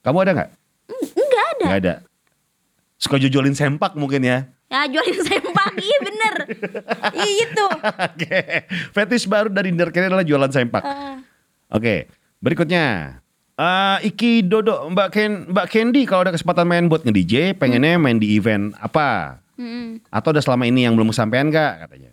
[0.07, 0.51] Kamu ada nggak?
[1.19, 1.65] Nggak ada.
[1.67, 1.95] Nggak ada.
[2.95, 4.47] Suka jojolin sempak mungkin ya.
[4.67, 6.35] Ya jualin sempak, iya bener.
[7.15, 7.67] Iya itu.
[7.87, 8.41] Oke.
[8.91, 10.83] Fetish baru dari Kene adalah jualan sempak.
[10.83, 11.17] Eh,
[11.71, 12.11] Oke.
[12.43, 13.19] Berikutnya.
[13.57, 18.21] Eh, Iki Dodo Mbak Ken Mbak Candy kalau ada kesempatan main buat nge-DJ pengennya main
[18.21, 19.41] di event apa?
[19.57, 20.13] mm.
[20.13, 22.13] Atau udah selama ini yang belum kesampaian gak katanya?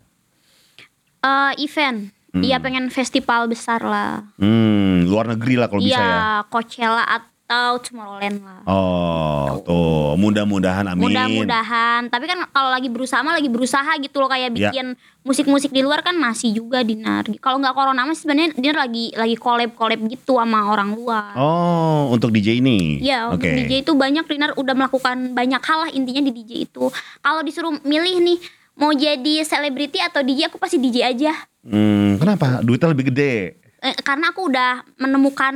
[1.26, 2.14] Eh, event.
[2.34, 4.26] Iya pengen festival besar lah.
[4.42, 6.02] Hmm, luar negeri lah kalau bisa ya.
[6.02, 7.06] Iya, Coachella
[7.44, 8.60] atau Tomorrowland lah.
[8.64, 11.06] Oh, tuh mudah-mudahan amin.
[11.06, 12.08] Mudah-mudahan.
[12.08, 14.72] Tapi kan kalau lagi berusaha mah lagi berusaha gitu loh kayak Ya.
[14.72, 17.28] bikin musik-musik di luar kan masih juga Dinar.
[17.38, 21.36] Kalau nggak corona mah sebenarnya Dinar lagi lagi collab-collab gitu sama orang luar.
[21.36, 23.04] Oh, untuk DJ ini.
[23.04, 23.60] Ya, untuk Oke.
[23.60, 26.90] DJ itu banyak Dinar udah melakukan banyak hal lah intinya di DJ itu.
[27.20, 28.40] Kalau disuruh milih nih
[28.74, 31.36] mau jadi selebriti atau DJ aku pasti DJ aja.
[31.62, 32.64] Hmm, kenapa?
[32.64, 33.62] Duitnya lebih gede.
[33.78, 35.54] Eh, karena aku udah menemukan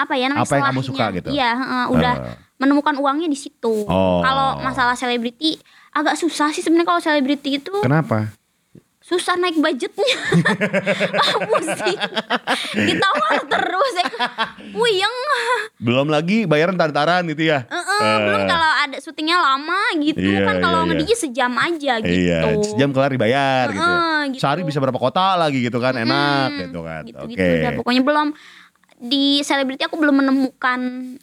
[0.00, 1.28] apa ya namanya Apa yang kamu suka gitu?
[1.30, 2.36] Iya, heeh, udah Eh.
[2.56, 3.84] menemukan uangnya di situ.
[3.84, 4.20] Oh.
[4.20, 5.56] Kalau masalah selebriti
[5.90, 8.30] agak susah sih sebenarnya kalau selebriti itu Kenapa?
[9.00, 10.06] susah naik budgetnya.
[11.50, 11.98] Pusing.
[12.76, 14.06] Ditawar terus ya.
[14.70, 15.16] Puyeng.
[15.76, 17.66] Belum lagi bayaran taran-taran gitu ya.
[17.66, 21.16] Heeh, Eh, belum kalau ada syutingnya lama gitu Iya, kan kalau iya, iya.
[21.16, 22.08] sejam aja gitu.
[22.08, 23.82] Iya, sejam kelar dibayar gitu.
[23.82, 23.98] ya.
[24.30, 24.38] Gitu.
[24.38, 27.02] Sehari bisa berapa kota lagi gitu kan, enak Hmm, gitu kan.
[27.02, 27.10] Oke.
[27.26, 28.28] Gitu-gitu udah pokoknya belum
[29.00, 30.80] di selebriti aku belum menemukan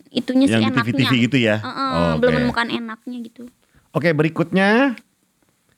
[0.10, 0.82] itunya Yang sih enaknya.
[0.82, 1.56] TV-TV gitu ya.
[1.62, 2.18] Heeh, Oke.
[2.26, 3.44] belum menemukan enaknya gitu.
[3.94, 4.98] Oke, berikutnya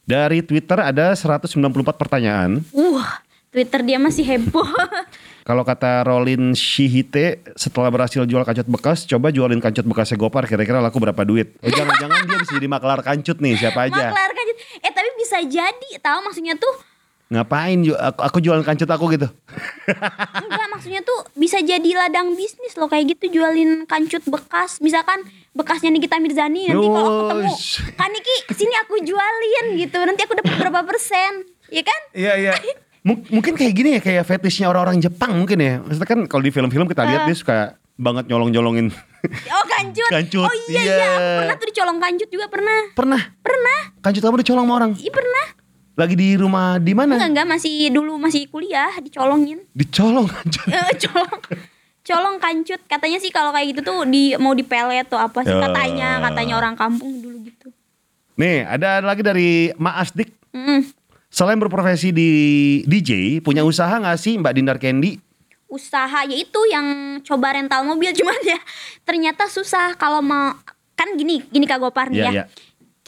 [0.08, 1.60] dari Twitter ada 194
[2.00, 2.64] pertanyaan.
[2.72, 3.04] Uh,
[3.52, 4.66] Twitter dia masih heboh.
[5.50, 10.78] Kalau kata Rolin Shihite, setelah berhasil jual kancut bekas, coba jualin kancut bekasnya Gopar, kira-kira
[10.78, 11.58] laku berapa duit?
[11.60, 14.14] Oh, jangan-jangan dia bisa jadi maklar kancut nih, siapa aja?
[14.14, 14.58] Maklar kancut.
[14.86, 16.74] Eh tapi bisa jadi, tahu maksudnya tuh
[17.30, 19.30] Ngapain ju- aku, aku jualan kancut aku gitu?
[20.36, 24.82] enggak maksudnya tuh bisa jadi ladang bisnis loh kayak gitu jualin kancut bekas.
[24.82, 25.22] Misalkan
[25.52, 27.54] bekasnya Nikita Mirzani nanti kalau aku ketemu,
[27.94, 30.00] kan Niki sini aku jualin gitu.
[30.00, 31.46] Nanti aku dapat berapa persen?
[31.70, 32.02] Ya kan?
[32.12, 32.54] Iya iya.
[33.00, 35.74] M- mungkin kayak gini ya kayak fetishnya orang-orang Jepang mungkin ya.
[35.80, 37.58] Maksudnya kan kalau di film-film kita lihat dia suka
[37.94, 38.90] banget nyolong-nyolongin.
[39.46, 40.10] Oh kancut.
[40.10, 41.10] Kancut, Oh iya iya, iya.
[41.12, 42.80] aku pernah tuh dicolong kancut juga pernah.
[42.92, 43.80] pernah Pernah.
[44.00, 44.92] kancut kamu dicolong sama orang.
[44.96, 45.46] Iya pernah.
[46.00, 47.20] Lagi di rumah di mana?
[47.20, 49.60] Enggak enggak masih dulu masih kuliah dicolongin.
[49.70, 50.66] Dicolong kancut.
[50.66, 51.42] Eh, colong
[52.00, 55.62] colong kancut katanya sih kalau kayak gitu tuh di mau dipelet tuh apa sih Ya.
[55.62, 57.70] katanya katanya orang kampung dulu gitu
[58.34, 60.32] Nih, ada lagi dari Ma Asdik.
[60.50, 60.88] Mm.
[61.28, 62.30] Selain berprofesi di
[62.82, 65.20] DJ, punya usaha nggak sih Mbak Dindar Candy?
[65.70, 66.88] usaha yaitu yang
[67.22, 68.58] coba rental mobil cuman ya
[69.06, 70.58] ternyata susah kalau mau
[70.96, 72.46] kan gini gini kak Gopar nih Iya, ya iya.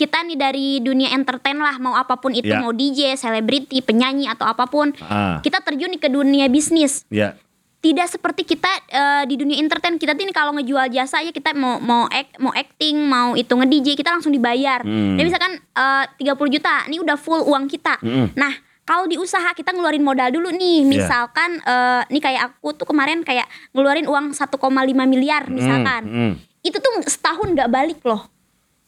[0.01, 2.57] Kita nih dari dunia entertain lah mau apa pun itu Iya.
[2.57, 7.37] mau DJ selebriti penyanyi atau apa pun Ah, kita terjun nih ke dunia bisnis ya.
[7.79, 11.53] tidak seperti kita eh, di dunia entertain kita tuh nih kalau ngejual jasa ya kita
[11.53, 14.81] mau mau act, mau acting mau itu nge DJ kita langsung dibayar.
[14.81, 15.15] Hmm.
[15.15, 17.97] Dan misalkan eh, 30 juta, ini udah full uang kita.
[17.99, 18.33] Mm-mm.
[18.35, 20.89] Nah kalau di usaha kita ngeluarin modal dulu nih, Iya.
[20.91, 24.61] misalkan eh, nih kayak aku tuh kemarin kayak ngeluarin uang 1,5
[25.05, 26.33] miliar misalkan, Hmm, hmm.
[26.61, 28.29] itu tuh setahun nggak balik loh,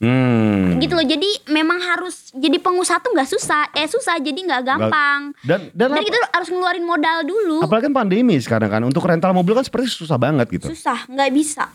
[0.04, 0.78] Hmm.
[0.78, 1.06] gitu loh.
[1.06, 5.32] Jadi memang harus jadi pengusaha tuh nggak susah, eh susah jadi nggak gampang.
[5.40, 7.64] Dan dan, kita harus ngeluarin modal dulu.
[7.64, 10.68] apalagi kan pandemi sekarang kan untuk rental mobil kan seperti susah banget gitu.
[10.68, 11.72] susah nggak bisa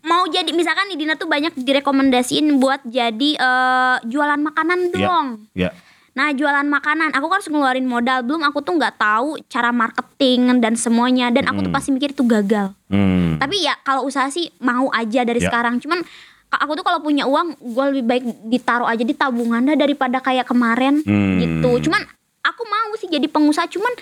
[0.00, 4.96] mau jadi misalkan nih Dina tuh banyak direkomendasiin buat jadi eh, jualan makanan Iya.
[4.98, 5.70] dong Ya.
[6.12, 10.58] nah jualan makanan aku kan harus ngeluarin modal belum aku tuh nggak tahu cara marketing
[10.58, 13.38] dan semuanya dan aku tuh pasti mikir itu gagal Hmm.
[13.38, 15.48] tapi ya kalau usaha sih mau aja dari Ya.
[15.48, 16.04] sekarang cuman
[16.56, 20.44] aku tuh kalau punya uang gue lebih baik ditaruh aja di tabungan dah daripada kayak
[20.44, 21.38] kemarin Hmm.
[21.38, 22.02] gitu cuman
[22.40, 23.92] aku mau sih jadi pengusaha cuman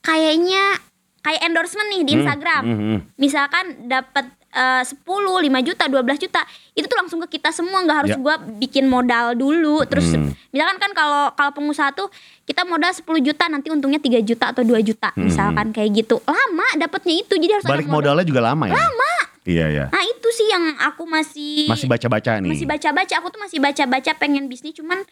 [0.00, 0.80] kayaknya
[1.20, 2.98] kayak endorsement nih di Instagram Hmm, hmm.
[3.14, 7.98] misalkan dapat eh, 10, 5 juta, 12 juta, itu tuh langsung ke kita semua nggak
[8.00, 8.18] harus Ya.
[8.18, 9.86] gua bikin modal dulu.
[9.86, 10.34] Terus Hmm.
[10.50, 12.10] misalkan kan kalau kalau pengusaha tuh
[12.42, 16.18] kita modal 10 juta nanti untungnya 3 juta atau 2 juta misalkan kayak gitu.
[16.20, 17.78] Lama dapatnya itu jadi harus Hmm.
[17.78, 18.10] Balik ada modal.
[18.10, 18.74] modalnya juga lama ya.
[18.74, 19.12] Lama.
[19.40, 19.84] Iya ya.
[19.86, 20.02] Nah,
[20.40, 22.48] sih yang aku masih Masih baca-baca nih.
[22.48, 23.14] masih baca-baca.
[23.14, 25.04] Aku tuh masih baca-baca pengen bisnis cuman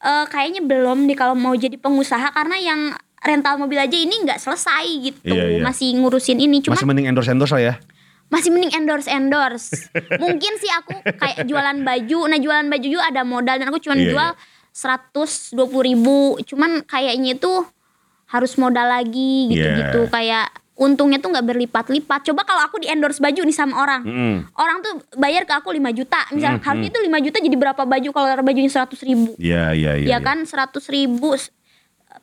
[0.00, 2.80] eh, kayaknya belum nih kalau mau jadi pengusaha karena yang
[3.20, 5.30] rental mobil aja ini nggak selesai gitu.
[5.30, 5.60] Iya, iya.
[5.60, 7.76] Masih ngurusin ini cuman Masih mending endorse endorse lah ya.
[8.26, 9.92] masih mending endorse endorse
[10.24, 13.92] mungkin sih aku kayak jualan baju nah jualan baju juga ada modal dan aku cuma
[13.92, 14.28] Iya, jual
[14.72, 17.52] seratus dua puluh ribu cuman kayaknya itu
[18.26, 20.08] harus modal lagi gitu gitu Iya.
[20.08, 24.36] kayak untungnya tuh nggak berlipat-lipat coba kalau aku di endorse baju nih sama orang Mm.
[24.54, 27.82] orang tuh bayar ke aku 5 juta misal Mm, harusnya itu 5 juta jadi berapa
[27.82, 30.08] baju kalau bajunya seratus ribu Iya iya iya.
[30.08, 31.36] ya kan seratus ribu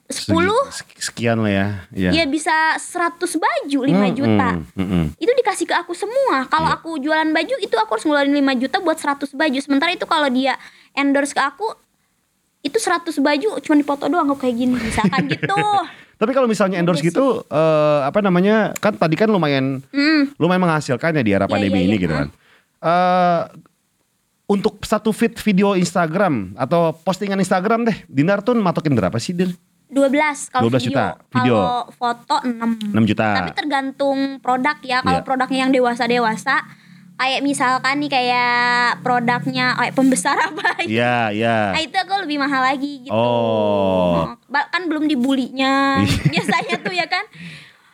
[0.09, 1.67] Segi- sepuluh sek- Sekian lah ya.
[1.91, 2.09] Iya.
[2.11, 6.45] ya bisa 100 baju 5 Mm, juta mm, mm, itu dikasih ke aku semua.
[6.45, 6.75] Kalau Iya.
[6.75, 9.57] aku jualan baju itu aku harus ngeluarin 5 juta buat 100 baju.
[9.59, 10.57] Sementara itu kalau dia
[10.91, 11.69] endorse ke aku
[12.59, 15.57] itu 100 baju cuma dipoto doang kok kayak gini misalkan gitu.
[16.19, 18.75] Tapi kalau misalnya endorse Udah gitu eh, apa namanya?
[18.75, 20.35] Kan tadi kan lumayan Hmm.
[20.35, 22.03] lumayan menghasilkan ya di era Iya, pandemi iya, ini iya.
[22.03, 22.27] gitu kan.
[22.79, 23.41] Eh
[24.45, 29.53] untuk satu feed video Instagram atau postingan Instagram deh, Dinar tuh matokin berapa sih, Dir?
[29.89, 30.85] 12 kalau 12 video.
[30.85, 31.55] juta, video.
[31.55, 32.93] Kalau foto 6.
[32.93, 33.27] 6 juta.
[33.37, 35.01] Tapi tergantung produk ya.
[35.01, 35.25] Kalau Iya.
[35.25, 36.55] produknya yang dewasa-dewasa
[37.19, 38.63] kayak misalkan nih kayak
[38.99, 40.95] produknya kayak pembesar apa gitu.
[40.95, 41.57] Iya, iya.
[41.75, 43.11] Nah itu aku lebih mahal lagi gitu.
[43.11, 44.31] Oh.
[44.47, 45.99] Ba- Kan belum dibulinya.
[45.99, 46.15] Iya.
[46.33, 47.27] Biasanya tuh ya kan.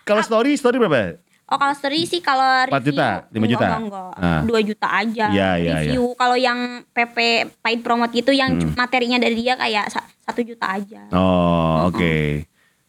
[0.05, 1.17] Kalau story, story berapa?
[1.45, 3.65] Oh kalau story sih kalau 4 review juta, 5 juta?
[3.65, 4.41] Enggak, enggak, Ah.
[4.41, 7.17] 2 juta aja Iya, iya, Review Kalau yang PP
[7.61, 8.73] paid promote gitu Yang Hmm.
[8.73, 12.41] materinya dari dia kayak sa- 1 juta aja Oh, oke.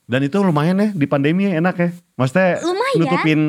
[0.04, 1.88] Dan itu lumayan ya di pandemi enak ya.
[2.14, 2.96] Maksudnya Lumayan.
[2.96, 3.40] nutupin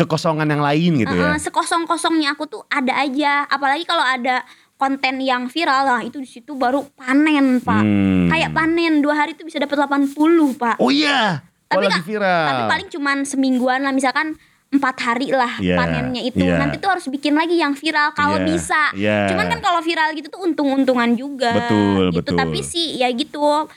[0.00, 1.24] kekosongan yang lain gitu ya.
[1.30, 4.40] Heeh, Sekosong-kosongnya aku tuh ada aja Apalagi kalau ada
[4.74, 8.32] konten yang viral lah itu di situ baru panen pak Hmm.
[8.32, 10.16] kayak panen dua hari tuh bisa dapat 80
[10.56, 11.44] pak Oh iya.
[11.68, 12.44] Tapi viral.
[12.48, 14.34] tapi paling cuman semingguan lah misalkan
[14.70, 16.56] empat hari lah Iya, panennya itu iya.
[16.56, 19.28] nanti tuh harus bikin lagi yang viral kalau Iya, bisa iya.
[19.28, 22.38] cuman kan kalau viral gitu tuh untung-untungan juga Betul, gitu betul.
[22.38, 23.68] tapi sih ya gitu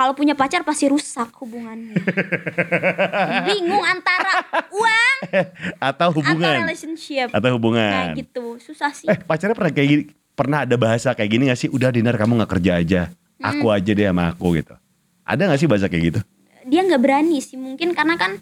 [0.00, 1.92] kalau punya pacar pasti rusak hubungannya
[3.46, 4.40] bingung antara
[4.72, 5.16] uang
[5.76, 6.64] Atau atau hubungan.
[6.64, 7.84] relationship Atau hubungan.
[7.84, 10.02] nah gitu susah sih Eh pacarnya pernah kayak gini,
[10.32, 11.68] pernah ada bahasa kayak gini gak sih?
[11.68, 13.00] Udah Dinar kamu nggak kerja aja,
[13.38, 13.76] aku Hmm.
[13.76, 14.72] aja deh sama aku gitu.
[15.22, 16.20] Ada gak sih bahasa kayak gitu?
[16.60, 18.36] dia nggak berani sih mungkin karena kan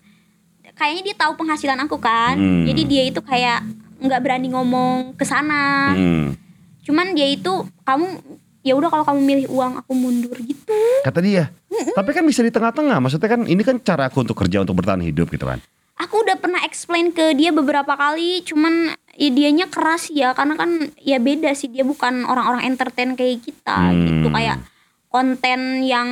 [0.75, 2.67] kayaknya dia tahu penghasilan aku kan Hmm.
[2.67, 3.63] jadi dia itu kayak
[3.99, 6.35] nggak berani ngomong ke sana Hmm.
[6.83, 7.51] cuman dia itu
[7.83, 8.19] kamu
[8.61, 11.49] ya udah kalau kamu milih uang aku mundur gitu Kata dia.
[11.69, 12.99] Tapi kan bisa di tengah-tengah.
[12.99, 15.59] Maksudnya kan ini kan cara aku untuk kerja untuk bertahan hidup gitu kan.
[15.97, 20.71] aku udah pernah explain ke dia beberapa kali cuman ya dianya keras ya karena kan
[20.97, 24.07] ya beda sih dia bukan orang-orang entertain kayak kita Hmm.
[24.07, 24.63] gitu kayak
[25.09, 26.07] konten yang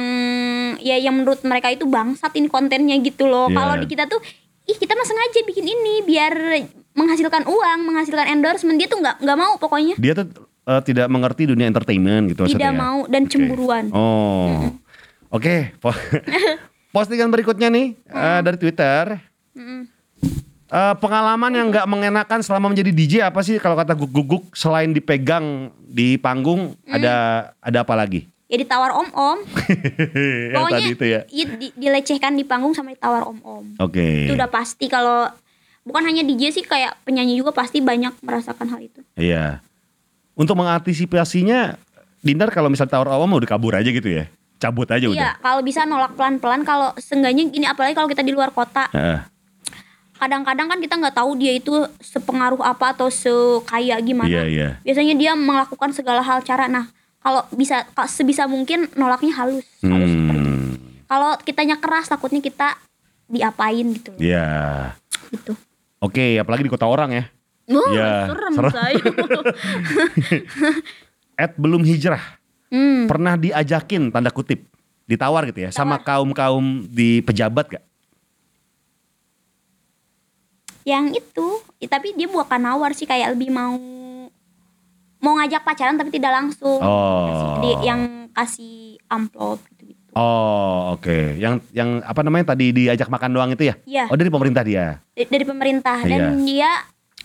[0.81, 3.55] ya yang menurut mereka itu bangsat ini kontennya gitu loh Iya.
[3.55, 4.19] kalau di kita tuh
[4.65, 6.35] ih kita mah sengaja bikin ini biar
[6.93, 10.27] menghasilkan uang menghasilkan endorsement dia tuh nggak nggak mau pokoknya Dia tuh
[10.67, 12.61] eh, tidak mengerti dunia entertainment gitu maksudnya.
[12.61, 12.79] tidak ya?
[12.79, 13.31] mau dan Oke.
[13.31, 14.75] cemburuan Oh.
[15.29, 15.95] Oke, po-
[16.95, 19.19] postingan berikutnya nih eh, dari Twitter.
[20.67, 25.71] Eh, pengalaman yang nggak mengenakan selama menjadi DJ apa sih kalau kata guguk-guguk selain dipegang
[25.81, 27.15] di panggung ada
[27.57, 28.27] ada apa lagi?
[28.47, 29.39] ya ditawar om om
[30.55, 31.21] yang tadi itu ya.
[31.29, 34.23] i- di- dilecehkan di panggung sama ditawar om om Oke.
[34.23, 35.27] itu udah pasti kalau
[35.83, 39.59] bukan hanya DJ sih kayak penyanyi juga pasti banyak merasakan hal itu Iya.
[40.37, 41.81] Untuk mengantisipasinya
[42.21, 44.27] Dinar kalau misal tawar awam udah kabur aja gitu ya.
[44.57, 45.15] Cabut aja udah.
[45.15, 48.89] iya kalau bisa nolak pelan pelan kalau seenggaknya gini apalagi kalau kita di luar kota
[48.89, 49.21] Heeh.
[50.17, 54.69] kadang-kadang kan kita nggak tahu dia itu sepengaruh apa atau sekaya gimana Iya, iya.
[54.81, 56.89] biasanya dia melakukan segala hal cara nah
[57.21, 60.41] kalau bisa sebisa mungkin nolaknya halus halus seperti.
[60.41, 60.73] Hmm.
[61.05, 62.81] kalau kitanya keras takutnya kita
[63.29, 64.49] diapain gitu Iya.
[65.31, 65.53] gitu
[65.97, 67.25] Oke, apalagi di kota orang ya.
[67.67, 68.73] Wah, Iya, serem, serem.
[68.73, 68.95] saya.
[71.43, 72.23] Ed belum hijrah.
[72.69, 73.07] hmm.
[73.07, 74.65] Pernah diajakin tanda kutip.
[75.07, 75.71] Ditawar gitu ya.
[75.71, 77.85] Sama kaum-kaum di pejabat gak?
[80.83, 81.47] Yang itu,
[81.79, 83.75] ya, tapi dia bukan nawar sih kayak lebih mau
[85.17, 86.79] mau ngajak pacaran tapi tidak langsung.
[86.79, 87.59] Oh.
[87.59, 89.99] Dia yang kasih amplop gitu-gitu.
[90.15, 91.35] Oh, oke.
[91.37, 93.75] Yang yang apa namanya tadi diajak makan doang itu ya?
[93.83, 94.05] Iya.
[94.07, 95.03] Oh, dari pemerintah dia.
[95.13, 96.09] Dari, dari pemerintah Iya.
[96.09, 96.71] dan dia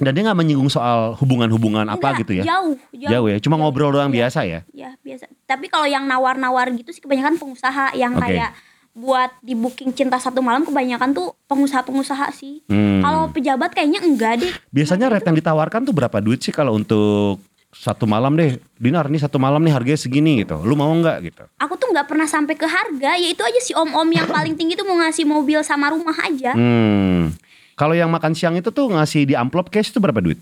[0.01, 2.43] Dan dia nggak menyinggung soal hubungan-hubungan apa gitu ya?
[2.43, 3.11] Jauh, jauh.
[3.13, 3.37] Jauh ya.
[3.37, 4.17] Cuma ngobrol doang Iya.
[4.25, 4.59] biasa ya.
[4.73, 5.29] Ya, biasa.
[5.45, 8.25] Tapi kalau yang nawar-nawar gitu sih kebanyakan pengusaha yang Oke.
[8.25, 8.51] kayak
[8.91, 12.59] buat di booking cinta satu malam kebanyakan tuh pengusaha-pengusaha sih.
[12.67, 12.99] Hmm.
[12.99, 14.51] Kalau pejabat kayaknya enggak deh.
[14.67, 17.39] Biasanya rate yang ditawarkan tuh berapa duit sih kalau untuk
[17.71, 18.59] satu malam deh?
[18.75, 20.59] Dinar nih satu malam nih harganya segini gitu.
[20.59, 21.43] Lu mau nggak gitu?
[21.55, 24.75] Aku tuh nggak pernah sampai ke harga, ya itu aja si om-om yang paling tinggi
[24.75, 26.51] tuh mau ngasih mobil sama rumah aja.
[26.51, 27.31] Hmm.
[27.75, 30.37] Kalau yang makan siang itu tuh ngasih di amplop cash itu berapa duit?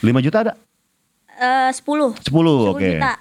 [0.00, 0.52] 5 juta ada?
[1.36, 2.16] Eh 10.
[2.20, 2.80] 10, 10 oke.
[2.80, 3.12] juta.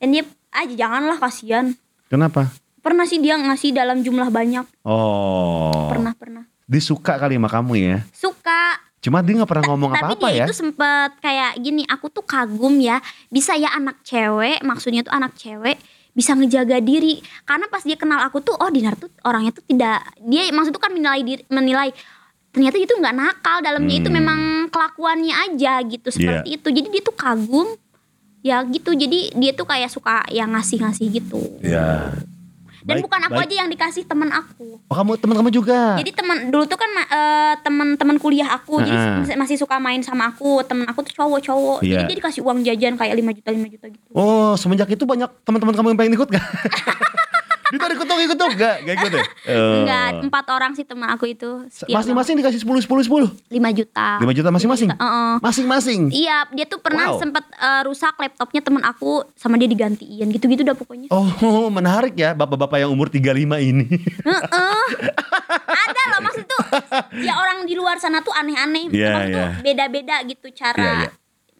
[0.00, 0.22] Dan dia
[0.52, 1.66] aja janganlah kasihan.
[2.08, 2.48] Kenapa?
[2.84, 4.64] Pernah sih dia ngasih dalam jumlah banyak.
[4.84, 5.88] Oh.
[5.88, 6.44] Pernah pernah.
[6.68, 7.96] Disuka kali sama kamu ya.
[8.12, 8.80] Suka.
[9.04, 10.44] Cuma dia nggak pernah ngomong Tapi apa-apa dia ya.
[10.48, 13.04] itu sempet kayak gini, aku tuh kagum ya.
[13.28, 15.76] Bisa ya anak cewek, maksudnya tuh anak cewek
[16.14, 17.20] bisa ngejaga diri.
[17.44, 20.80] Karena pas dia kenal aku tuh, oh Dinar tuh orangnya tuh tidak dia maksud tuh
[20.80, 21.92] kan menilai diri, menilai
[22.54, 24.16] ternyata itu nggak nakal dalamnya itu Hmm.
[24.16, 26.68] memang kelakuannya aja gitu seperti itu.
[26.70, 27.68] Jadi dia tuh kagum
[28.40, 28.94] ya gitu.
[28.94, 31.42] Jadi dia tuh kayak suka yang ngasih-ngasih gitu.
[31.60, 32.14] Ya.
[32.84, 33.48] Dan Baik, bukan aku baik.
[33.48, 34.76] aja yang dikasih temen aku.
[34.78, 35.96] Oh kamu teman kamu juga.
[35.96, 39.16] Jadi teman dulu tuh kan eh, teman-teman kuliah aku jadi Heeh.
[39.18, 40.60] masih, masih suka main sama aku.
[40.62, 41.80] Temen aku tuh cowok-cowok.
[41.80, 42.04] Iya.
[42.04, 44.08] Jadi dia dikasih uang jajan kayak 5 juta 5 juta gitu.
[44.12, 46.44] Oh semenjak itu banyak teman-teman kamu yang pengen ikut gak?
[47.64, 48.76] Dita ikut dong ikut dong gak?
[48.82, 49.24] Gak ikut ya?
[49.48, 51.64] Enggak, empat orang sih teman aku itu.
[51.86, 53.24] Masing-masing dikasih 10 10 10.
[53.24, 53.30] orang.
[53.48, 54.08] 5 juta.
[54.20, 54.88] 5 juta masing-masing.
[54.90, 55.32] Heeh.
[55.38, 56.00] Masing-masing.
[56.10, 57.20] Iya, dia tuh pernah Wow.
[57.20, 61.08] sempet eh, rusak laptopnya temen aku sama dia digantiin gitu-gitu dah pokoknya.
[61.08, 61.24] Oh
[61.76, 63.86] menarik ya bapak-bapak yang umur 35 ini.
[64.20, 64.84] Heeh.
[65.84, 66.62] Ada loh maksud tuh
[67.20, 68.88] ya orang di luar sana tuh aneh-aneh.
[68.88, 69.48] Iya, Maksud tuh iya.
[69.60, 71.10] beda-beda gitu cara Iya, iya.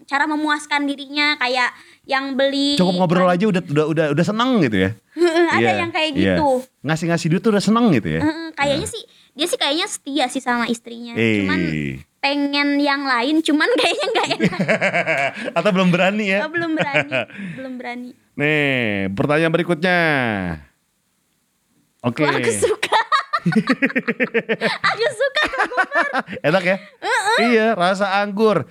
[0.04, 1.72] Cara memuaskan dirinya kayak
[2.04, 4.90] yang beli Cukup ngobrol aja udah udah udah udah seneng gitu ya.
[5.54, 6.36] ada Iya, yang kayak iya.
[6.36, 6.50] gitu.
[6.84, 8.20] Ngasih-ngasih duit tuh udah seneng gitu ya.
[8.52, 9.02] Kayaknya sih
[9.34, 11.16] dia sih kayaknya setia sih sama istrinya.
[11.16, 11.42] Eh.
[11.42, 11.60] Cuman
[12.22, 14.58] pengen yang lain cuman kayaknya nggak enak.
[15.58, 16.46] Atau belum berani ya.
[16.46, 17.12] Oh, belum berani,
[17.58, 18.10] belum berani.
[18.34, 19.98] Nih, pertanyaan berikutnya.
[22.04, 22.26] Oke.
[22.26, 23.00] Wah, aku suka.
[24.82, 25.44] aku suka.
[26.42, 26.76] Enak ya?
[27.40, 28.68] Iya, rasa anggur.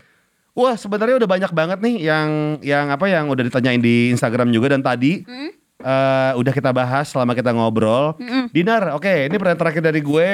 [0.54, 2.30] Wah, sebenarnya udah banyak banget nih yang
[2.62, 5.50] yang apa yang udah ditanyain di Instagram juga dan tadi Hmm?
[5.80, 8.14] eh, udah kita bahas selama kita ngobrol.
[8.16, 8.48] Mm-mm.
[8.50, 10.28] Dinar, oke, ini pertanyaan terakhir dari gue.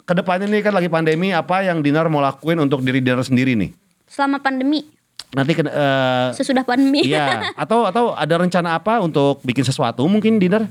[0.00, 3.52] Ke depannya nih kan lagi pandemi, apa yang Dinar mau lakuin untuk diri Dinar sendiri
[3.52, 3.74] nih?
[4.06, 4.86] Selama pandemi,
[5.34, 7.02] Nanti eh, sesudah pandemi.
[7.02, 10.70] Iya, atau atau ada rencana apa untuk bikin sesuatu mungkin Dinar?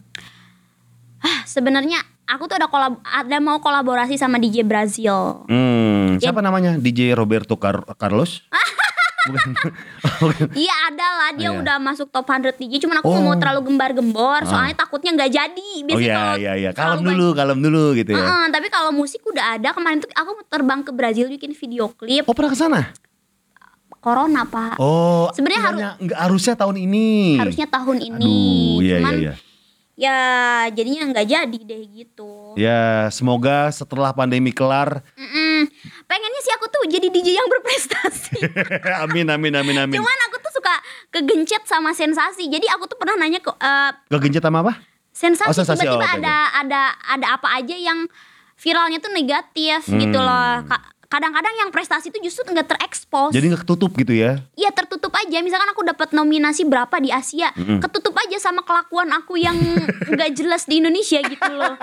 [1.20, 5.46] Ah, Sebenarnya aku tuh ada kolab ada mau kolaborasi sama DJ Brazil.
[5.46, 6.78] Hmm, siapa namanya?
[6.78, 8.42] DJ Roberto Car- Carlos?
[9.26, 9.50] Bukan.
[10.22, 10.48] Bukan.
[10.54, 11.58] Iya ada lah dia Iya.
[11.58, 13.22] udah masuk top 100 DJ cuman aku Oh.
[13.22, 15.72] mau terlalu gembar-gembor soalnya takutnya nggak jadi.
[15.76, 16.70] Oh Biasanya iya kalau iya iya.
[16.72, 18.20] Kalem dulu, kalem dulu gitu ya.
[18.20, 22.24] Heeh, tapi kalau musik udah ada kemarin tuh aku terbang ke Brazil bikin video klip
[22.24, 22.82] Oh pernah ke sana?
[23.98, 24.78] Corona pak.
[24.78, 27.10] Oh, Sebenarnya aku haru- nanya, nggak harusnya tahun ini.
[27.36, 28.38] Harusnya tahun ini.
[28.78, 29.34] Aduh, iya cuman iya iya.
[29.98, 30.18] ya
[30.70, 32.54] jadinya nggak jadi deh gitu.
[32.54, 35.02] Ya, semoga setelah pandemi kelar.
[35.16, 35.66] Mm-mm.
[36.16, 38.40] Pengennya sih aku tuh jadi DJ yang berprestasi.
[39.04, 39.96] amin amin amin amin.
[40.00, 40.72] Cuman aku tuh suka
[41.12, 42.48] kegencet sama sensasi.
[42.48, 44.80] Jadi aku tuh pernah nanya ke eh, Kegencet sama apa?
[45.12, 45.84] sensasi, Oh, sensasi.
[45.84, 48.08] tiba-tiba Oh, ada ada ada apa aja yang
[48.56, 50.24] viralnya tuh negatif gitu Hmm.
[50.24, 50.64] loh.
[50.64, 53.32] Ka- Kadang-kadang yang prestasi itu justru nggak terekspos.
[53.32, 54.44] Jadi nggak ketutup gitu ya?
[54.60, 55.40] Iya tertutup aja.
[55.40, 59.56] Misalkan aku dapat nominasi berapa di Asia, ketutup aja sama kelakuan aku yang
[60.12, 61.80] nggak jelas di Indonesia gitu loh.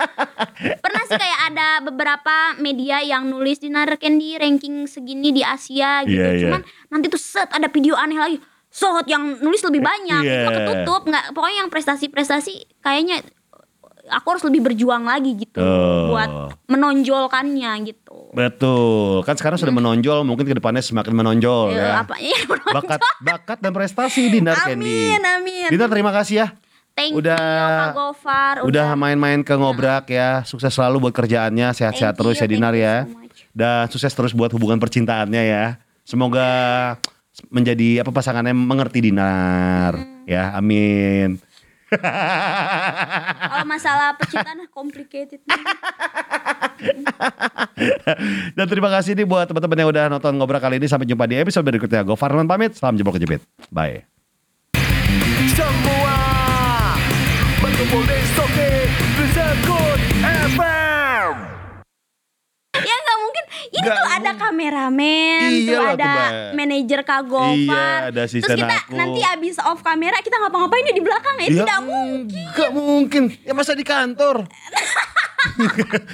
[0.77, 6.13] Pernah sih kayak ada beberapa media yang nulis Dinar Candy ranking segini di Asia gitu.
[6.13, 6.41] Iya, iya.
[6.45, 6.61] Cuman
[6.93, 8.37] nanti tuh set ada video aneh lagi.
[8.69, 10.33] Sot yang nulis lebih banyak, Iya.
[10.33, 11.01] itu mah ketutup.
[11.05, 13.21] Nggak, pokoknya yang prestasi-prestasi kayaknya
[14.05, 16.11] aku harus lebih berjuang lagi gitu Oh.
[16.11, 16.29] buat
[16.67, 18.31] menonjolkannya gitu.
[18.31, 19.23] Betul.
[19.23, 22.01] Kan sekarang sudah menonjol, mungkin ke depannya semakin menonjol Eh, ya.
[22.01, 22.39] apa ya?
[22.69, 25.13] Bakat bakat dan prestasi Dinar Candy.
[25.13, 25.67] Amin, amin.
[25.69, 26.47] Dinar terima kasih ya.
[26.93, 30.45] Thank Udah- you Gofar Udah main-main ke ngobrak ya.
[30.45, 32.95] Sukses selalu buat kerjaannya, sehat-sehat terus you, ya Dinar ya.
[33.03, 33.17] so.
[33.53, 35.65] Dan sukses terus buat hubungan percintaannya ya.
[36.03, 36.45] Semoga
[37.49, 39.97] menjadi apa pasangannya mengerti Dinar.
[39.97, 40.25] Hmm.
[40.25, 41.41] Ya, amin.
[43.51, 45.41] Kalau masalah percintaan complicated.
[48.57, 50.87] Dan terima kasih nih buat teman-teman yang udah nonton ngobrol kali ini.
[50.89, 52.05] Sampai jumpa di episode berikutnya.
[52.05, 52.75] Go Farman pamit.
[52.77, 53.43] Salam jempol kejepit.
[53.69, 54.05] Bye.
[63.83, 66.13] Nggak tuh ada kameramen, Iyalah tuh, ada
[66.53, 67.53] manajer Kak Gofar.
[67.53, 68.93] Iya, ada Terus kita aku.
[68.93, 71.47] nanti abis off kamera kita ngapa-ngapain di belakang ya?
[71.53, 72.45] Tidak mungkin.
[72.49, 73.23] Gak mungkin.
[73.41, 74.47] Ya masa di kantor.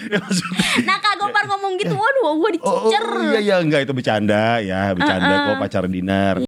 [0.09, 0.19] ya.
[0.83, 3.03] Nah Kak Gofar ngomong gitu, waduh gue Oh, dicecer.
[3.05, 5.47] oh, iya iya enggak itu bercanda ya, bercanda Uh-uh.
[5.47, 6.35] kok pacar dinar.